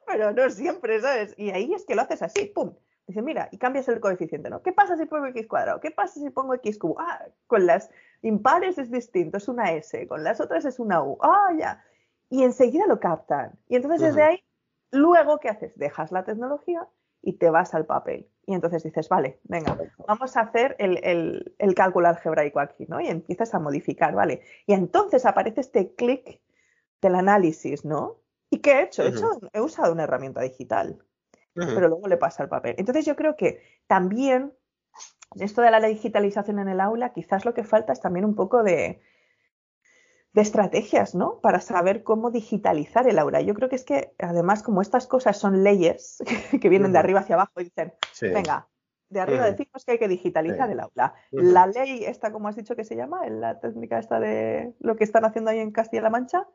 pero 0.06 0.32
no 0.32 0.50
siempre, 0.50 1.00
¿sabes? 1.00 1.34
Y 1.38 1.50
ahí 1.50 1.72
es 1.72 1.86
que 1.86 1.94
lo 1.94 2.02
haces 2.02 2.20
así, 2.20 2.44
¡pum! 2.44 2.74
Dice, 3.06 3.20
mira, 3.20 3.48
y 3.50 3.58
cambias 3.58 3.88
el 3.88 4.00
coeficiente, 4.00 4.48
¿no? 4.48 4.62
¿Qué 4.62 4.72
pasa 4.72 4.96
si 4.96 5.06
pongo 5.06 5.26
x 5.26 5.46
cuadrado? 5.48 5.80
¿Qué 5.80 5.90
pasa 5.90 6.20
si 6.20 6.30
pongo 6.30 6.54
x 6.54 6.78
cubo? 6.78 6.96
Ah, 7.00 7.20
con 7.46 7.66
las 7.66 7.90
impares 8.22 8.78
es 8.78 8.90
distinto, 8.90 9.38
es 9.38 9.48
una 9.48 9.72
s, 9.72 10.06
con 10.06 10.22
las 10.22 10.40
otras 10.40 10.64
es 10.64 10.78
una 10.78 11.02
u. 11.02 11.18
Ah, 11.20 11.50
ya. 11.58 11.84
Y 12.30 12.44
enseguida 12.44 12.86
lo 12.86 13.00
captan. 13.00 13.58
Y 13.68 13.76
entonces 13.76 14.00
uh 14.00 14.04
-huh. 14.04 14.06
desde 14.08 14.22
ahí, 14.22 14.44
luego, 14.92 15.38
¿qué 15.38 15.48
haces? 15.48 15.76
Dejas 15.76 16.12
la 16.12 16.24
tecnología 16.24 16.88
y 17.20 17.38
te 17.38 17.50
vas 17.50 17.74
al 17.74 17.86
papel. 17.86 18.28
Y 18.46 18.54
entonces 18.54 18.82
dices, 18.82 19.08
vale, 19.08 19.40
venga, 19.44 19.76
vamos 20.06 20.36
a 20.36 20.40
hacer 20.40 20.74
el, 20.78 20.98
el, 21.04 21.54
el 21.58 21.74
cálculo 21.74 22.08
algebraico 22.08 22.60
aquí, 22.60 22.86
¿no? 22.88 23.00
Y 23.00 23.08
empiezas 23.08 23.54
a 23.54 23.58
modificar, 23.58 24.14
¿vale? 24.14 24.42
Y 24.66 24.74
entonces 24.74 25.26
aparece 25.26 25.60
este 25.60 25.94
clic 25.94 26.40
del 27.00 27.14
análisis, 27.16 27.84
¿no? 27.84 28.20
¿Y 28.50 28.58
qué 28.60 28.72
he 28.72 28.82
hecho? 28.82 29.02
Uh 29.02 29.06
-huh. 29.06 29.08
he, 29.08 29.12
hecho 29.12 29.50
he 29.52 29.60
usado 29.60 29.92
una 29.92 30.04
herramienta 30.04 30.40
digital, 30.40 30.98
pero 31.54 31.88
luego 31.88 32.08
le 32.08 32.16
pasa 32.16 32.42
al 32.42 32.48
papel. 32.48 32.74
Entonces 32.78 33.04
yo 33.04 33.16
creo 33.16 33.36
que 33.36 33.62
también 33.86 34.52
esto 35.40 35.62
de 35.62 35.70
la 35.70 35.80
digitalización 35.80 36.58
en 36.58 36.68
el 36.68 36.80
aula, 36.80 37.12
quizás 37.12 37.44
lo 37.44 37.54
que 37.54 37.64
falta 37.64 37.92
es 37.92 38.00
también 38.00 38.24
un 38.24 38.34
poco 38.34 38.62
de, 38.62 39.00
de 40.32 40.42
estrategias, 40.42 41.14
¿no? 41.14 41.40
Para 41.40 41.60
saber 41.60 42.02
cómo 42.02 42.30
digitalizar 42.30 43.08
el 43.08 43.18
aula. 43.18 43.40
Yo 43.40 43.54
creo 43.54 43.68
que 43.68 43.76
es 43.76 43.84
que, 43.84 44.14
además, 44.18 44.62
como 44.62 44.82
estas 44.82 45.06
cosas 45.06 45.36
son 45.36 45.62
leyes 45.62 46.18
que 46.60 46.68
vienen 46.68 46.86
uh 46.86 46.88
-huh. 46.90 46.92
de 46.92 46.98
arriba 46.98 47.20
hacia 47.20 47.34
abajo 47.34 47.60
y 47.60 47.64
dicen, 47.64 47.92
sí. 48.12 48.28
venga, 48.28 48.68
de 49.08 49.20
arriba 49.20 49.42
uh 49.42 49.44
-huh. 49.44 49.50
decimos 49.50 49.84
que 49.84 49.92
hay 49.92 49.98
que 49.98 50.08
digitalizar 50.08 50.70
el 50.70 50.80
aula. 50.80 51.14
La 51.30 51.66
ley 51.66 52.04
esta, 52.04 52.32
como 52.32 52.48
has 52.48 52.56
dicho 52.56 52.76
que 52.76 52.84
se 52.84 52.96
llama, 52.96 53.26
la 53.28 53.60
técnica 53.60 53.98
esta 53.98 54.20
de 54.20 54.74
lo 54.80 54.96
que 54.96 55.04
están 55.04 55.24
haciendo 55.24 55.50
ahí 55.50 55.60
en 55.60 55.70
Castilla-La 55.70 56.10
Mancha, 56.10 56.46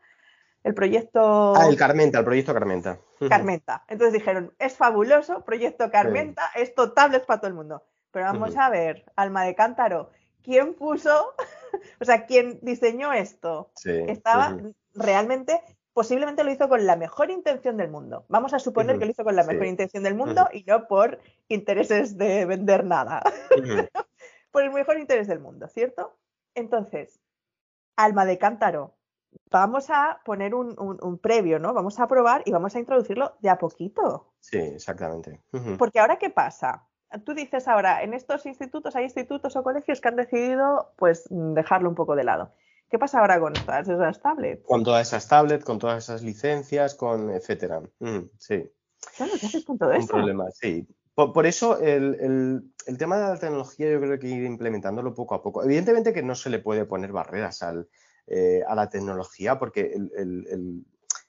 el 0.63 0.73
proyecto... 0.73 1.55
Ah, 1.55 1.67
el 1.67 1.77
Carmenta, 1.77 2.19
el 2.19 2.25
proyecto 2.25 2.53
Carmenta. 2.53 2.99
Carmenta. 3.29 3.85
Entonces 3.87 4.13
dijeron, 4.13 4.53
es 4.59 4.75
fabuloso, 4.75 5.43
proyecto 5.43 5.89
Carmenta, 5.91 6.43
sí. 6.53 6.61
esto 6.61 6.93
tablets 6.93 7.25
para 7.25 7.39
todo 7.39 7.49
el 7.49 7.55
mundo. 7.55 7.83
Pero 8.11 8.25
vamos 8.25 8.55
a 8.57 8.69
ver, 8.69 9.05
alma 9.15 9.43
de 9.43 9.55
cántaro, 9.55 10.11
¿quién 10.41 10.73
puso 10.73 11.33
o 11.99 12.05
sea, 12.05 12.25
quien 12.25 12.59
diseñó 12.61 13.13
esto 13.13 13.71
sí, 13.75 13.91
estaba 14.07 14.49
uh 14.49 14.57
-huh. 14.57 14.73
realmente, 14.95 15.61
posiblemente 15.93 16.43
lo 16.43 16.51
hizo 16.51 16.69
con 16.69 16.85
la 16.85 16.95
mejor 16.95 17.31
intención 17.31 17.77
del 17.77 17.89
mundo. 17.89 18.25
Vamos 18.29 18.53
a 18.53 18.59
suponer 18.59 18.95
uh 18.95 18.97
-huh. 18.97 18.99
que 18.99 19.05
lo 19.05 19.11
hizo 19.11 19.23
con 19.23 19.35
la 19.35 19.43
mejor 19.43 19.63
sí. 19.63 19.69
intención 19.69 20.03
del 20.03 20.15
mundo 20.15 20.47
y 20.51 20.63
no 20.63 20.87
por 20.87 21.19
intereses 21.47 22.17
de 22.17 22.45
vender 22.45 22.85
nada. 22.85 23.21
por 24.51 24.63
el 24.63 24.71
mejor 24.71 24.97
interés 24.97 25.27
del 25.27 25.39
mundo, 25.39 25.67
¿cierto? 25.67 26.17
Entonces, 26.55 27.19
alma 27.95 28.25
de 28.25 28.37
cántaro, 28.37 28.96
vamos 29.49 29.89
a 29.89 30.19
poner 30.25 30.53
un, 30.53 30.79
un, 30.79 30.97
un, 31.01 31.17
previo, 31.17 31.59
¿no? 31.59 31.73
Vamos 31.73 31.99
a 31.99 32.07
probar 32.07 32.43
y 32.45 32.51
vamos 32.51 32.75
a 32.75 32.79
introducirlo 32.79 33.35
de 33.39 33.49
a 33.49 33.57
poquito. 33.57 34.33
Sí, 34.39 34.57
exactamente. 34.57 35.41
Porque 35.77 35.99
ahora, 35.99 36.17
¿qué 36.17 36.29
pasa? 36.29 36.88
tú 37.25 37.33
dices 37.33 37.67
ahora, 37.67 38.03
en 38.03 38.13
estos 38.13 38.45
institutos 38.45 38.95
hay 38.95 39.05
institutos 39.05 39.55
o 39.55 39.63
colegios 39.63 40.01
que 40.01 40.07
han 40.07 40.15
decidido 40.15 40.91
pues 40.97 41.25
dejarlo 41.29 41.89
un 41.89 41.95
poco 41.95 42.15
de 42.15 42.23
lado. 42.23 42.51
¿Qué 42.89 42.97
pasa 42.97 43.19
ahora 43.19 43.39
con 43.39 43.53
todas 43.53 43.88
esas 43.88 44.21
tablets? 44.21 44.63
Con 44.65 44.83
todas 44.83 45.07
esas 45.07 45.27
tablets, 45.27 45.65
con 45.65 45.77
todas 45.77 46.03
esas 46.03 46.21
licencias, 46.21 46.95
con 46.95 47.29
etcétera. 47.29 47.81
Mm, 47.99 48.29
sí. 48.38 48.69
Claro, 49.15 49.33
¿qué 49.39 49.45
haces 49.45 49.65
con 49.65 49.77
todo 49.77 49.91
eso? 49.91 50.01
Un 50.01 50.07
problema, 50.07 50.45
sí. 50.51 50.88
Por, 51.13 51.33
por 51.33 51.45
eso 51.45 51.79
el, 51.79 52.15
el, 52.19 52.71
el, 52.85 52.97
tema 52.97 53.17
de 53.17 53.23
la 53.23 53.39
tecnología 53.39 53.91
yo 53.91 53.99
creo 53.99 54.19
que 54.19 54.27
hay 54.27 54.33
que 54.33 54.39
ir 54.39 54.45
implementándolo 54.45 55.13
poco 55.13 55.35
a 55.35 55.41
poco. 55.41 55.63
Evidentemente 55.63 56.13
que 56.13 56.23
no 56.23 56.35
se 56.35 56.49
le 56.49 56.59
puede 56.59 56.85
poner 56.85 57.11
barreras 57.11 57.61
al, 57.63 57.89
eh, 58.28 58.61
a 58.67 58.75
la 58.75 58.89
tecnología 58.89 59.57
porque 59.57 59.93
el, 59.93 60.86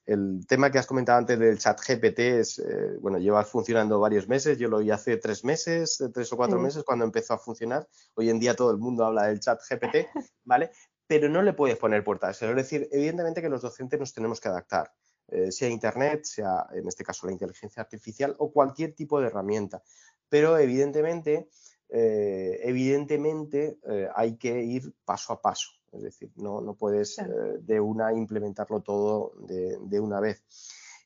el 0.08 0.46
tema 0.46 0.70
que 0.70 0.78
has 0.78 0.86
comentado 0.86 1.18
antes 1.18 1.38
del 1.38 1.58
chat 1.58 1.78
GPT 1.86 2.18
es, 2.40 2.58
eh, 2.60 2.96
bueno, 2.98 3.18
lleva 3.18 3.44
funcionando 3.44 4.00
varios 4.00 4.26
meses, 4.26 4.56
yo 4.56 4.68
lo 4.68 4.78
vi 4.78 4.90
hace 4.90 5.18
tres 5.18 5.44
meses, 5.44 6.02
tres 6.14 6.32
o 6.32 6.36
cuatro 6.38 6.58
meses 6.58 6.82
cuando 6.82 7.04
empezó 7.04 7.34
a 7.34 7.38
funcionar. 7.38 7.86
Hoy 8.14 8.30
en 8.30 8.38
día 8.38 8.56
todo 8.56 8.70
el 8.70 8.78
mundo 8.78 9.04
habla 9.04 9.26
del 9.26 9.38
chat 9.38 9.60
GPT, 9.68 10.06
¿vale? 10.44 10.70
Pero 11.06 11.28
no 11.28 11.42
le 11.42 11.52
puedes 11.52 11.76
poner 11.76 12.02
puertas. 12.04 12.40
Es 12.40 12.56
decir, 12.56 12.88
evidentemente 12.90 13.42
que 13.42 13.50
los 13.50 13.60
docentes 13.60 14.00
nos 14.00 14.14
tenemos 14.14 14.40
que 14.40 14.48
adaptar, 14.48 14.90
eh, 15.28 15.52
sea 15.52 15.68
Internet, 15.68 16.24
sea 16.24 16.66
en 16.72 16.88
este 16.88 17.04
caso 17.04 17.26
la 17.26 17.34
inteligencia 17.34 17.82
artificial 17.82 18.34
o 18.38 18.50
cualquier 18.50 18.94
tipo 18.94 19.20
de 19.20 19.26
herramienta. 19.26 19.82
Pero 20.30 20.56
evidentemente, 20.56 21.50
eh, 21.90 22.60
evidentemente 22.62 23.76
hay 24.14 24.38
que 24.38 24.62
ir 24.62 24.94
paso 25.04 25.34
a 25.34 25.42
paso. 25.42 25.77
Es 25.92 26.02
decir, 26.02 26.30
no, 26.36 26.60
no 26.60 26.74
puedes 26.74 27.18
eh, 27.18 27.24
de 27.60 27.80
una 27.80 28.12
implementarlo 28.12 28.80
todo 28.80 29.32
de, 29.46 30.00
una 30.00 30.20
vez. 30.20 30.42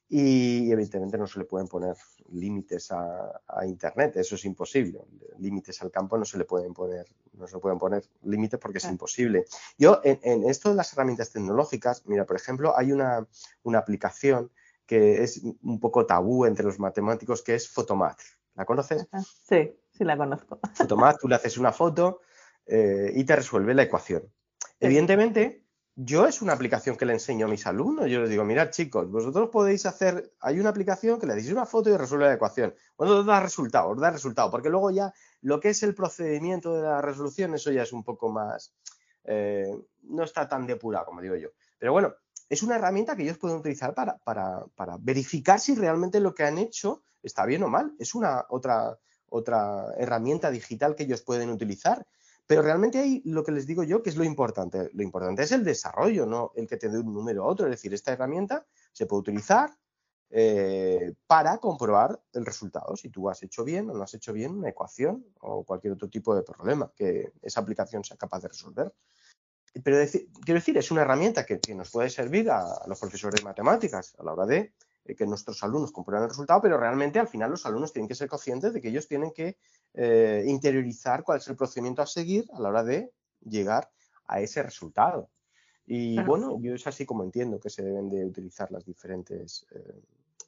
Y, 0.08 0.70
evidentemente 0.70 1.16
no 1.16 1.26
se 1.26 1.38
le 1.38 1.46
pueden 1.46 1.68
poner 1.68 1.96
límites 2.30 2.90
a, 2.92 3.40
Internet, 3.64 4.16
eso 4.16 4.34
es 4.34 4.44
imposible. 4.44 5.00
Límites 5.38 5.80
al 5.82 5.90
campo 5.90 6.18
no 6.18 6.24
se 6.24 6.36
le 6.36 6.44
pueden 6.44 6.74
poner, 6.74 7.06
no 7.34 7.46
se 7.46 7.58
pueden 7.58 7.78
poner 7.78 8.04
límites 8.24 8.58
porque 8.58 8.78
es 8.78 8.84
imposible. 8.84 9.44
Yo, 9.78 10.00
en, 10.04 10.48
esto 10.48 10.70
de 10.70 10.74
las 10.74 10.92
herramientas 10.92 11.30
tecnológicas, 11.30 12.04
mira, 12.06 12.26
por 12.26 12.36
ejemplo, 12.36 12.76
hay 12.76 12.92
una, 12.92 13.26
aplicación 13.74 14.50
que 14.86 15.22
es 15.22 15.40
un 15.62 15.80
poco 15.80 16.04
tabú 16.04 16.44
entre 16.44 16.64
los 16.66 16.78
matemáticos, 16.78 17.42
que 17.42 17.54
es 17.54 17.68
Photomat. 17.68 18.18
¿La 18.54 18.66
conoces? 18.66 19.06
Sí, 19.48 19.72
sí 19.90 20.04
la 20.04 20.16
conozco. 20.16 20.58
Photomat, 20.74 21.18
tú 21.18 21.28
le 21.28 21.36
haces 21.36 21.56
una 21.56 21.72
foto 21.72 22.20
eh, 22.66 23.12
y 23.14 23.24
te 23.24 23.36
resuelve 23.36 23.74
la 23.74 23.84
ecuación. 23.84 24.30
Evidentemente, 24.82 25.64
yo 25.94 26.26
es 26.26 26.42
una 26.42 26.54
aplicación 26.54 26.96
que 26.96 27.04
le 27.04 27.12
enseño 27.12 27.46
a 27.46 27.48
mis 27.48 27.66
alumnos. 27.68 28.10
Yo 28.10 28.20
les 28.20 28.30
digo, 28.30 28.44
mirad 28.44 28.70
chicos, 28.70 29.08
vosotros 29.08 29.48
podéis 29.50 29.86
hacer, 29.86 30.34
hay 30.40 30.58
una 30.58 30.70
aplicación 30.70 31.20
que 31.20 31.26
le 31.26 31.34
deis 31.34 31.52
una 31.52 31.66
foto 31.66 31.88
y 31.88 31.96
resuelve 31.96 32.26
la 32.26 32.34
ecuación. 32.34 32.74
Bueno, 32.96 33.22
da 33.22 33.38
resultado, 33.38 33.90
os 33.90 34.00
da 34.00 34.10
resultado, 34.10 34.50
porque 34.50 34.70
luego 34.70 34.90
ya 34.90 35.12
lo 35.42 35.60
que 35.60 35.68
es 35.68 35.84
el 35.84 35.94
procedimiento 35.94 36.74
de 36.74 36.82
la 36.82 37.00
resolución, 37.00 37.54
eso 37.54 37.70
ya 37.70 37.82
es 37.82 37.92
un 37.92 38.02
poco 38.02 38.32
más, 38.32 38.74
eh, 39.22 39.70
no 40.02 40.24
está 40.24 40.48
tan 40.48 40.66
depurado, 40.66 41.06
como 41.06 41.20
digo 41.20 41.36
yo. 41.36 41.50
Pero 41.78 41.92
bueno, 41.92 42.14
es 42.48 42.64
una 42.64 42.74
herramienta 42.74 43.14
que 43.14 43.22
ellos 43.22 43.38
pueden 43.38 43.58
utilizar 43.58 43.94
para, 43.94 44.18
para, 44.18 44.64
para 44.74 44.96
verificar 44.98 45.60
si 45.60 45.76
realmente 45.76 46.18
lo 46.18 46.34
que 46.34 46.42
han 46.42 46.58
hecho 46.58 47.04
está 47.22 47.46
bien 47.46 47.62
o 47.62 47.68
mal. 47.68 47.94
Es 48.00 48.16
una 48.16 48.46
otra, 48.48 48.98
otra 49.28 49.94
herramienta 49.96 50.50
digital 50.50 50.96
que 50.96 51.04
ellos 51.04 51.22
pueden 51.22 51.50
utilizar 51.50 52.04
pero 52.46 52.62
realmente 52.62 52.98
ahí 52.98 53.22
lo 53.24 53.44
que 53.44 53.52
les 53.52 53.66
digo 53.66 53.82
yo, 53.82 54.02
que 54.02 54.10
es 54.10 54.16
lo 54.16 54.24
importante. 54.24 54.90
Lo 54.92 55.02
importante 55.02 55.42
es 55.42 55.52
el 55.52 55.64
desarrollo, 55.64 56.26
no 56.26 56.52
el 56.56 56.66
que 56.66 56.76
te 56.76 56.88
dé 56.88 56.98
un 56.98 57.14
número 57.14 57.44
a 57.44 57.46
otro. 57.46 57.66
Es 57.66 57.72
decir, 57.72 57.94
esta 57.94 58.12
herramienta 58.12 58.66
se 58.92 59.06
puede 59.06 59.20
utilizar 59.20 59.70
eh, 60.34 61.12
para 61.26 61.58
comprobar 61.58 62.18
el 62.32 62.46
resultado, 62.46 62.96
si 62.96 63.10
tú 63.10 63.28
has 63.28 63.42
hecho 63.42 63.64
bien 63.64 63.90
o 63.90 63.92
no 63.92 64.02
has 64.02 64.14
hecho 64.14 64.32
bien 64.32 64.52
una 64.52 64.70
ecuación 64.70 65.26
o 65.40 65.62
cualquier 65.62 65.92
otro 65.92 66.08
tipo 66.08 66.34
de 66.34 66.42
problema 66.42 66.90
que 66.96 67.32
esa 67.42 67.60
aplicación 67.60 68.02
sea 68.02 68.16
capaz 68.16 68.40
de 68.40 68.48
resolver. 68.48 68.94
Pero 69.84 69.98
quiero 70.44 70.58
decir, 70.58 70.78
es 70.78 70.90
una 70.90 71.02
herramienta 71.02 71.44
que, 71.44 71.60
nos 71.74 71.90
puede 71.90 72.08
servir 72.08 72.50
a, 72.50 72.64
los 72.86 72.98
profesores 72.98 73.40
de 73.40 73.44
matemáticas 73.44 74.14
a 74.18 74.24
la 74.24 74.32
hora 74.32 74.46
de 74.46 74.72
eh, 75.04 75.14
que 75.14 75.26
nuestros 75.26 75.62
alumnos 75.62 75.92
comprueben 75.92 76.24
el 76.24 76.30
resultado, 76.30 76.62
pero 76.62 76.78
realmente 76.78 77.18
al 77.18 77.28
final 77.28 77.50
los 77.50 77.66
alumnos 77.66 77.92
tienen 77.92 78.08
que 78.08 78.14
ser 78.14 78.28
conscientes 78.28 78.72
de 78.72 78.80
que 78.80 78.88
ellos 78.88 79.08
tienen 79.08 79.32
que 79.32 79.58
eh, 79.94 80.44
interiorizar 80.46 81.22
cuál 81.22 81.38
es 81.38 81.48
el 81.48 81.56
procedimiento 81.56 82.02
a 82.02 82.06
seguir 82.06 82.46
a 82.52 82.60
la 82.60 82.68
hora 82.68 82.84
de 82.84 83.10
llegar 83.44 83.90
a 84.26 84.40
ese 84.40 84.62
resultado. 84.62 85.28
Y 85.86 86.22
bueno, 86.22 86.58
yo 86.60 86.74
es 86.74 86.86
así 86.86 87.04
como 87.04 87.24
entiendo 87.24 87.58
que 87.58 87.68
se 87.68 87.82
deben 87.82 88.08
de 88.08 88.24
utilizar 88.24 88.70
las 88.70 88.84
diferentes, 88.84 89.66
eh, 89.74 90.00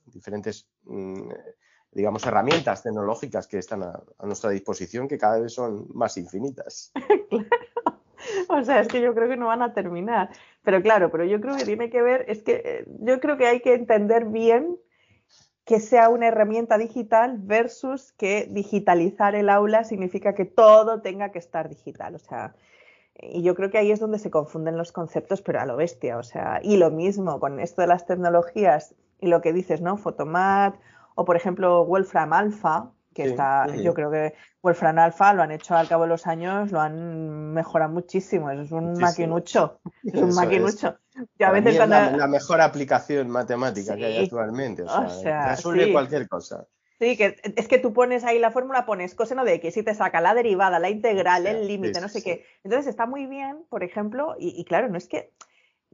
diferentes 0.07 0.69
mm, 0.85 1.29
digamos, 1.95 2.25
herramientas 2.27 2.83
tecnológicas 2.83 3.47
que 3.47 3.59
están 3.59 3.83
a, 3.83 4.03
nuestra 4.23 4.51
disposición, 4.51 5.09
que 5.09 5.19
cada 5.19 5.39
vez 5.39 5.53
son 5.53 5.87
más 5.93 6.17
infinitas. 6.17 6.93
claro. 7.29 7.49
O 8.49 8.65
sea, 8.65 8.81
es 8.81 8.89
que 8.89 9.01
yo 9.01 9.15
creo 9.15 9.29
que 9.29 9.37
no 9.37 9.47
van 9.47 9.63
a 9.63 9.75
terminar. 9.75 10.31
Pero 10.63 10.83
claro, 10.83 11.11
pero 11.11 11.25
yo 11.25 11.41
creo 11.41 11.57
que 11.57 11.65
tiene 11.65 11.91
que 11.91 12.03
ver, 12.03 12.25
es 12.29 12.43
que 12.43 12.63
eh, 12.65 12.85
yo 13.01 13.21
creo 13.21 13.37
que 13.37 13.47
hay 13.47 13.61
que 13.61 13.75
entender 13.75 14.27
bien 14.27 14.79
que 15.65 15.81
sea 15.81 16.11
una 16.11 16.27
herramienta 16.29 16.77
digital 16.77 17.39
versus 17.39 18.13
que 18.13 18.47
digitalizar 18.51 19.35
el 19.35 19.49
aula 19.49 19.85
significa 19.85 20.35
que 20.35 20.45
todo 20.45 21.01
tenga 21.01 21.31
que 21.33 21.39
estar 21.39 21.69
digital. 21.69 22.15
O 22.15 22.19
sea, 22.19 22.55
y 23.15 23.43
yo 23.43 23.55
creo 23.55 23.71
que 23.71 23.79
ahí 23.79 23.91
es 23.91 24.01
donde 24.01 24.19
se 24.19 24.31
confunden 24.31 24.77
los 24.77 24.93
conceptos, 24.93 25.41
pero 25.41 25.61
a 25.61 25.67
lo 25.67 25.77
bestia. 25.77 26.19
O 26.19 26.23
sea, 26.23 26.61
y 26.63 26.77
lo 26.77 26.91
mismo 26.91 27.41
con 27.41 27.61
esto 27.61 27.81
de 27.81 27.89
las 27.89 28.07
tecnologías 28.07 28.95
y 29.21 29.29
lo 29.29 29.41
que 29.41 29.53
dices, 29.53 29.81
¿no? 29.81 29.97
Photomat 29.97 30.77
o, 31.15 31.25
por 31.25 31.37
ejemplo, 31.37 31.85
Wolfram 31.87 32.33
Alpha, 32.33 32.91
que 33.15 33.25
está, 33.25 33.67
yo 33.77 33.95
creo 33.95 34.11
que 34.11 34.35
Wolfram 34.63 34.99
Alpha 34.99 35.33
lo 35.33 35.43
han 35.43 35.53
hecho 35.53 35.77
al 35.77 35.89
cabo 35.89 36.03
de 36.03 36.09
los 36.09 36.27
años, 36.27 36.73
lo 36.73 36.81
han 36.81 37.53
mejorado 37.53 37.93
muchísimo, 37.93 38.51
es 38.51 38.73
un 38.73 38.99
maquinucho, 38.99 39.79
es 40.03 40.21
un 40.21 40.35
maquinucho. 40.35 40.99
Veces 41.53 41.89
la, 41.89 42.27
mejor 42.29 42.61
aplicación 42.61 43.29
matemática 43.29 43.97
que 43.97 44.05
hay 44.05 44.25
actualmente, 44.25 44.83
o 44.83 45.11
sea, 45.11 45.51
resuelve 45.51 45.93
cualquier 45.93 46.29
cosa. 46.29 46.67
Sí, 47.01 47.17
que 47.17 47.37
es 47.57 47.69
que 47.69 47.79
tú 47.79 47.93
pones 47.93 48.25
ahí 48.25 48.39
la 48.39 48.53
fórmula, 48.53 48.87
pones 48.87 49.15
coseno 49.15 49.45
de 49.45 49.55
X 49.55 49.77
y 49.77 49.83
te 49.83 49.95
saca 49.95 50.21
la 50.21 50.33
derivada, 50.33 50.79
la 50.79 50.91
integral, 50.91 51.47
el 51.47 51.67
límite, 51.67 52.01
no 52.01 52.09
sé 52.09 52.23
qué. 52.23 52.45
Entonces 52.63 52.89
está 52.89 53.07
muy 53.07 53.27
bien, 53.27 53.65
por 53.69 53.83
ejemplo, 53.83 54.37
y 54.39 54.65
claro, 54.65 54.89
no 54.89 54.97
es 54.97 55.09
que 55.09 55.33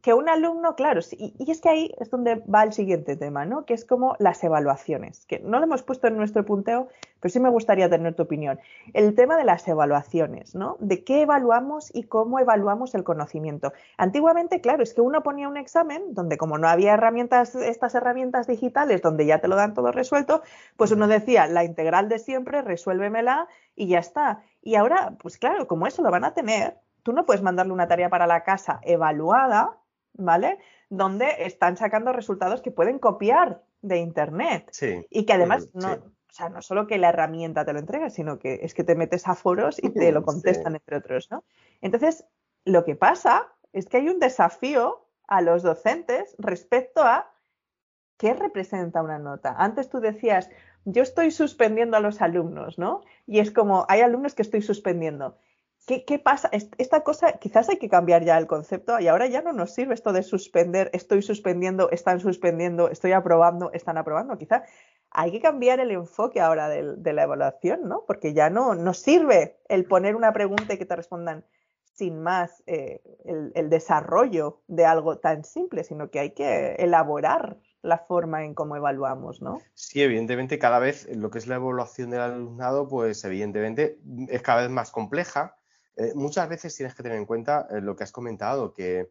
que 0.03 0.15
un 0.15 0.29
alumno, 0.29 0.75
claro, 0.77 1.01
y, 1.13 1.35
y, 1.39 1.51
es 1.51 1.61
que 1.61 1.69
ahí 1.69 1.95
es 1.99 2.11
donde 2.11 2.37
va 2.37 2.63
el 2.63 2.73
siguiente 2.73 3.17
tema, 3.17 3.45
¿no? 3.45 3.65
Que 3.67 3.75
es 3.75 3.85
como 3.85 4.17
las 4.19 4.43
evaluaciones, 4.43 5.27
que 5.27 5.41
no 5.41 5.59
lo 5.59 5.65
hemos 5.65 5.83
puesto 5.83 6.07
en 6.07 6.17
nuestro 6.17 6.45
punteo, 6.45 6.89
pero 7.21 7.31
sí 7.31 7.39
me 7.39 7.51
gustaría 7.51 7.89
tener 7.91 8.15
tu 8.15 8.23
opinión. 8.23 8.59
El 8.95 9.15
tema 9.15 9.37
de 9.37 9.45
las 9.45 9.67
evaluaciones, 9.69 10.55
¿no? 10.55 10.77
De 10.81 11.05
qué 11.05 11.23
evaluamos 11.23 11.95
y 11.95 12.05
cómo 12.05 12.39
evaluamos 12.39 12.95
el 12.95 13.05
conocimiento. 13.05 13.73
Antiguamente, 13.99 14.61
claro, 14.61 14.83
es 14.83 14.95
que 14.95 15.03
uno 15.03 15.23
ponía 15.23 15.49
un 15.49 15.59
examen 15.59 16.15
donde 16.15 16.39
como 16.39 16.57
no 16.57 16.69
había 16.69 16.95
herramientas, 16.95 17.55
estas 17.55 17.95
herramientas 17.95 18.47
digitales 18.47 19.03
donde 19.03 19.27
ya 19.27 19.41
te 19.41 19.49
lo 19.49 19.57
dan 19.57 19.75
todo 19.75 19.93
resuelto, 19.93 20.43
pues 20.77 20.93
uno 20.93 21.09
decía, 21.09 21.47
la 21.47 21.65
integral 21.65 22.09
de 22.09 22.19
siempre, 22.19 22.63
resuélvemela 22.63 23.49
y 23.77 23.89
ya 23.89 23.99
está. 23.99 24.43
Y 24.63 24.77
ahora, 24.77 25.15
pues 25.21 25.37
claro, 25.37 25.67
como 25.67 25.87
eso 25.87 26.03
lo 26.03 26.11
van 26.11 26.25
a 26.25 26.33
tener, 26.33 26.79
tú 27.03 27.13
no 27.13 27.27
puedes 27.27 27.43
mandarle 27.43 27.73
una 27.73 27.89
tarea 27.89 28.09
para 28.09 28.27
la 28.27 28.45
casa 28.45 28.81
evaluada 28.83 29.80
¿vale? 30.15 30.59
Donde 30.89 31.27
están 31.45 31.77
sacando 31.77 32.13
resultados 32.13 32.63
que 32.63 32.71
pueden 32.71 32.99
copiar 32.99 33.63
de 33.83 33.99
Internet. 33.99 34.69
Sí, 34.73 35.07
y 35.11 35.25
que 35.25 35.33
además 35.33 35.75
no, 35.75 35.93
o 35.93 36.33
sea, 36.33 36.49
no 36.49 36.63
solo 36.63 36.87
que 36.87 36.99
la 36.99 37.09
herramienta 37.09 37.65
te 37.65 37.73
lo 37.73 37.81
entrega, 37.81 38.09
sino 38.11 38.39
que 38.39 38.61
es 38.63 38.75
que 38.75 38.85
te 38.85 38.95
metes 38.95 39.27
a 39.27 39.35
foros 39.35 39.83
y 39.83 39.91
te 39.91 40.13
lo 40.13 40.23
contestan, 40.23 40.77
entre 40.77 40.97
otros, 40.97 41.31
¿no? 41.31 41.45
Entonces, 41.81 42.25
lo 42.65 42.85
que 42.85 42.95
pasa 42.95 43.49
es 43.73 43.87
que 43.87 43.99
hay 43.99 44.09
un 44.09 44.21
desafío 44.21 45.07
a 45.27 45.41
los 45.41 45.63
docentes 45.63 46.35
respecto 46.39 47.03
a 47.03 47.31
qué 48.17 48.35
representa 48.35 49.03
una 49.03 49.19
nota. 49.19 49.55
Antes 49.59 49.89
tú 49.89 50.01
decías, 50.01 50.51
yo 50.85 51.03
estoy 51.03 51.31
suspendiendo 51.31 51.97
a 51.97 52.01
los 52.01 52.21
alumnos, 52.21 52.79
¿no? 52.79 53.03
Y 53.27 53.41
es 53.41 53.51
como, 53.51 53.87
hay 53.89 54.01
alumnos 54.01 54.35
que 54.35 54.43
estoy 54.43 54.63
suspendiendo. 54.63 55.37
¿Qué, 55.87 56.19
pasa? 56.21 56.49
Esta 56.53 57.01
cosa, 57.01 57.33
quizás 57.39 57.69
hay 57.69 57.79
que 57.79 57.89
cambiar 57.89 58.25
ya 58.25 58.39
el 58.39 58.47
concepto 58.47 59.01
y 59.01 59.09
ahora 59.09 59.27
ya 59.27 59.43
no 59.43 59.53
nos 59.53 59.75
sirve 59.75 59.95
esto 59.95 60.13
de 60.13 60.23
suspender, 60.23 60.89
estoy 60.93 61.21
suspendiendo, 61.21 61.91
están 61.91 62.21
suspendiendo, 62.21 62.91
estoy 62.91 63.13
aprobando, 63.13 63.73
están 63.73 63.99
aprobando. 63.99 64.39
Quizás 64.39 64.63
hay 65.11 65.33
que 65.33 65.41
cambiar 65.41 65.81
el 65.81 65.91
enfoque 65.91 66.41
ahora 66.41 66.69
de, 66.69 67.13
la 67.13 67.23
evaluación, 67.25 67.89
¿no? 67.89 68.05
Porque 68.07 68.35
ya 68.35 68.51
no 68.51 68.75
nos 68.75 68.99
sirve 68.99 69.59
el 69.69 69.85
poner 69.85 70.15
una 70.15 70.33
pregunta 70.33 70.75
y 70.75 70.79
que 70.79 70.87
te 70.87 70.95
respondan 70.95 71.45
sin 71.93 72.23
más 72.23 72.63
eh, 72.67 73.03
el, 73.55 73.69
desarrollo 73.69 74.63
de 74.69 74.85
algo 74.87 75.19
tan 75.19 75.45
simple, 75.45 75.83
sino 75.83 76.11
que 76.11 76.21
hay 76.21 76.31
que 76.31 76.77
elaborar 76.79 77.59
la 77.83 77.99
forma 77.99 78.45
en 78.45 78.55
cómo 78.55 78.77
evaluamos, 78.77 79.43
¿no? 79.43 79.59
Sí, 79.75 80.03
evidentemente 80.03 80.59
cada 80.59 80.79
vez 80.79 81.09
lo 81.17 81.31
que 81.31 81.39
es 81.39 81.49
la 81.49 81.57
evaluación 81.57 82.11
del 82.11 82.21
alumnado, 82.21 82.89
pues 82.89 83.25
evidentemente 83.25 83.99
es 84.29 84.43
cada 84.43 84.63
vez 84.63 84.71
más 84.71 84.93
compleja 84.93 85.57
eh, 85.97 86.13
muchas 86.15 86.49
veces 86.49 86.75
tienes 86.77 86.95
que 86.95 87.03
tener 87.03 87.19
en 87.19 87.27
cuenta 87.27 87.67
eh, 87.71 87.81
lo 87.81 87.97
que 87.97 88.05
has 88.05 88.13
comentado, 88.13 88.73
que, 88.73 89.11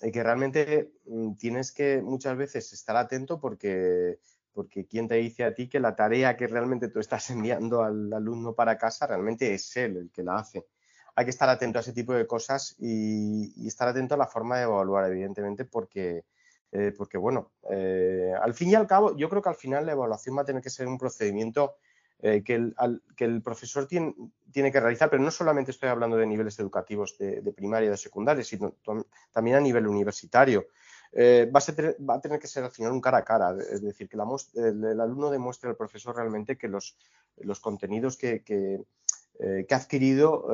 eh, 0.00 0.12
que 0.12 0.22
realmente 0.22 0.92
mm, 1.06 1.34
tienes 1.34 1.72
que 1.72 2.00
muchas 2.02 2.36
veces 2.36 2.72
estar 2.72 2.96
atento 2.96 3.40
porque, 3.40 4.18
porque 4.52 4.86
quién 4.86 5.08
te 5.08 5.16
dice 5.16 5.44
a 5.44 5.54
ti 5.54 5.68
que 5.68 5.80
la 5.80 5.96
tarea 5.96 6.36
que 6.36 6.46
realmente 6.46 6.88
tú 6.88 7.00
estás 7.00 7.30
enviando 7.30 7.82
al 7.82 8.12
alumno 8.12 8.54
para 8.54 8.78
casa 8.78 9.06
realmente 9.06 9.52
es 9.54 9.76
él 9.76 9.96
el 9.96 10.10
que 10.10 10.22
la 10.22 10.36
hace. 10.36 10.66
Hay 11.14 11.24
que 11.26 11.30
estar 11.30 11.48
atento 11.48 11.78
a 11.78 11.82
ese 11.82 11.92
tipo 11.92 12.14
de 12.14 12.26
cosas 12.26 12.74
y, 12.78 13.66
estar 13.66 13.88
atento 13.88 14.14
a 14.14 14.18
la 14.18 14.26
forma 14.26 14.56
de 14.56 14.62
evaluar, 14.62 15.10
evidentemente, 15.10 15.66
porque, 15.66 16.24
porque 16.96 17.18
bueno, 17.18 17.52
al 18.40 18.54
fin 18.54 18.70
y 18.70 18.74
al 18.74 18.86
cabo, 18.86 19.14
yo 19.14 19.28
creo 19.28 19.42
que 19.42 19.50
al 19.50 19.54
final 19.54 19.84
la 19.84 19.92
evaluación 19.92 20.38
va 20.38 20.40
a 20.40 20.46
tener 20.46 20.62
que 20.62 20.70
ser 20.70 20.88
un 20.88 20.96
procedimiento 20.96 21.74
eh, 22.24 22.44
que, 22.44 22.54
el, 22.54 23.42
profesor 23.42 23.88
tiene, 23.88 24.14
que 24.52 24.80
realizar, 24.80 25.10
pero 25.10 25.20
no 25.20 25.32
solamente 25.32 25.72
estoy 25.72 25.88
hablando 25.88 26.16
de 26.16 26.24
niveles 26.24 26.56
educativos 26.60 27.18
de, 27.18 27.52
primaria 27.52 27.88
y 27.88 27.90
de 27.90 27.96
secundaria, 27.96 28.44
sino 28.44 28.76
también 29.32 29.56
a 29.56 29.60
nivel 29.60 29.88
universitario. 29.88 30.68
eh, 31.12 31.50
va, 31.52 31.58
a 32.14 32.20
tener, 32.20 32.38
que 32.38 32.46
ser 32.46 32.62
al 32.62 32.70
final 32.70 32.92
un 32.92 33.00
cara 33.00 33.18
a 33.18 33.24
cara, 33.24 33.56
es 33.58 33.82
decir, 33.82 34.08
que 34.08 34.16
el, 34.16 35.00
alumno 35.00 35.30
demuestre 35.30 35.70
al 35.70 35.76
profesor 35.76 36.14
realmente 36.14 36.56
que 36.56 36.68
los, 36.68 36.96
contenidos 37.60 38.16
que, 38.16 38.84
ha 39.68 39.74
adquirido 39.74 40.46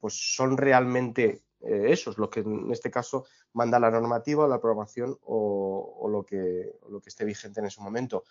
pues 0.00 0.36
son 0.36 0.56
realmente 0.56 1.42
esos, 1.62 2.16
lo 2.16 2.30
que 2.30 2.40
en 2.40 2.70
este 2.70 2.92
caso 2.92 3.24
manda 3.54 3.80
la 3.80 3.90
normativa 3.90 4.46
la 4.46 4.56
aprobación 4.56 5.18
o, 5.24 6.08
lo, 6.08 6.24
que, 6.24 6.76
lo 6.88 7.00
que 7.00 7.08
esté 7.08 7.24
vigente 7.24 7.58
en 7.58 7.66
ese 7.66 7.80
momento. 7.80 8.22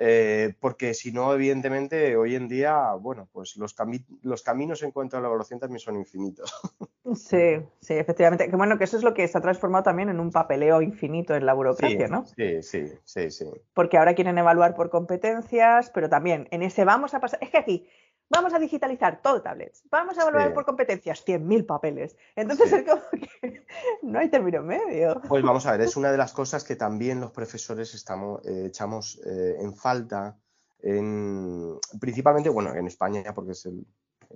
Eh, 0.00 0.54
porque 0.60 0.94
si 0.94 1.10
no, 1.10 1.34
evidentemente, 1.34 2.16
hoy 2.16 2.36
en 2.36 2.46
día, 2.46 2.92
bueno, 3.00 3.28
pues 3.32 3.56
los, 3.56 3.74
los 4.22 4.42
caminos 4.44 4.82
en 4.84 4.92
cuanto 4.92 5.16
a 5.16 5.20
la 5.20 5.26
evaluación 5.26 5.58
también 5.58 5.80
son 5.80 5.96
infinitos. 5.96 6.52
Sí, 7.14 7.60
sí, 7.80 7.94
efectivamente. 7.94 8.50
Que 8.50 8.56
bueno, 8.56 8.76
que 8.76 8.84
eso 8.84 8.98
es 8.98 9.02
lo 9.02 9.14
que 9.14 9.26
se 9.26 9.38
ha 9.38 9.40
transformado 9.40 9.82
también 9.82 10.10
en 10.10 10.20
un 10.20 10.30
papeleo 10.30 10.82
infinito 10.82 11.34
en 11.34 11.46
la 11.46 11.54
burocracia, 11.54 12.06
¿no? 12.06 12.26
Sí, 12.26 12.62
sí, 12.62 12.84
sí, 13.02 13.30
sí. 13.30 13.46
Porque 13.72 13.96
ahora 13.96 14.14
quieren 14.14 14.36
evaluar 14.36 14.74
por 14.74 14.90
competencias, 14.90 15.88
pero 15.88 16.10
también 16.10 16.48
en 16.50 16.60
ese 16.60 16.84
vamos 16.84 17.14
a 17.14 17.20
pasar. 17.20 17.38
Es 17.42 17.48
que 17.48 17.56
aquí 17.56 17.88
vamos 18.30 18.52
a 18.52 18.58
digitalizar 18.58 19.22
todo 19.22 19.42
tablets, 19.42 19.82
vamos 19.90 20.18
a 20.18 20.22
evaluar 20.22 20.52
por 20.52 20.64
competencias 20.64 21.24
100.000 21.24 21.66
papeles. 21.66 22.16
Entonces 22.36 22.72
es 22.72 22.84
como 22.88 23.02
que 23.10 23.64
no 24.02 24.18
hay 24.18 24.28
término 24.28 24.62
medio. 24.62 25.20
Pues 25.28 25.42
vamos 25.42 25.66
a 25.66 25.72
ver, 25.72 25.82
es 25.82 25.96
una 25.96 26.12
de 26.12 26.18
las 26.18 26.32
cosas 26.32 26.64
que 26.64 26.76
también 26.76 27.20
los 27.20 27.30
profesores 27.30 27.94
estamos, 27.94 28.44
eh, 28.46 28.66
echamos 28.66 29.20
eh, 29.24 29.56
en 29.60 29.74
falta, 29.74 30.38
en, 30.80 31.78
principalmente, 32.00 32.48
bueno, 32.48 32.74
en 32.74 32.86
España, 32.86 33.34
porque 33.34 33.52
es 33.52 33.66
el, 33.66 33.86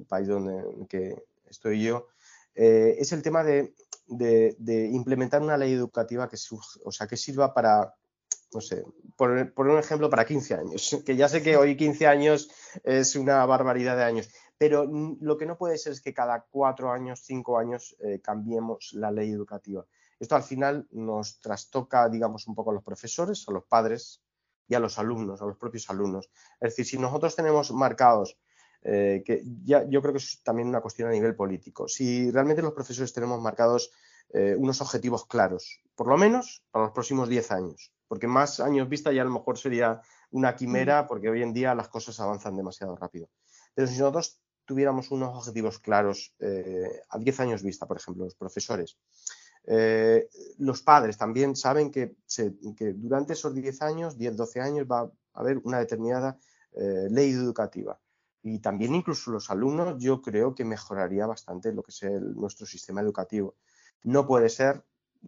país 0.08 0.26
donde 0.26 0.86
que 0.88 1.22
estoy 1.48 1.82
yo, 1.82 2.08
eh, 2.54 2.96
es 2.98 3.12
el 3.12 3.22
tema 3.22 3.44
de, 3.44 3.74
de, 4.06 4.86
implementar 4.90 5.42
una 5.42 5.58
ley 5.58 5.72
educativa 5.74 6.28
que, 6.30 6.36
o 6.84 6.92
sea, 6.92 7.06
que 7.06 7.18
sirva 7.18 7.52
para 7.52 7.94
no 8.52 8.60
sé, 8.60 8.84
por, 9.16 9.30
un 9.30 9.78
ejemplo, 9.78 10.10
para 10.10 10.24
15 10.24 10.54
años, 10.54 10.96
que 11.06 11.16
ya 11.16 11.28
sé 11.28 11.42
que 11.42 11.56
hoy 11.56 11.76
15 11.76 12.06
años 12.06 12.50
es 12.84 13.16
una 13.16 13.44
barbaridad 13.46 13.96
de 13.96 14.04
años, 14.04 14.28
pero 14.58 14.88
lo 15.20 15.36
que 15.36 15.46
no 15.46 15.58
puede 15.58 15.78
ser 15.78 15.92
es 15.92 16.00
que 16.00 16.14
cada 16.14 16.46
cuatro 16.50 16.92
años, 16.92 17.20
cinco 17.24 17.58
años 17.58 17.96
eh, 18.00 18.20
cambiemos 18.20 18.92
la 18.92 19.10
ley 19.10 19.30
educativa. 19.30 19.84
Esto 20.20 20.36
al 20.36 20.44
final 20.44 20.86
nos 20.92 21.40
trastoca, 21.40 22.08
digamos, 22.08 22.46
un 22.46 22.54
poco 22.54 22.70
a 22.70 22.74
los 22.74 22.84
profesores, 22.84 23.44
a 23.48 23.52
los 23.52 23.64
padres 23.64 24.22
y 24.68 24.74
a 24.74 24.78
los 24.78 24.98
alumnos, 24.98 25.42
a 25.42 25.46
los 25.46 25.56
propios 25.56 25.90
alumnos. 25.90 26.30
Es 26.60 26.70
decir, 26.70 26.86
si 26.86 26.98
nosotros 26.98 27.34
tenemos 27.34 27.72
marcados, 27.72 28.38
eh, 28.84 29.22
que 29.26 29.42
ya 29.64 29.84
yo 29.88 30.00
creo 30.00 30.12
que 30.12 30.18
es 30.18 30.42
también 30.44 30.68
una 30.68 30.80
cuestión 30.80 31.08
a 31.08 31.12
nivel 31.12 31.34
político, 31.34 31.88
si 31.88 32.30
realmente 32.30 32.62
los 32.62 32.72
profesores 32.72 33.12
tenemos 33.12 33.40
marcados 33.40 33.90
eh, 34.32 34.54
unos 34.58 34.80
objetivos 34.80 35.26
claros, 35.26 35.80
por 35.94 36.08
lo 36.08 36.16
menos 36.16 36.62
para 36.70 36.86
los 36.86 36.94
próximos 36.94 37.28
10 37.28 37.50
años, 37.52 37.92
porque 38.08 38.26
más 38.26 38.60
años 38.60 38.88
vista 38.88 39.12
ya 39.12 39.22
a 39.22 39.24
lo 39.24 39.30
mejor 39.30 39.58
sería 39.58 40.00
una 40.30 40.56
quimera, 40.56 41.06
porque 41.06 41.28
hoy 41.28 41.42
en 41.42 41.52
día 41.52 41.74
las 41.74 41.88
cosas 41.88 42.18
avanzan 42.20 42.56
demasiado 42.56 42.96
rápido. 42.96 43.28
Pero 43.74 43.88
si 43.88 43.98
nosotros 43.98 44.40
tuviéramos 44.64 45.10
unos 45.10 45.36
objetivos 45.36 45.78
claros 45.78 46.34
eh, 46.38 47.02
a 47.10 47.18
10 47.18 47.40
años 47.40 47.62
vista, 47.62 47.86
por 47.86 47.96
ejemplo, 47.96 48.24
los 48.24 48.34
profesores, 48.34 48.96
eh, 49.64 50.28
los 50.58 50.82
padres 50.82 51.16
también 51.16 51.54
saben 51.54 51.90
que, 51.90 52.16
durante 52.96 53.34
esos 53.34 53.54
10 53.54 53.82
años, 53.82 54.18
10, 54.18 54.36
12 54.36 54.60
años, 54.60 54.86
va 54.90 55.00
a 55.00 55.10
haber 55.40 55.58
una 55.64 55.78
determinada 55.78 56.38
eh, 56.72 57.08
ley 57.10 57.30
educativa. 57.30 57.98
Y 58.42 58.58
también 58.58 58.94
incluso 58.94 59.30
los 59.30 59.50
alumnos, 59.50 60.02
yo 60.02 60.20
creo 60.20 60.54
que 60.54 60.64
mejoraría 60.64 61.26
bastante 61.26 61.72
lo 61.72 61.82
que 61.82 61.92
es 61.92 62.02
nuestro 62.20 62.66
sistema 62.66 63.00
educativo. 63.00 63.54
No 64.02 64.26
puede 64.26 64.48
ser 64.48 64.82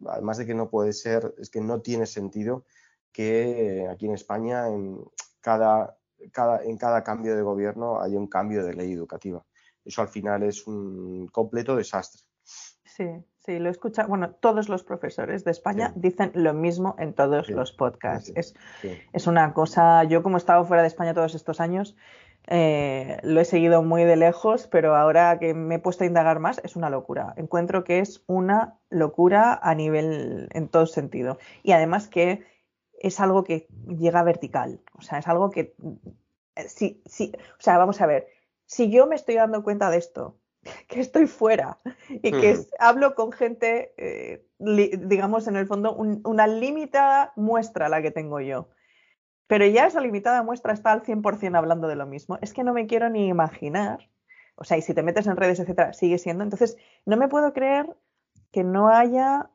además 0.07 0.39
de 0.39 0.47
que 0.47 0.55
no 0.55 0.69
puede 0.69 0.93
ser, 0.93 1.35
es 1.39 1.51
que 1.51 1.61
no 1.61 1.81
tiene 1.81 2.07
sentido 2.07 2.65
que 3.13 3.87
aquí 3.91 4.07
en 4.07 4.15
España 4.15 4.69
en 4.69 4.99
cada, 5.41 5.97
en 6.19 6.77
cada 6.79 7.05
cambio 7.05 7.37
de 7.37 7.43
gobierno 7.43 8.01
haya 8.01 8.19
un 8.19 8.27
cambio 8.27 8.65
de 8.65 8.75
ley 8.75 8.93
educativa. 8.93 9.45
Eso 9.85 10.03
al 10.03 10.09
final 10.09 10.43
es 10.43 10.67
un 10.67 11.29
completo 11.29 11.77
desastre. 11.77 12.23
Sí, 12.43 13.07
sí, 13.39 13.59
lo 13.59 13.69
he 13.69 13.73
escuchado. 13.73 14.09
Bueno, 14.09 14.35
todos 14.35 14.69
los 14.69 14.85
profesores 14.85 15.45
de 15.45 15.51
España 15.51 15.93
dicen 15.97 16.31
lo 16.35 16.55
mismo 16.55 16.95
en 16.99 17.13
todos 17.13 17.49
los 17.51 17.73
podcasts. 17.73 18.33
Es, 18.35 18.55
es, 19.13 19.27
una 19.27 19.53
cosa, 19.53 20.05
yo 20.05 20.23
como 20.23 20.37
he 20.37 20.39
estado 20.39 20.65
fuera 20.65 20.83
de 20.83 20.89
España 20.89 21.15
todos 21.15 21.35
estos 21.35 21.61
años, 21.61 21.97
eh, 22.47 23.19
lo 23.23 23.41
he 23.41 23.45
seguido 23.45 23.83
muy 23.83 24.05
de 24.05 24.17
lejos, 24.17 24.67
pero 24.67 24.97
ahora 24.97 25.39
que 25.39 25.55
me 25.55 25.77
he 25.77 25.79
puesto 25.79 26.05
a 26.05 26.07
indagar 26.07 26.41
más, 26.41 26.61
es 26.63 26.77
una 26.77 26.91
locura. 26.91 27.33
Encuentro 27.37 27.85
que 27.85 28.01
es 28.01 28.23
una 28.27 28.79
locura 28.91 29.59
a 29.63 29.75
nivel, 29.75 30.49
en 30.53 30.69
todo 30.69 30.87
sentido. 30.87 31.39
Y 31.63 31.73
además 31.73 32.09
que 32.09 32.45
es 32.99 33.21
algo 33.21 33.45
que 33.45 33.67
llega 33.87 34.23
vertical. 34.23 34.81
O 34.97 35.03
sea, 35.03 35.19
es 35.19 35.29
algo 35.29 35.51
que. 35.51 35.75
Eh, 36.57 36.69
sí, 36.69 37.03
sí, 37.07 37.33
o 37.59 37.63
sea, 37.63 37.79
vamos 37.79 38.01
a 38.01 38.07
ver. 38.07 38.29
Si 38.67 38.91
yo 38.91 39.07
me 39.07 39.17
estoy 39.17 39.37
dando 39.37 39.63
cuenta 39.63 39.91
de 39.91 39.99
esto, 39.99 40.39
que 40.89 41.01
estoy 41.01 41.27
fuera 41.27 41.79
y 42.11 42.31
que 42.31 42.59
hablo 42.79 43.15
con 43.15 43.33
gente, 43.33 43.95
eh, 43.97 44.47
digamos, 44.59 45.47
en 45.49 45.57
el 45.57 45.67
fondo, 45.67 45.95
una 45.95 46.47
limitada 46.47 47.33
muestra 47.37 47.89
la 47.89 48.03
que 48.03 48.11
tengo 48.11 48.41
yo 48.41 48.69
pero 49.47 49.67
ya 49.67 49.87
esa 49.87 50.01
limitada 50.01 50.43
muestra 50.43 50.73
está 50.73 50.93
al 50.93 51.03
100% 51.03 51.57
hablando 51.57 51.89
de 51.89 51.97
lo 51.97 52.07
mismo. 52.07 52.39
Es 52.41 52.53
que 52.53 52.65
no 52.65 52.73
me 52.73 52.87
quiero 52.87 53.11
ni 53.11 53.29
imaginar. 53.29 54.09
O 54.57 54.65
sea, 54.65 54.77
y 54.77 54.83
si 54.83 54.95
te 54.95 55.03
metes 55.03 55.27
en 55.27 55.37
redes, 55.37 55.61
etcétera, 55.61 55.93
sigue 55.93 56.19
siendo. 56.19 56.45
Entonces, 56.45 56.77
no 57.05 57.17
me 57.17 57.29
puedo 57.29 57.53
creer 57.53 57.95
que 58.53 58.65
no 58.65 58.89
haya 58.89 59.51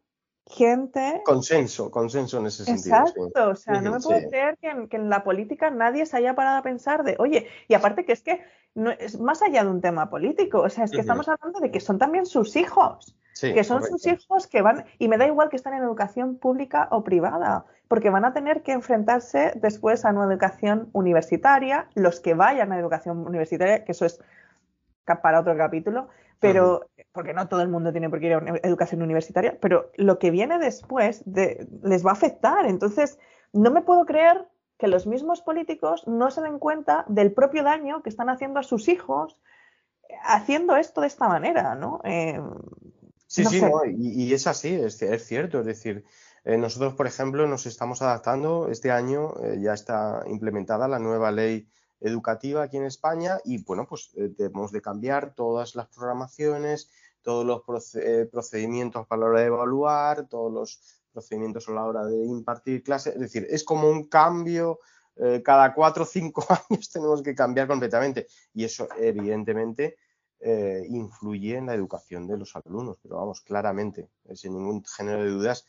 gente. 0.45 1.21
Consenso, 1.25 1.89
consenso 1.89 2.39
en 2.39 2.47
ese 2.47 2.65
sentido. 2.65 2.97
Exacto, 2.97 3.49
o 3.49 3.55
sea, 3.55 3.81
no 3.81 3.91
me 3.91 3.99
puedo 3.99 4.19
creer 4.29 4.57
que 4.57 4.97
en, 4.97 5.09
la 5.09 5.23
política 5.23 5.69
nadie 5.69 6.05
se 6.05 6.17
haya 6.17 6.35
parado 6.35 6.57
a 6.57 6.63
pensar 6.63 7.03
de, 7.03 7.15
oye, 7.19 7.47
y 7.67 7.73
aparte 7.73 8.05
que 8.05 8.11
es 8.11 8.21
que 8.21 8.41
no, 8.75 8.91
es 8.91 9.19
más 9.19 9.41
allá 9.41 9.63
de 9.63 9.69
un 9.69 9.81
tema 9.81 10.09
político, 10.09 10.61
o 10.61 10.69
sea, 10.69 10.85
es 10.85 10.91
que 10.91 11.01
estamos 11.01 11.27
hablando 11.27 11.59
de 11.59 11.71
que 11.71 11.79
son 11.79 11.97
también 11.97 12.25
sus 12.25 12.55
hijos 12.55 13.15
que 13.41 13.63
son 13.63 13.83
sus 13.83 14.05
hijos 14.07 14.47
que 14.47 14.61
van, 14.61 14.85
y 14.97 15.07
me 15.07 15.17
da 15.17 15.25
igual 15.25 15.49
que 15.49 15.55
estén 15.55 15.73
en 15.73 15.83
educación 15.83 16.37
pública 16.37 16.87
o 16.91 17.03
privada, 17.03 17.65
porque 17.87 18.09
van 18.09 18.25
a 18.25 18.33
tener 18.33 18.61
que 18.63 18.71
enfrentarse 18.71 19.53
después 19.55 20.05
a 20.05 20.09
una 20.09 20.25
educación 20.25 20.89
universitaria, 20.93 21.87
los 21.95 22.19
que 22.19 22.33
vayan 22.33 22.71
a 22.71 22.79
educación 22.79 23.25
universitaria, 23.25 23.83
que 23.85 23.93
eso 23.93 24.05
es 24.05 24.21
para 25.21 25.39
otro 25.39 25.57
capítulo, 25.57 26.09
pero 26.39 26.87
porque 27.11 27.33
no 27.33 27.47
todo 27.47 27.61
el 27.61 27.69
mundo 27.69 27.91
tiene 27.91 28.09
por 28.09 28.19
qué 28.19 28.27
ir 28.27 28.33
a 28.33 28.59
educación 28.63 29.01
universitaria, 29.01 29.57
pero 29.59 29.91
lo 29.95 30.19
que 30.19 30.31
viene 30.31 30.59
después 30.59 31.23
les 31.25 32.05
va 32.05 32.11
a 32.11 32.13
afectar. 32.13 32.65
Entonces, 32.65 33.17
no 33.51 33.71
me 33.71 33.81
puedo 33.81 34.05
creer 34.05 34.47
que 34.79 34.87
los 34.87 35.05
mismos 35.05 35.41
políticos 35.41 36.07
no 36.07 36.31
se 36.31 36.41
den 36.41 36.57
cuenta 36.57 37.05
del 37.07 37.33
propio 37.33 37.61
daño 37.63 38.01
que 38.01 38.09
están 38.09 38.29
haciendo 38.29 38.59
a 38.59 38.63
sus 38.63 38.87
hijos 38.87 39.39
haciendo 40.23 40.75
esto 40.75 41.01
de 41.01 41.07
esta 41.07 41.27
manera, 41.27 41.75
¿no? 41.75 42.01
Eh, 42.03 42.41
Sí, 43.29 43.45
sí, 43.45 43.61
y, 43.95 44.33
es 44.33 44.47
así, 44.47 44.73
es, 44.73 44.97
cierto. 45.23 45.59
Es 45.59 45.65
decir, 45.67 46.03
eh, 46.45 46.57
nosotros, 46.57 46.95
por 46.95 47.05
ejemplo, 47.05 47.45
nos 47.45 47.67
estamos 47.67 48.01
adaptando. 48.01 48.69
Este 48.69 48.89
año 48.89 49.35
eh, 49.43 49.59
ya 49.61 49.73
está 49.73 50.23
implementada 50.25 50.87
la 50.87 50.97
nueva 50.97 51.31
ley 51.31 51.69
educativa 51.99 52.63
aquí 52.63 52.77
en 52.77 52.85
España 52.85 53.39
y, 53.45 53.63
bueno, 53.63 53.85
pues 53.87 54.09
eh, 54.15 54.31
debemos 54.35 54.71
de 54.71 54.81
cambiar 54.81 55.35
todas 55.35 55.75
las 55.75 55.87
programaciones, 55.89 56.89
todos 57.21 57.45
los 57.45 57.61
procedimientos 58.31 59.05
para 59.05 59.19
la 59.19 59.25
hora 59.27 59.39
de 59.41 59.45
evaluar, 59.45 60.27
todos 60.27 60.51
los 60.51 60.98
procedimientos 61.19 61.67
a 61.69 61.73
la 61.73 61.85
hora 61.85 62.05
de 62.05 62.15
impartir 62.25 62.83
clases. 62.83 63.15
Es 63.15 63.21
decir, 63.21 63.47
es 63.49 63.63
como 63.63 63.89
un 63.89 64.07
cambio. 64.07 64.79
cada 65.43 65.73
cuatro 65.73 66.03
o 66.03 66.05
cinco 66.05 66.45
años 66.69 66.89
tenemos 66.89 67.21
que 67.21 67.35
cambiar 67.35 67.67
completamente. 67.67 68.27
Y 68.53 68.63
eso, 68.63 68.87
evidentemente, 68.97 69.97
eh, 70.41 70.85
influye 70.87 71.57
en 71.57 71.65
la 71.65 71.73
educación 71.73 72.25
de 72.25 72.37
los 72.37 72.55
alumnos, 72.55 72.97
pero 73.03 73.17
vamos, 73.17 73.41
claramente, 73.41 74.09
eh, 74.23 74.37
sin 74.37 74.53
ningún 74.53 74.85
género 74.85 75.21
de 75.21 75.31
dudas. 75.31 75.65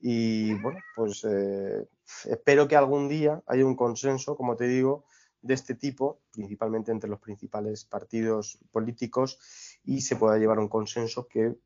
Y 0.00 0.54
bueno, 0.62 0.80
pues 0.96 1.24
eh, 1.24 1.86
espero 2.24 2.66
que 2.66 2.74
algún 2.74 3.06
día 3.06 3.42
haya 3.46 3.66
un 3.66 3.76
consenso, 3.76 4.34
como 4.34 4.56
te 4.56 4.64
digo, 4.64 5.04
de 5.42 5.52
este 5.52 5.74
tipo, 5.74 6.22
principalmente 6.32 6.90
entre 6.90 7.10
los 7.10 7.20
principales 7.20 7.84
partidos 7.84 8.58
políticos, 8.72 9.38
y 9.84 10.00
se 10.00 10.16
pueda 10.16 10.38
llevar 10.38 10.58
un 10.58 10.68
consenso 10.68 11.28
que 11.28 11.58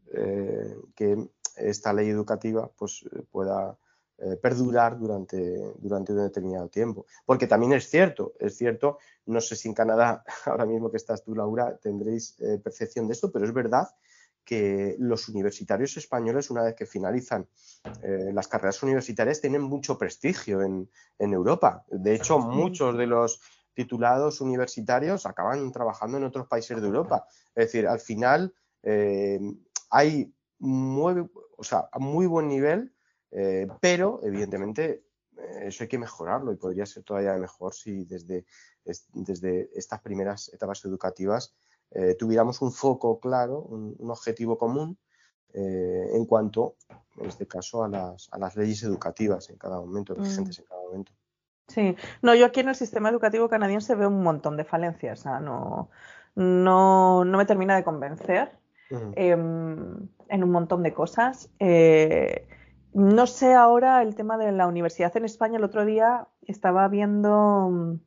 esta 1.60 1.92
ley 1.92 2.08
educativa 2.08 2.70
pues, 2.76 3.04
pueda 3.30 3.76
eh, 4.20 4.34
perdurar 4.34 4.98
durante, 4.98 5.38
durante 5.78 6.12
un 6.12 6.18
determinado 6.18 6.68
tiempo. 6.68 7.06
Porque 7.24 7.46
también 7.46 7.72
es 7.74 7.88
cierto, 7.88 8.32
es 8.40 8.56
cierto, 8.56 8.98
no 9.26 9.40
sé 9.40 9.54
si 9.54 9.68
en 9.68 9.74
Canadá, 9.74 10.24
ahora 10.46 10.66
mismo 10.66 10.90
que 10.90 10.96
estás 10.96 11.22
tú, 11.22 11.36
Laura, 11.36 11.76
tendréis 11.76 12.34
eh, 12.40 12.58
percepción 12.58 13.06
de 13.06 13.12
esto, 13.12 13.30
pero 13.30 13.44
es 13.44 13.52
verdad 13.52 13.86
que 14.44 14.96
los 14.98 15.28
universitarios 15.28 15.96
españoles, 15.96 16.50
una 16.50 16.64
vez 16.64 16.74
que 16.74 16.84
finalizan 16.84 17.46
eh, 18.02 18.32
las 18.32 18.48
carreras 18.48 18.82
universitarias, 18.82 19.40
tienen 19.40 19.62
mucho 19.62 19.96
prestigio 19.96 20.62
en, 20.62 20.90
en 21.20 21.32
Europa. 21.32 21.84
De 21.86 22.16
hecho, 22.16 22.40
muchos 22.40 22.98
de 22.98 23.06
los 23.06 23.40
titulados 23.72 24.40
universitarios 24.40 25.26
acaban 25.26 25.70
trabajando 25.70 26.16
en 26.16 26.24
otros 26.24 26.48
países 26.48 26.80
de 26.80 26.86
Europa. 26.88 27.24
Es 27.54 27.66
decir, 27.66 27.86
al 27.86 28.00
final 28.00 28.52
hay 29.90 30.32
muy, 30.58 31.28
o 31.56 31.64
sea, 31.64 31.88
a 31.92 31.98
muy 31.98 32.26
buen 32.26 32.48
nivel 32.48 32.92
Eh, 33.30 33.66
pero, 33.80 34.20
evidentemente, 34.22 35.04
eh, 35.36 35.66
eso 35.66 35.84
hay 35.84 35.88
que 35.88 35.98
mejorarlo 35.98 36.52
y 36.52 36.56
podría 36.56 36.86
ser 36.86 37.02
todavía 37.02 37.34
mejor 37.34 37.74
si 37.74 38.04
desde, 38.04 38.46
desde 39.12 39.70
estas 39.74 40.00
primeras 40.00 40.52
etapas 40.52 40.84
educativas 40.84 41.54
eh, 41.90 42.14
tuviéramos 42.14 42.60
un 42.62 42.72
foco 42.72 43.20
claro, 43.20 43.60
un, 43.60 44.10
objetivo 44.10 44.58
común 44.58 44.98
en 45.50 46.26
cuanto, 46.26 46.76
en 47.16 47.26
este 47.26 47.46
caso, 47.46 47.82
a 47.82 47.88
las, 47.88 48.28
a 48.30 48.38
las, 48.38 48.54
leyes 48.54 48.82
educativas 48.82 49.48
en 49.48 49.56
cada 49.56 49.80
momento, 49.80 50.14
mm. 50.14 50.22
vigentes 50.22 50.58
en 50.58 50.66
cada 50.66 50.82
momento. 50.82 51.12
Sí, 51.66 51.96
no, 52.22 52.34
yo 52.34 52.46
aquí 52.46 52.60
en 52.60 52.68
el 52.68 52.74
sistema 52.74 53.08
educativo 53.08 53.48
canadiense 53.48 53.94
veo 53.94 54.08
un 54.08 54.22
montón 54.22 54.58
de 54.58 54.64
falencias, 54.64 55.24
no, 55.24 55.88
no, 56.34 57.24
no 57.24 57.38
me 57.38 57.46
termina 57.46 57.76
de 57.76 57.82
convencer 57.82 58.52
em, 58.90 60.08
en 60.28 60.44
un 60.44 60.50
montón 60.50 60.82
de 60.82 60.92
cosas. 60.92 61.50
Eh, 61.58 62.46
no 62.94 63.26
sé 63.26 63.54
ahora 63.54 64.02
el 64.02 64.14
tema 64.14 64.38
de 64.38 64.52
la 64.52 64.66
universidad 64.66 65.16
en 65.16 65.24
España. 65.24 65.58
El 65.58 65.64
otro 65.64 65.84
día 65.84 66.26
estaba 66.42 66.88
viendo, 66.88 67.98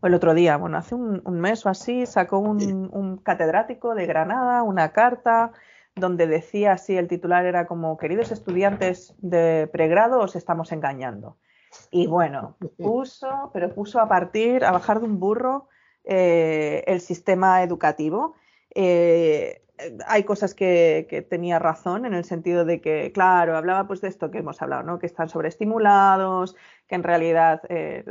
o 0.00 0.06
el 0.06 0.14
otro 0.14 0.34
día, 0.34 0.56
bueno, 0.56 0.78
hace 0.78 0.94
un, 0.94 1.22
mes 1.40 1.64
o 1.66 1.68
así, 1.68 2.06
sacó 2.06 2.38
un, 2.38 3.18
catedrático 3.22 3.94
de 3.94 4.06
Granada 4.06 4.62
una 4.62 4.92
carta 4.92 5.52
donde 5.96 6.26
decía 6.26 6.72
así, 6.72 6.96
el 6.96 7.08
titular 7.08 7.44
era 7.44 7.66
como, 7.66 7.98
queridos 7.98 8.32
estudiantes 8.32 9.14
de 9.18 9.68
pregrado, 9.72 10.20
os 10.20 10.36
estamos 10.36 10.72
engañando. 10.72 11.36
Y 11.90 12.06
bueno, 12.06 12.56
puso, 12.78 13.50
pero 13.52 13.74
puso 13.74 14.00
a 14.00 14.08
partir, 14.08 14.64
a 14.64 14.72
bajar 14.72 15.00
de 15.00 15.06
un 15.06 15.20
burro 15.20 15.68
eh, 16.04 16.82
el 16.86 17.00
sistema 17.00 17.62
educativo. 17.62 18.34
Eh, 18.74 19.62
hay 20.06 20.24
cosas 20.24 20.54
que, 20.54 21.26
tenía 21.30 21.58
razón 21.58 22.04
en 22.06 22.14
el 22.14 22.24
sentido 22.24 22.64
de 22.64 22.80
que, 22.80 23.12
claro, 23.12 23.56
hablaba 23.56 23.86
pues 23.86 24.00
de 24.00 24.08
esto 24.08 24.30
que 24.30 24.38
hemos 24.38 24.60
hablado, 24.62 24.82
¿no? 24.82 24.98
Que 24.98 25.06
están 25.06 25.28
sobreestimulados, 25.28 26.56
que 26.86 26.94
en 26.96 27.02
realidad 27.02 27.62
eh, 27.68 28.04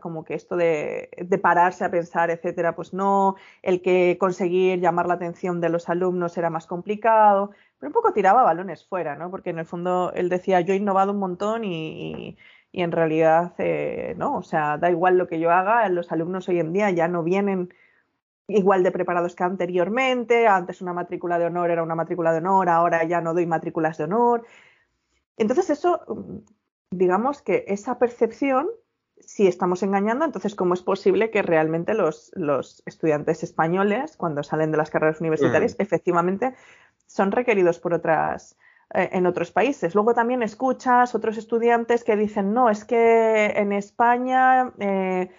como 0.00 0.24
que 0.24 0.34
esto 0.34 0.56
de, 0.56 1.08
pararse 1.42 1.84
a 1.84 1.90
pensar, 1.90 2.30
etcétera, 2.30 2.74
pues 2.76 2.92
no, 2.92 3.36
el 3.62 3.82
que 3.82 4.16
conseguir 4.18 4.80
llamar 4.80 5.06
la 5.06 5.14
atención 5.14 5.60
de 5.60 5.68
los 5.70 5.88
alumnos 5.88 6.36
era 6.36 6.50
más 6.50 6.66
complicado, 6.66 7.50
pero 7.78 7.88
un 7.88 7.94
poco 7.94 8.12
tiraba 8.12 8.42
balones 8.42 8.86
fuera, 8.86 9.16
¿no? 9.16 9.30
Porque 9.30 9.50
en 9.50 9.58
el 9.58 9.66
fondo 9.66 10.12
él 10.14 10.28
decía, 10.28 10.60
yo 10.60 10.74
he 10.74 10.76
innovado 10.76 11.12
un 11.12 11.18
montón 11.18 11.64
y, 11.64 12.36
y 12.74 12.82
en 12.82 12.90
realidad 12.90 13.54
eh, 13.58 14.14
no, 14.18 14.38
o 14.38 14.42
sea, 14.42 14.78
da 14.78 14.90
igual 14.90 15.16
lo 15.16 15.28
que 15.28 15.38
yo 15.38 15.52
haga, 15.52 15.88
los 15.88 16.10
alumnos 16.10 16.48
hoy 16.48 16.58
en 16.58 16.72
día 16.72 16.90
ya 16.90 17.06
no 17.06 17.22
vienen 17.22 17.72
igual 18.48 18.82
de 18.82 18.90
preparados 18.90 19.34
que 19.34 19.44
anteriormente, 19.44 20.46
antes 20.46 20.82
una 20.82 20.92
matrícula 20.92 21.38
de 21.38 21.46
honor 21.46 21.70
era 21.70 21.82
una 21.82 21.94
matrícula 21.94 22.32
de 22.32 22.38
honor, 22.38 22.68
ahora 22.68 23.04
ya 23.04 23.20
no 23.20 23.34
doy 23.34 23.46
matrículas 23.46 23.98
de 23.98 24.04
honor. 24.04 24.44
Entonces 25.36 25.70
eso, 25.70 26.00
mm, 26.06 26.38
digamos 26.90 27.42
que 27.42 27.64
esa 27.68 27.98
percepción, 27.98 28.68
si 29.18 29.46
estamos 29.46 29.82
engañando, 29.82 30.24
entonces 30.24 30.54
¿cómo 30.54 30.74
es 30.74 30.82
posible 30.82 31.30
que 31.30 31.42
realmente 31.42 31.94
los, 31.94 32.30
los 32.34 32.82
estudiantes 32.86 33.42
españoles, 33.42 34.16
cuando 34.16 34.42
salen 34.42 34.70
de 34.70 34.76
las 34.76 34.90
carreras 34.90 35.20
universitarias, 35.20 35.76
efectivamente 35.78 36.54
son 37.06 37.32
requeridos 37.32 37.78
por 37.78 37.94
otras 37.94 38.56
eh, 38.92 39.10
en 39.12 39.26
otros 39.26 39.50
países. 39.50 39.94
Luego 39.94 40.14
también 40.14 40.42
escuchas 40.42 41.14
otros 41.14 41.38
estudiantes 41.38 42.04
que 42.04 42.16
dicen, 42.16 42.52
no, 42.52 42.68
es 42.68 42.84
que 42.84 43.46
en 43.46 43.72
España, 43.72 44.72
eh, 44.78 45.30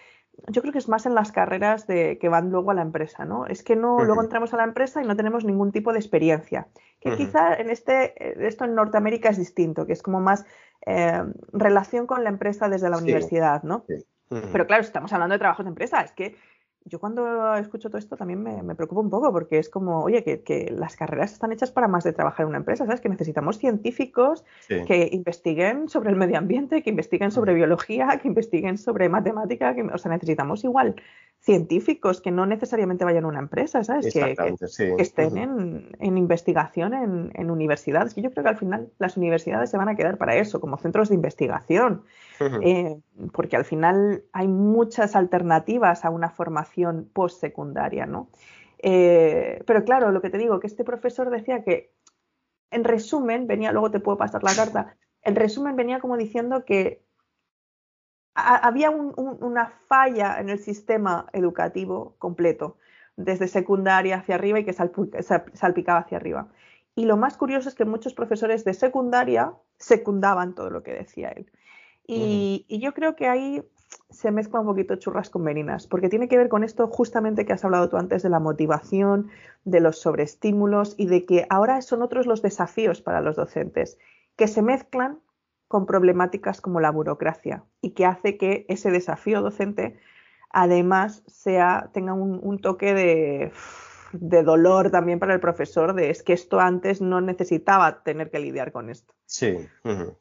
yo 0.48 0.62
creo 0.62 0.72
que 0.72 0.80
es 0.80 0.90
más 0.90 1.06
en 1.06 1.16
las 1.16 1.32
carreras 1.32 1.88
de, 1.88 2.18
que 2.20 2.30
van 2.30 2.50
luego 2.52 2.72
a 2.72 2.74
la 2.74 2.82
empresa, 2.82 3.26
¿no? 3.26 3.46
Es 3.48 3.64
que 3.64 3.76
no, 3.76 4.04
luego 4.04 4.22
entramos 4.22 4.54
a 4.54 4.58
la 4.58 4.64
empresa 4.64 5.02
y 5.02 5.08
no 5.08 5.16
tenemos 5.16 5.46
ningún 5.46 5.72
tipo 5.72 5.94
de 5.94 6.00
experiencia. 6.00 6.68
Que 7.00 7.16
quizá 7.16 7.56
en 7.56 7.70
este, 7.70 8.14
eh, 8.18 8.48
esto 8.48 8.66
en 8.66 8.76
Norteamérica 8.76 9.30
es 9.30 9.38
distinto, 9.38 9.86
que 9.86 9.94
es 9.94 10.02
como 10.02 10.20
más 10.20 10.46
relación 11.52 12.06
con 12.06 12.24
la 12.24 12.30
empresa 12.30 12.70
desde 12.70 12.90
la 12.90 12.98
universidad, 12.98 13.64
¿no? 13.64 13.86
Pero 14.30 14.68
claro, 14.68 14.82
estamos 14.82 15.14
hablando 15.14 15.34
de 15.34 15.40
trabajos 15.40 15.66
de 15.66 15.70
empresa, 15.70 16.02
es 16.02 16.12
que 16.12 16.36
yo 16.88 17.00
cuando 17.00 17.56
escucho 17.56 17.90
todo 17.90 17.98
esto 17.98 18.16
también 18.16 18.44
me, 18.44 18.62
me 18.62 18.76
preocupa 18.76 19.02
un 19.02 19.10
poco 19.10 19.32
porque 19.32 19.58
es 19.58 19.70
como, 19.70 20.04
oye, 20.04 20.24
que, 20.24 20.72
las 20.72 20.96
carreras 20.96 21.34
están 21.34 21.52
hechas 21.52 21.72
para 21.72 21.88
más 21.88 22.04
de 22.04 22.14
trabajar 22.14 22.44
en 22.44 22.50
una 22.50 22.60
empresa, 22.60 22.86
¿sabes? 22.86 23.02
Que 23.02 23.10
necesitamos 23.10 23.58
científicos 23.58 24.46
que 24.68 25.10
investiguen 25.12 25.90
sobre 25.90 26.12
el 26.12 26.16
medio 26.16 26.38
ambiente, 26.38 26.84
que 26.84 26.92
investiguen 26.92 27.32
sobre 27.32 27.56
biología, 27.56 28.20
que 28.22 28.28
investiguen 28.28 28.78
sobre 28.78 29.10
matemática, 29.10 29.74
que, 29.74 29.82
o 29.82 29.98
sea, 29.98 30.12
necesitamos 30.12 30.64
igual 30.64 30.96
científicos 31.46 32.22
que 32.22 32.32
no 32.32 32.48
necesariamente 32.48 33.06
vayan 33.06 33.26
a 33.26 33.28
una 33.28 33.40
empresa, 33.40 33.84
¿sabes? 33.84 34.12
Que, 34.12 34.36
estén 34.98 35.38
en, 35.38 36.18
investigación 36.18 37.32
en, 37.34 37.52
universidades. 37.52 38.16
Que 38.16 38.24
yo 38.24 38.32
creo 38.32 38.44
que 38.44 38.50
al 38.50 38.58
final 38.58 38.90
las 38.98 39.16
universidades 39.16 39.70
se 39.70 39.78
van 39.78 39.88
a 39.88 39.96
quedar 39.96 40.18
para 40.18 40.36
eso, 40.36 40.60
como 40.60 40.78
centros 40.78 41.10
de 41.10 41.16
investigación. 41.16 42.04
Eh, 42.64 42.98
porque 43.32 43.56
al 43.56 43.64
final 43.64 44.24
hay 44.34 44.48
muchas 44.48 45.16
alternativas 45.16 46.04
a 46.04 46.10
una 46.10 46.32
formación 46.32 47.10
postsecundaria, 47.14 48.08
¿no? 48.08 48.28
Eh, 48.80 49.62
pero 49.68 49.84
claro, 49.84 50.12
lo 50.12 50.22
que 50.22 50.32
te 50.32 50.40
digo, 50.40 50.60
que 50.60 50.68
este 50.68 50.84
profesor 50.84 51.30
decía 51.30 51.64
que, 51.64 51.92
en 52.72 52.84
resumen, 52.84 53.46
venía, 53.46 53.72
luego 53.72 53.92
te 53.92 54.00
puedo 54.00 54.18
pasar 54.18 54.44
la 54.44 54.56
carta, 54.56 54.98
el 55.22 55.36
resumen 55.36 55.76
venía 55.76 56.00
como 56.00 56.18
diciendo 56.18 56.66
que 56.66 57.05
había 58.36 58.90
una 58.90 59.68
falla 59.88 60.40
en 60.40 60.50
el 60.50 60.60
sistema 60.60 61.26
educativo 61.32 62.16
completo, 62.20 62.78
desde 63.16 63.48
secundaria 63.48 64.18
hacia 64.18 64.36
arriba 64.36 64.60
y 64.60 64.66
que 64.66 64.74
salpicaba 64.74 66.00
hacia 66.00 66.18
arriba. 66.18 66.50
Y 66.96 67.06
lo 67.06 67.18
más 67.18 67.38
curioso 67.38 67.70
es 67.70 67.76
que 67.76 67.86
muchos 67.86 68.14
profesores 68.14 68.66
de 68.66 68.74
secundaria 68.74 69.54
secundaban 69.78 70.54
todo 70.54 70.70
lo 70.70 70.84
que 70.84 70.94
decía 70.94 71.30
él. 71.30 71.50
Y, 72.08 72.66
yo 72.70 72.94
creo 72.94 73.16
que 73.16 73.28
ahí 73.28 73.64
se 74.10 74.32
mezcla 74.32 74.60
un 74.60 74.68
poquito 74.68 74.96
churras 74.98 75.30
con 75.30 75.44
merinas, 75.44 75.88
porque 75.88 76.10
tiene 76.10 76.28
que 76.28 76.38
ver 76.38 76.50
con 76.50 76.64
esto 76.64 76.88
justamente 76.88 77.46
que 77.46 77.54
has 77.54 77.66
hablado 77.66 77.90
tú 77.90 77.98
antes 77.98 78.22
de 78.22 78.30
la 78.30 78.40
motivación, 78.40 79.30
de 79.64 79.80
los 79.80 80.00
sobreestímulos 80.00 80.94
y 80.98 81.08
de 81.08 81.26
que 81.26 81.48
ahora 81.50 81.82
son 81.82 82.02
otros 82.02 82.28
los 82.28 82.42
desafíos 82.42 83.02
para 83.02 83.22
los 83.22 83.36
docentes, 83.36 83.98
que 84.36 84.48
se 84.48 84.62
mezclan 84.62 85.20
con 85.68 85.86
problemáticas 85.86 86.62
como 86.62 86.80
la 86.80 86.92
burocracia 86.92 87.64
y 87.82 87.92
que 87.92 88.06
hace 88.06 88.38
que 88.38 88.66
ese 88.70 88.92
desafío 88.92 89.42
docente 89.42 90.00
además 90.56 91.22
sea, 91.28 91.90
tenga 91.94 92.14
un, 92.14 92.60
toque 92.62 92.94
de, 92.94 93.52
dolor 94.14 94.90
también 94.90 95.20
para 95.20 95.34
el 95.34 95.42
profesor, 95.42 95.94
de 95.94 96.10
es 96.10 96.24
que 96.24 96.32
esto 96.32 96.62
antes 96.62 97.02
no 97.02 97.20
necesitaba 97.20 98.04
tener 98.04 98.32
que 98.32 98.40
lidiar 98.40 98.72
con 98.72 98.90
esto. 98.90 99.14
Sí. 99.26 99.68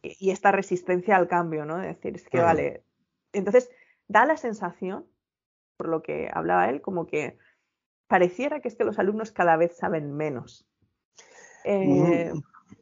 y, 0.02 0.30
esta 0.30 0.50
resistencia 0.50 1.14
al 1.14 1.28
cambio, 1.28 1.64
¿no? 1.64 1.78
De 1.78 1.86
decir, 1.86 2.16
es 2.16 2.28
que 2.28 2.40
vale. 2.40 2.82
Entonces, 3.32 3.70
da 4.08 4.26
la 4.26 4.36
sensación, 4.36 5.06
por 5.76 5.88
lo 5.88 6.02
que 6.02 6.28
hablaba 6.32 6.68
él, 6.68 6.80
como 6.80 7.06
que 7.06 7.38
pareciera 8.08 8.60
que 8.60 8.66
es 8.66 8.74
que 8.74 8.84
los 8.84 8.98
alumnos 8.98 9.30
cada 9.30 9.56
vez 9.56 9.76
saben 9.76 10.16
menos. 10.16 10.66
Eh, 11.64 12.32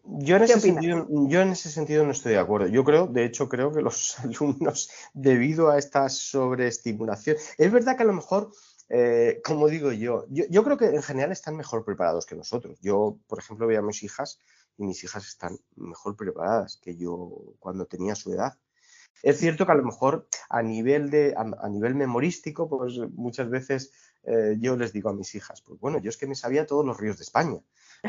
yo 0.05 0.37
en, 0.37 0.43
ese 0.43 0.61
sentido, 0.61 1.07
yo 1.29 1.41
en 1.41 1.51
ese 1.51 1.71
sentido 1.71 2.05
no 2.05 2.11
estoy 2.11 2.33
de 2.33 2.39
acuerdo. 2.39 2.67
Yo 2.67 2.85
creo, 2.85 3.07
de 3.07 3.25
hecho, 3.25 3.49
creo 3.49 3.73
que 3.73 3.83
los 3.83 4.19
alumnos, 4.21 4.91
debido 5.15 5.71
a 5.71 5.79
esta 5.79 6.09
sobreestimulación, 6.09 7.37
es 7.59 7.73
verdad 7.73 7.97
que 7.97 8.03
a 8.03 8.07
lo 8.07 8.13
mejor, 8.13 8.51
eh, 8.89 9.41
como 9.45 9.69
digo 9.69 9.93
yo, 9.93 10.27
yo, 10.29 10.65
creo 10.65 10.77
que 10.77 10.87
en 10.87 11.03
general 11.03 11.33
están 11.33 11.57
mejor 11.57 11.85
preparados 11.85 12.27
que 12.27 12.35
nosotros. 12.35 12.79
Yo, 12.81 13.19
por 13.27 13.39
ejemplo, 13.39 13.67
veo 13.67 13.81
a 13.81 13.83
mis 13.83 14.03
hijas 14.03 14.39
y 14.77 14.85
mis 14.85 15.03
hijas 15.05 15.27
están 15.27 15.59
mejor 15.77 16.17
preparadas 16.17 16.79
que 16.83 16.97
yo 16.97 17.55
cuando 17.59 17.87
tenía 17.87 18.15
su 18.15 18.33
edad. 18.33 18.59
Es 19.23 19.39
cierto 19.39 19.67
que 19.67 19.73
a 19.73 19.77
lo 19.77 19.85
mejor 19.85 20.27
a 20.49 20.63
nivel 20.63 21.11
de 21.11 21.35
a, 21.37 21.69
nivel 21.69 21.95
memorístico, 21.95 22.69
pues 22.69 22.99
muchas 23.13 23.49
veces 23.51 23.93
eh, 24.25 24.57
yo 24.59 24.77
les 24.77 24.93
digo 24.93 25.11
a 25.11 25.15
mis 25.15 25.35
hijas, 25.35 25.61
pues 25.63 25.79
bueno, 25.79 25.99
yo 25.99 26.11
es 26.11 26.17
que 26.17 26.27
me 26.27 26.35
sabía 26.35 26.67
todos 26.67 26.85
los 26.85 26.97
ríos 26.97 27.19
de 27.19 27.23
España 27.23 27.61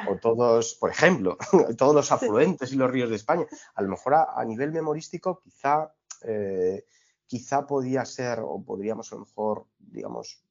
o 0.10 0.16
todos, 0.18 0.76
por 0.76 0.90
ejemplo, 0.90 1.38
todos 1.78 1.96
los 1.96 2.12
afluentes 2.12 2.72
y 2.72 2.76
los 2.76 2.90
ríos 2.90 3.10
de 3.10 3.16
España. 3.16 3.46
A 3.76 3.82
lo 3.82 3.90
mejor 3.90 4.16
a, 4.16 4.44
nivel 4.46 4.72
memorístico 4.72 5.40
quizá, 5.40 5.94
eh, 6.24 6.86
quizá 7.26 7.66
podía 7.68 8.06
ser 8.06 8.40
o 8.42 8.64
podríamos 8.64 9.12
a 9.12 9.16
lo 9.16 9.22
mejor, 9.22 9.68
digamos, 9.78 10.44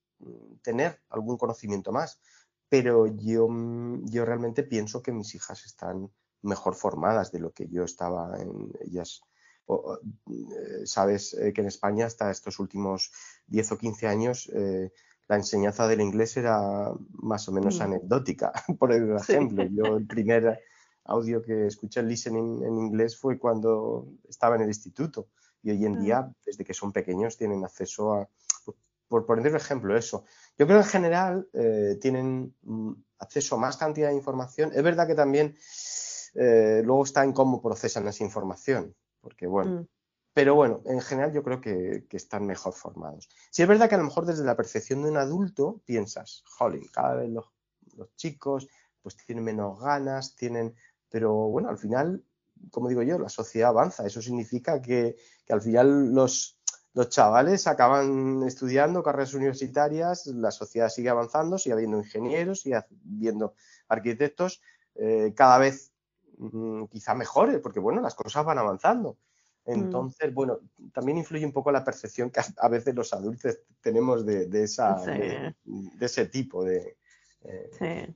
tener 0.62 1.00
algún 1.10 1.36
conocimiento 1.36 1.90
más, 1.90 2.20
pero 2.68 3.06
yo, 3.06 3.48
yo 4.04 4.24
realmente 4.24 4.62
pienso 4.62 5.02
que 5.02 5.12
mis 5.12 5.34
hijas 5.34 5.64
están 5.64 6.10
mejor 6.42 6.74
formadas 6.74 7.32
de 7.32 7.40
lo 7.40 7.52
que 7.52 7.68
yo 7.68 7.84
estaba 7.84 8.40
en 8.40 8.72
ellas. 8.80 9.22
Eh, 9.68 10.86
sabes 10.86 11.34
eh, 11.34 11.52
que 11.52 11.60
en 11.60 11.68
España 11.68 12.06
hasta 12.06 12.30
estos 12.30 12.58
últimos 12.58 13.12
10 13.46 13.72
o 13.72 13.78
15 13.78 14.06
años 14.06 14.50
la 15.32 15.38
enseñanza 15.38 15.88
del 15.88 16.02
inglés 16.02 16.36
era 16.36 16.92
más 17.12 17.48
o 17.48 17.52
menos 17.52 17.78
mm. 17.78 17.82
anecdótica. 17.82 18.52
Por 18.78 18.92
ejemplo, 18.92 19.64
yo 19.70 19.96
el 19.96 20.06
primer 20.06 20.60
audio 21.04 21.40
que 21.40 21.68
escuché 21.68 22.00
el 22.00 22.08
listening 22.08 22.62
en 22.62 22.76
inglés 22.76 23.16
fue 23.16 23.38
cuando 23.38 24.08
estaba 24.28 24.56
en 24.56 24.62
el 24.62 24.68
instituto 24.68 25.28
y 25.62 25.70
hoy 25.70 25.86
en 25.86 25.94
mm. 25.94 26.02
día, 26.02 26.30
desde 26.44 26.64
que 26.64 26.74
son 26.74 26.92
pequeños, 26.92 27.38
tienen 27.38 27.64
acceso 27.64 28.12
a, 28.12 28.28
por 29.08 29.24
poner 29.24 29.48
un 29.48 29.56
ejemplo, 29.56 29.96
eso. 29.96 30.24
Yo 30.58 30.66
creo 30.66 30.80
que 30.80 30.84
en 30.84 30.90
general 30.90 31.48
eh, 31.54 31.96
tienen 31.98 32.54
mm, 32.60 32.92
acceso 33.18 33.54
a 33.54 33.58
más 33.58 33.78
cantidad 33.78 34.10
de 34.10 34.16
información. 34.16 34.70
Es 34.74 34.82
verdad 34.82 35.06
que 35.06 35.14
también 35.14 35.56
eh, 36.34 36.82
luego 36.84 37.04
está 37.04 37.24
en 37.24 37.32
cómo 37.32 37.62
procesan 37.62 38.06
esa 38.06 38.22
información, 38.22 38.94
porque 39.22 39.46
bueno, 39.46 39.80
mm. 39.80 39.86
Pero 40.34 40.54
bueno, 40.54 40.82
en 40.86 41.00
general 41.00 41.32
yo 41.32 41.42
creo 41.42 41.60
que, 41.60 42.06
están 42.10 42.46
mejor 42.46 42.72
formados. 42.72 43.28
Si 43.50 43.62
es 43.62 43.68
verdad 43.68 43.88
que 43.88 43.96
a 43.96 43.98
lo 43.98 44.04
mejor 44.04 44.24
desde 44.24 44.44
la 44.44 44.56
percepción 44.56 45.02
de 45.02 45.10
un 45.10 45.18
adulto 45.18 45.82
piensas, 45.84 46.42
jolín, 46.46 46.88
cada 46.92 47.16
vez 47.16 47.30
los, 47.30 47.46
chicos 48.16 48.68
pues 49.02 49.16
tienen 49.16 49.44
menos 49.44 49.80
ganas, 49.80 50.34
tienen, 50.36 50.74
pero 51.10 51.34
bueno, 51.34 51.68
al 51.68 51.76
final, 51.76 52.24
como 52.70 52.88
digo 52.88 53.02
yo, 53.02 53.18
la 53.18 53.28
sociedad 53.28 53.70
avanza, 53.70 54.06
eso 54.06 54.22
significa 54.22 54.80
que, 54.80 55.16
al 55.50 55.60
final 55.60 56.14
los, 56.14 56.58
los 56.94 57.08
chavales 57.10 57.66
acaban 57.66 58.42
estudiando 58.44 59.02
carreras 59.02 59.34
universitarias, 59.34 60.26
la 60.26 60.50
sociedad 60.50 60.88
sigue 60.88 61.10
avanzando, 61.10 61.58
sigue 61.58 61.74
habiendo 61.74 61.98
ingenieros, 61.98 62.62
sigue 62.62 62.76
habiendo 62.76 63.54
arquitectos, 63.88 64.62
eh, 64.94 65.34
cada 65.36 65.58
vez 65.58 65.92
mm, 66.38 66.84
quizá 66.84 67.14
mejores, 67.14 67.60
porque 67.60 67.80
bueno, 67.80 68.00
las 68.00 68.14
cosas 68.14 68.46
van 68.46 68.58
avanzando. 68.58 69.18
Mm. 69.66 69.72
Entonces, 69.72 70.34
bueno, 70.34 70.58
también 70.92 71.18
influye 71.18 71.46
un 71.46 71.52
poco 71.52 71.70
la 71.70 71.84
percepción 71.84 72.30
que 72.30 72.40
a, 72.56 72.68
veces 72.68 72.94
los 72.94 73.12
adultos 73.12 73.58
tenemos 73.80 74.26
de, 74.26 74.48
esa, 74.62 74.94
de, 75.04 75.54
ese 76.00 76.26
tipo 76.26 76.64
de, 76.64 76.96
eh, 77.44 78.12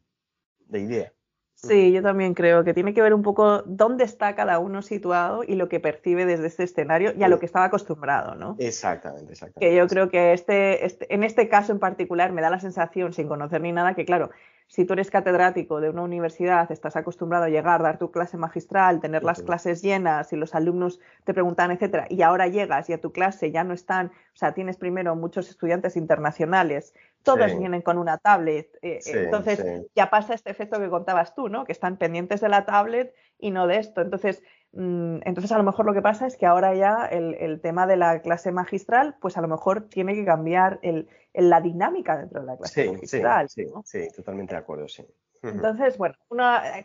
de 0.66 0.80
idea. 0.80 1.12
Sí, 1.56 1.90
yo 1.90 2.02
también 2.02 2.34
creo 2.34 2.64
que 2.64 2.74
tiene 2.74 2.92
que 2.92 3.00
ver 3.00 3.14
un 3.14 3.22
poco 3.22 3.62
dónde 3.62 4.04
está 4.04 4.34
cada 4.34 4.58
uno 4.58 4.82
situado 4.82 5.42
y 5.42 5.54
lo 5.54 5.70
que 5.70 5.80
percibe 5.80 6.26
desde 6.26 6.48
este 6.48 6.64
escenario 6.64 7.14
y 7.16 7.22
a 7.22 7.28
lo 7.28 7.38
que 7.38 7.46
estaba 7.46 7.64
acostumbrado, 7.64 8.34
¿no? 8.34 8.56
Exactamente, 8.58 9.32
exactamente. 9.32 9.66
Que 9.66 9.74
yo 9.74 9.86
creo 9.86 10.10
que 10.10 10.34
este, 10.34 10.84
este, 10.84 11.12
en 11.12 11.24
este 11.24 11.48
caso 11.48 11.72
en 11.72 11.78
particular 11.78 12.30
me 12.32 12.42
da 12.42 12.50
la 12.50 12.60
sensación, 12.60 13.14
sin 13.14 13.26
conocer 13.26 13.62
ni 13.62 13.72
nada, 13.72 13.94
que 13.94 14.04
claro, 14.04 14.30
si 14.68 14.84
tú 14.84 14.94
eres 14.94 15.10
catedrático 15.10 15.80
de 15.80 15.90
una 15.90 16.02
universidad, 16.02 16.70
estás 16.72 16.96
acostumbrado 16.96 17.44
a 17.44 17.48
llegar, 17.48 17.82
dar 17.82 17.98
tu 17.98 18.10
clase 18.10 18.36
magistral, 18.36 19.00
tener 19.00 19.22
las 19.22 19.42
clases 19.42 19.80
llenas 19.80 20.32
y 20.32 20.36
los 20.36 20.54
alumnos 20.54 21.00
te 21.24 21.32
preguntan, 21.32 21.70
etcétera, 21.70 22.06
y 22.10 22.22
ahora 22.22 22.48
llegas 22.48 22.90
y 22.90 22.92
a 22.92 23.00
tu 23.00 23.12
clase 23.12 23.52
ya 23.52 23.62
no 23.62 23.74
están, 23.74 24.08
o 24.08 24.36
sea, 24.36 24.54
tienes 24.54 24.76
primero 24.76 25.14
muchos 25.14 25.48
estudiantes 25.48 25.96
internacionales, 25.96 26.94
todos 27.22 27.58
vienen 27.58 27.82
con 27.82 27.98
una 27.98 28.18
tablet, 28.18 28.68
eh, 28.82 29.00
eh, 29.04 29.24
entonces 29.24 29.64
ya 29.94 30.10
pasa 30.10 30.34
este 30.34 30.50
efecto 30.50 30.78
que 30.78 30.88
contabas 30.88 31.34
tú, 31.34 31.48
¿no? 31.48 31.64
Que 31.64 31.72
están 31.72 31.96
pendientes 31.96 32.40
de 32.40 32.48
la 32.48 32.64
tablet 32.64 33.14
y 33.38 33.50
no 33.50 33.66
de 33.66 33.78
esto. 33.78 34.00
Entonces, 34.00 34.42
mm, 34.72 35.18
entonces 35.24 35.50
a 35.50 35.58
lo 35.58 35.64
mejor 35.64 35.86
lo 35.86 35.92
que 35.92 36.02
pasa 36.02 36.26
es 36.26 36.36
que 36.36 36.46
ahora 36.46 36.74
ya 36.74 37.04
el, 37.06 37.60
tema 37.60 37.86
de 37.86 37.96
la 37.96 38.20
clase 38.20 38.52
magistral, 38.52 39.16
pues 39.20 39.36
a 39.36 39.40
lo 39.40 39.48
mejor 39.48 39.88
tiene 39.88 40.14
que 40.14 40.24
cambiar 40.24 40.78
el, 40.82 41.08
la 41.36 41.60
dinámica 41.60 42.16
dentro 42.16 42.40
de 42.40 42.46
la 42.46 42.56
clase 42.56 42.90
magistral. 42.90 43.48
Sí, 43.48 43.66
sí, 43.84 44.08
totalmente 44.14 44.54
de 44.54 44.60
acuerdo, 44.60 44.88
sí. 44.88 45.06
Entonces, 45.42 45.96
bueno, 45.98 46.14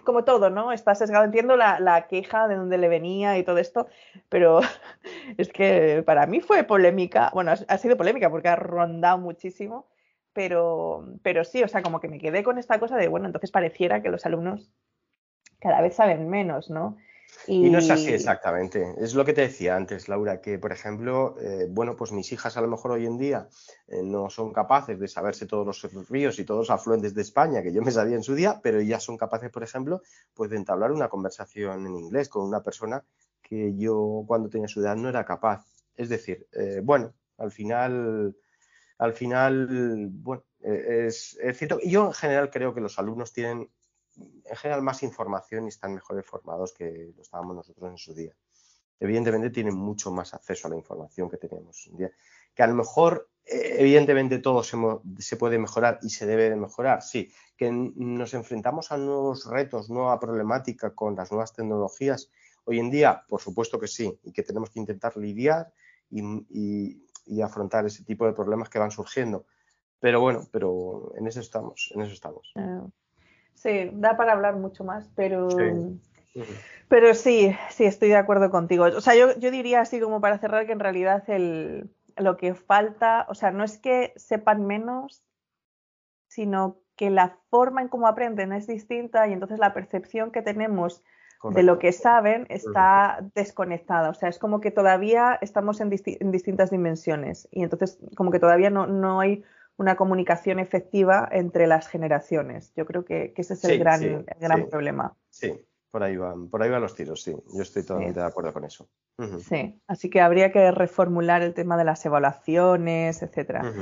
como 0.03 0.23
todo, 0.23 0.49
¿no? 0.49 0.71
Está 0.71 0.93
sesgado, 0.95 1.25
entiendo 1.25 1.55
la, 1.55 2.07
queja 2.09 2.47
de 2.47 2.55
dónde 2.55 2.77
le 2.77 2.89
venía 2.89 3.37
y 3.37 3.43
todo 3.43 3.57
esto, 3.57 3.87
pero 4.29 4.59
es 5.37 5.49
que 5.49 6.03
para 6.05 6.25
mí 6.27 6.41
fue 6.41 6.63
polémica, 6.63 7.31
bueno, 7.33 7.53
ha, 7.67 7.77
sido 7.77 7.97
polémica 7.97 8.29
porque 8.29 8.49
ha 8.49 8.55
rondado 8.55 9.17
muchísimo, 9.17 9.87
pero, 10.33 11.05
pero 11.23 11.43
sí, 11.43 11.63
o 11.63 11.67
sea, 11.67 11.81
como 11.81 11.99
que 11.99 12.07
me 12.07 12.19
quedé 12.19 12.43
con 12.43 12.57
esta 12.57 12.79
cosa 12.79 12.97
de, 12.97 13.07
bueno, 13.07 13.25
entonces 13.25 13.51
pareciera 13.51 14.01
que 14.01 14.09
los 14.09 14.25
alumnos 14.25 14.71
cada 15.59 15.81
vez 15.81 15.95
saben 15.95 16.29
menos, 16.29 16.69
¿no? 16.69 16.97
Y... 17.47 17.69
no 17.69 17.79
es 17.79 17.89
así 17.89 18.13
exactamente. 18.13 18.95
Es 18.97 19.15
lo 19.15 19.25
que 19.25 19.33
te 19.33 19.41
decía 19.41 19.75
antes, 19.75 20.07
Laura, 20.07 20.41
que 20.41 20.59
por 20.59 20.71
ejemplo, 20.71 21.35
eh, 21.39 21.67
bueno, 21.69 21.95
pues 21.95 22.11
mis 22.11 22.31
hijas 22.31 22.57
a 22.57 22.61
lo 22.61 22.67
mejor 22.67 22.91
hoy 22.91 23.05
en 23.05 23.17
día 23.17 23.47
eh, 23.87 24.01
no 24.03 24.29
son 24.29 24.53
capaces 24.53 24.99
de 24.99 25.07
saberse 25.07 25.45
todos 25.45 25.65
los 25.65 26.09
ríos 26.09 26.39
y 26.39 26.45
todos 26.45 26.67
los 26.67 26.69
afluentes 26.69 27.13
de 27.13 27.21
España, 27.21 27.61
que 27.61 27.73
yo 27.73 27.81
me 27.81 27.91
sabía 27.91 28.15
en 28.15 28.23
su 28.23 28.35
día, 28.35 28.59
pero 28.61 28.81
ya 28.81 28.99
son 28.99 29.17
capaces, 29.17 29.49
por 29.49 29.63
ejemplo, 29.63 30.01
pues 30.33 30.49
de 30.49 30.57
entablar 30.57 30.91
una 30.91 31.09
conversación 31.09 31.85
en 31.85 31.95
inglés 31.95 32.29
con 32.29 32.47
una 32.47 32.61
persona 32.61 33.03
que 33.41 33.75
yo 33.75 34.23
cuando 34.27 34.49
tenía 34.49 34.67
su 34.67 34.81
edad 34.81 34.95
no 34.95 35.09
era 35.09 35.25
capaz. 35.25 35.65
Es 35.95 36.09
decir, 36.09 36.47
eh, 36.53 36.81
bueno, 36.83 37.13
al 37.37 37.51
final, 37.51 38.35
al 38.97 39.13
final, 39.13 40.09
bueno, 40.11 40.43
es, 40.59 41.37
es 41.41 41.57
cierto. 41.57 41.79
Yo 41.83 42.07
en 42.07 42.13
general 42.13 42.49
creo 42.51 42.73
que 42.73 42.81
los 42.81 42.99
alumnos 42.99 43.33
tienen 43.33 43.69
en 44.17 44.55
general 44.55 44.81
más 44.81 45.03
información 45.03 45.65
y 45.65 45.69
están 45.69 45.93
mejor 45.93 46.21
formados 46.23 46.73
que 46.73 47.13
lo 47.15 47.21
estábamos 47.21 47.55
nosotros 47.55 47.89
en 47.89 47.97
su 47.97 48.13
día. 48.13 48.35
Evidentemente 49.01 49.49
tienen 49.49 49.75
mucho 49.75 50.11
más 50.11 50.33
acceso 50.35 50.67
a 50.67 50.69
la 50.69 50.77
información 50.77 51.27
que 51.27 51.37
teníamos 51.37 51.87
un 51.87 51.97
día. 51.97 52.11
Que 52.53 52.61
a 52.61 52.67
lo 52.67 52.75
mejor, 52.75 53.29
eh, 53.45 53.77
evidentemente, 53.79 54.37
todo 54.37 54.61
se, 54.63 55.37
puede 55.37 55.57
mejorar 55.57 55.97
y 56.03 56.11
se 56.11 56.27
debe 56.27 56.51
de 56.51 56.55
mejorar, 56.55 57.01
sí. 57.01 57.31
Que 57.57 57.71
nos 57.71 58.35
enfrentamos 58.35 58.91
a 58.91 58.97
nuevos 58.97 59.45
retos, 59.49 59.89
nueva 59.89 60.19
problemática 60.19 60.93
con 60.93 61.15
las 61.15 61.31
nuevas 61.31 61.51
tecnologías. 61.51 62.29
Hoy 62.63 62.77
en 62.77 62.91
día, 62.91 63.23
por 63.27 63.41
supuesto 63.41 63.79
que 63.79 63.87
sí, 63.87 64.19
y 64.23 64.31
que 64.33 64.43
tenemos 64.43 64.69
que 64.69 64.79
intentar 64.79 65.17
lidiar 65.17 65.73
y, 66.11 67.01
afrontar 67.41 67.87
ese 67.87 68.03
tipo 68.03 68.27
de 68.27 68.33
problemas 68.33 68.69
que 68.69 68.77
van 68.77 68.91
surgiendo. 68.91 69.47
Pero 69.99 70.21
bueno, 70.21 70.47
pero 70.51 71.11
en 71.17 71.25
eso 71.25 71.39
estamos, 71.39 71.91
en 71.95 72.01
eso 72.01 72.13
estamos. 72.13 72.53
Sí, 73.61 73.91
da 73.93 74.17
para 74.17 74.33
hablar 74.33 74.55
mucho 74.55 74.83
más, 74.83 75.07
pero 75.15 75.51
sí. 75.51 75.99
pero 76.87 77.13
sí, 77.13 77.55
sí, 77.69 77.85
estoy 77.85 78.09
de 78.09 78.15
acuerdo 78.15 78.49
contigo. 78.49 78.85
O 78.85 79.01
sea, 79.01 79.13
yo, 79.13 79.51
diría 79.51 79.81
así 79.81 79.99
como 79.99 80.19
para 80.19 80.39
cerrar 80.39 80.65
que 80.65 80.71
en 80.71 80.79
realidad 80.79 81.23
el, 81.29 81.91
lo 82.17 82.37
que 82.37 82.55
falta, 82.55 83.27
o 83.29 83.35
sea, 83.35 83.51
no 83.51 83.63
es 83.63 83.77
que 83.77 84.13
sepan 84.15 84.65
menos, 84.65 85.23
sino 86.27 86.79
que 86.95 87.11
la 87.11 87.37
forma 87.51 87.83
en 87.83 87.87
cómo 87.87 88.07
aprenden 88.07 88.51
es 88.51 88.65
distinta 88.65 89.27
y 89.27 89.33
entonces 89.33 89.59
la 89.59 89.75
percepción 89.75 90.31
que 90.31 90.41
tenemos 90.41 91.03
de 91.43 91.61
lo 91.61 91.77
que 91.77 91.91
saben 91.91 92.47
está 92.49 93.19
desconectada. 93.35 94.09
O 94.09 94.13
sea, 94.15 94.29
es 94.29 94.39
como 94.39 94.59
que 94.59 94.71
todavía 94.71 95.37
estamos 95.41 95.81
en, 95.81 95.91
en 96.05 96.31
distintas 96.31 96.71
dimensiones 96.71 97.47
y 97.51 97.61
entonces 97.61 97.99
como 98.15 98.31
que 98.31 98.39
todavía 98.39 98.71
no, 98.71 98.87
no 98.87 99.19
hay 99.19 99.43
una 99.81 99.95
comunicación 99.95 100.59
efectiva 100.59 101.27
entre 101.31 101.65
las 101.65 101.87
generaciones. 101.87 102.71
Yo 102.75 102.85
creo 102.85 103.03
que, 103.03 103.33
ese 103.35 103.55
es 103.55 103.63
el 103.65 103.79
gran, 103.79 104.25
gran 104.39 104.69
problema. 104.69 105.15
Sí, 105.29 105.51
por 105.89 106.03
ahí 106.03 106.15
van, 106.15 106.49
por 106.49 106.61
ahí 106.61 106.69
van 106.69 106.81
los 106.81 106.95
tiros, 106.95 107.23
sí. 107.23 107.35
Yo 107.53 107.63
estoy 107.63 107.83
totalmente 107.83 108.19
de 108.19 108.25
acuerdo 108.25 108.53
con 108.53 108.63
eso. 108.63 108.87
Sí, 109.39 109.79
así 109.87 110.09
que 110.09 110.21
habría 110.21 110.51
que 110.51 110.71
reformular 110.71 111.41
el 111.41 111.53
tema 111.53 111.77
de 111.77 111.83
las 111.83 112.05
evaluaciones, 112.05 113.21
etcétera. 113.21 113.73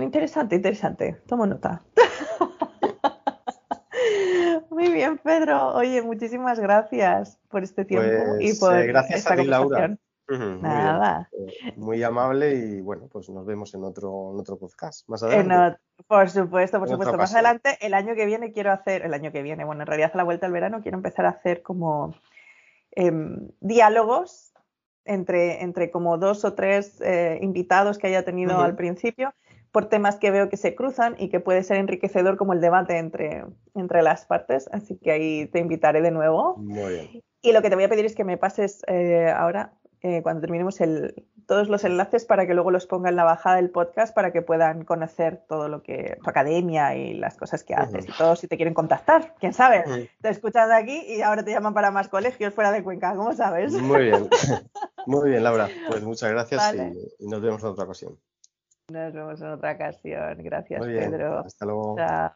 interesante, 0.00 0.56
interesante. 0.56 1.22
Tomo 1.26 1.46
nota. 1.46 1.82
Muy 4.70 4.92
bien, 4.92 5.18
Pedro. 5.18 5.74
Oye, 5.74 6.02
muchísimas 6.02 6.60
gracias 6.60 7.38
por 7.48 7.62
este 7.62 7.84
tiempo 7.84 8.36
y 8.38 8.48
pues, 8.48 8.60
por 8.60 8.78
eh, 8.78 8.86
gracias 8.86 9.20
esta 9.20 9.34
a 9.34 9.36
ti, 9.36 9.46
Laura. 9.46 9.96
Nada. 10.38 11.28
Eh, 11.32 11.72
muy, 11.76 12.02
amable 12.02 12.54
y 12.54 12.80
bueno, 12.80 13.08
pues 13.10 13.28
nos 13.30 13.44
vemos 13.44 13.74
en 13.74 13.84
otro, 13.84 14.30
en 14.32 14.40
otro 14.40 14.56
podcast 14.56 15.08
más 15.08 15.22
adelante. 15.22 15.78
por 16.06 16.30
supuesto, 16.30 16.78
por 16.78 16.88
supuesto. 16.88 17.16
Más 17.16 17.34
adelante, 17.34 17.76
el 17.80 17.94
año 17.94 18.14
que 18.14 18.26
viene 18.26 18.52
quiero 18.52 18.72
hacer, 18.72 19.04
el 19.04 19.14
año 19.14 19.32
que 19.32 19.42
viene, 19.42 19.64
bueno, 19.64 19.82
en 19.82 19.86
realidad 19.86 20.12
a 20.14 20.16
la 20.16 20.24
vuelta 20.24 20.46
del 20.46 20.52
verano 20.52 20.82
quiero 20.82 20.96
empezar 20.96 21.26
a 21.26 21.30
hacer 21.30 21.62
como 21.62 22.14
em, 22.92 23.48
diálogos 23.60 24.52
entre, 25.04 25.62
entre 25.62 25.90
como 25.90 26.18
dos 26.18 26.44
o 26.44 26.54
tres 26.54 27.00
eh, 27.00 27.38
invitados 27.42 27.98
que 27.98 28.06
haya 28.06 28.24
tenido 28.24 28.60
al 28.60 28.76
principio 28.76 29.34
por 29.72 29.88
temas 29.88 30.16
que 30.16 30.30
veo 30.30 30.48
que 30.48 30.56
se 30.56 30.74
cruzan 30.74 31.14
y 31.18 31.28
que 31.28 31.40
puede 31.40 31.62
ser 31.62 31.76
enriquecedor 31.76 32.36
como 32.36 32.52
el 32.52 32.60
debate 32.60 32.98
entre, 32.98 33.44
entre 33.74 34.02
las 34.02 34.26
partes. 34.26 34.68
Así 34.72 34.96
que 34.96 35.12
ahí 35.12 35.46
te 35.46 35.60
invitaré 35.60 36.02
de 36.02 36.10
nuevo. 36.10 36.56
Muy 36.56 36.92
bien. 36.92 37.22
Y 37.42 37.52
lo 37.52 37.62
que 37.62 37.70
te 37.70 37.76
voy 37.76 37.84
a 37.84 37.88
pedir 37.88 38.04
es 38.04 38.14
que 38.14 38.24
me 38.24 38.36
pases 38.36 38.82
eh, 38.86 39.32
ahora 39.34 39.72
eh, 40.02 40.22
cuando 40.22 40.40
terminemos 40.40 40.80
el, 40.80 41.26
todos 41.46 41.68
los 41.68 41.84
enlaces 41.84 42.24
para 42.24 42.46
que 42.46 42.54
luego 42.54 42.70
los 42.70 42.86
ponga 42.86 43.10
en 43.10 43.16
la 43.16 43.24
bajada 43.24 43.56
del 43.56 43.70
podcast 43.70 44.14
para 44.14 44.32
que 44.32 44.40
puedan 44.40 44.84
conocer 44.84 45.44
todo 45.48 45.68
lo 45.68 45.82
que 45.82 46.16
tu 46.22 46.30
academia 46.30 46.94
y 46.96 47.14
las 47.14 47.36
cosas 47.36 47.64
que 47.64 47.74
haces 47.74 48.08
y 48.08 48.12
todo 48.12 48.36
si 48.36 48.48
te 48.48 48.56
quieren 48.56 48.72
contactar. 48.72 49.34
¿Quién 49.38 49.52
sabe? 49.52 50.10
Te 50.22 50.28
escuchas 50.28 50.68
de 50.68 50.74
aquí 50.74 51.04
y 51.06 51.22
ahora 51.22 51.44
te 51.44 51.50
llaman 51.50 51.74
para 51.74 51.90
más 51.90 52.08
colegios 52.08 52.54
fuera 52.54 52.72
de 52.72 52.82
Cuenca, 52.82 53.14
¿cómo 53.14 53.34
sabes? 53.34 53.72
Muy 53.72 54.04
bien. 54.04 54.28
Muy 55.06 55.30
bien, 55.30 55.44
Laura. 55.44 55.68
Pues 55.88 56.02
muchas 56.02 56.30
gracias 56.30 56.74
y, 57.18 57.26
nos 57.26 57.40
vemos 57.42 57.62
en 57.62 57.68
otra 57.68 57.84
ocasión. 57.84 58.18
Nos 58.88 59.12
vemos 59.12 59.40
en 59.40 59.48
otra 59.48 59.72
ocasión. 59.72 60.36
Gracias, 60.38 60.80
Pedro. 60.80 61.40
Hasta 61.40 61.66
luego. 61.66 61.96
Chao. 61.96 62.32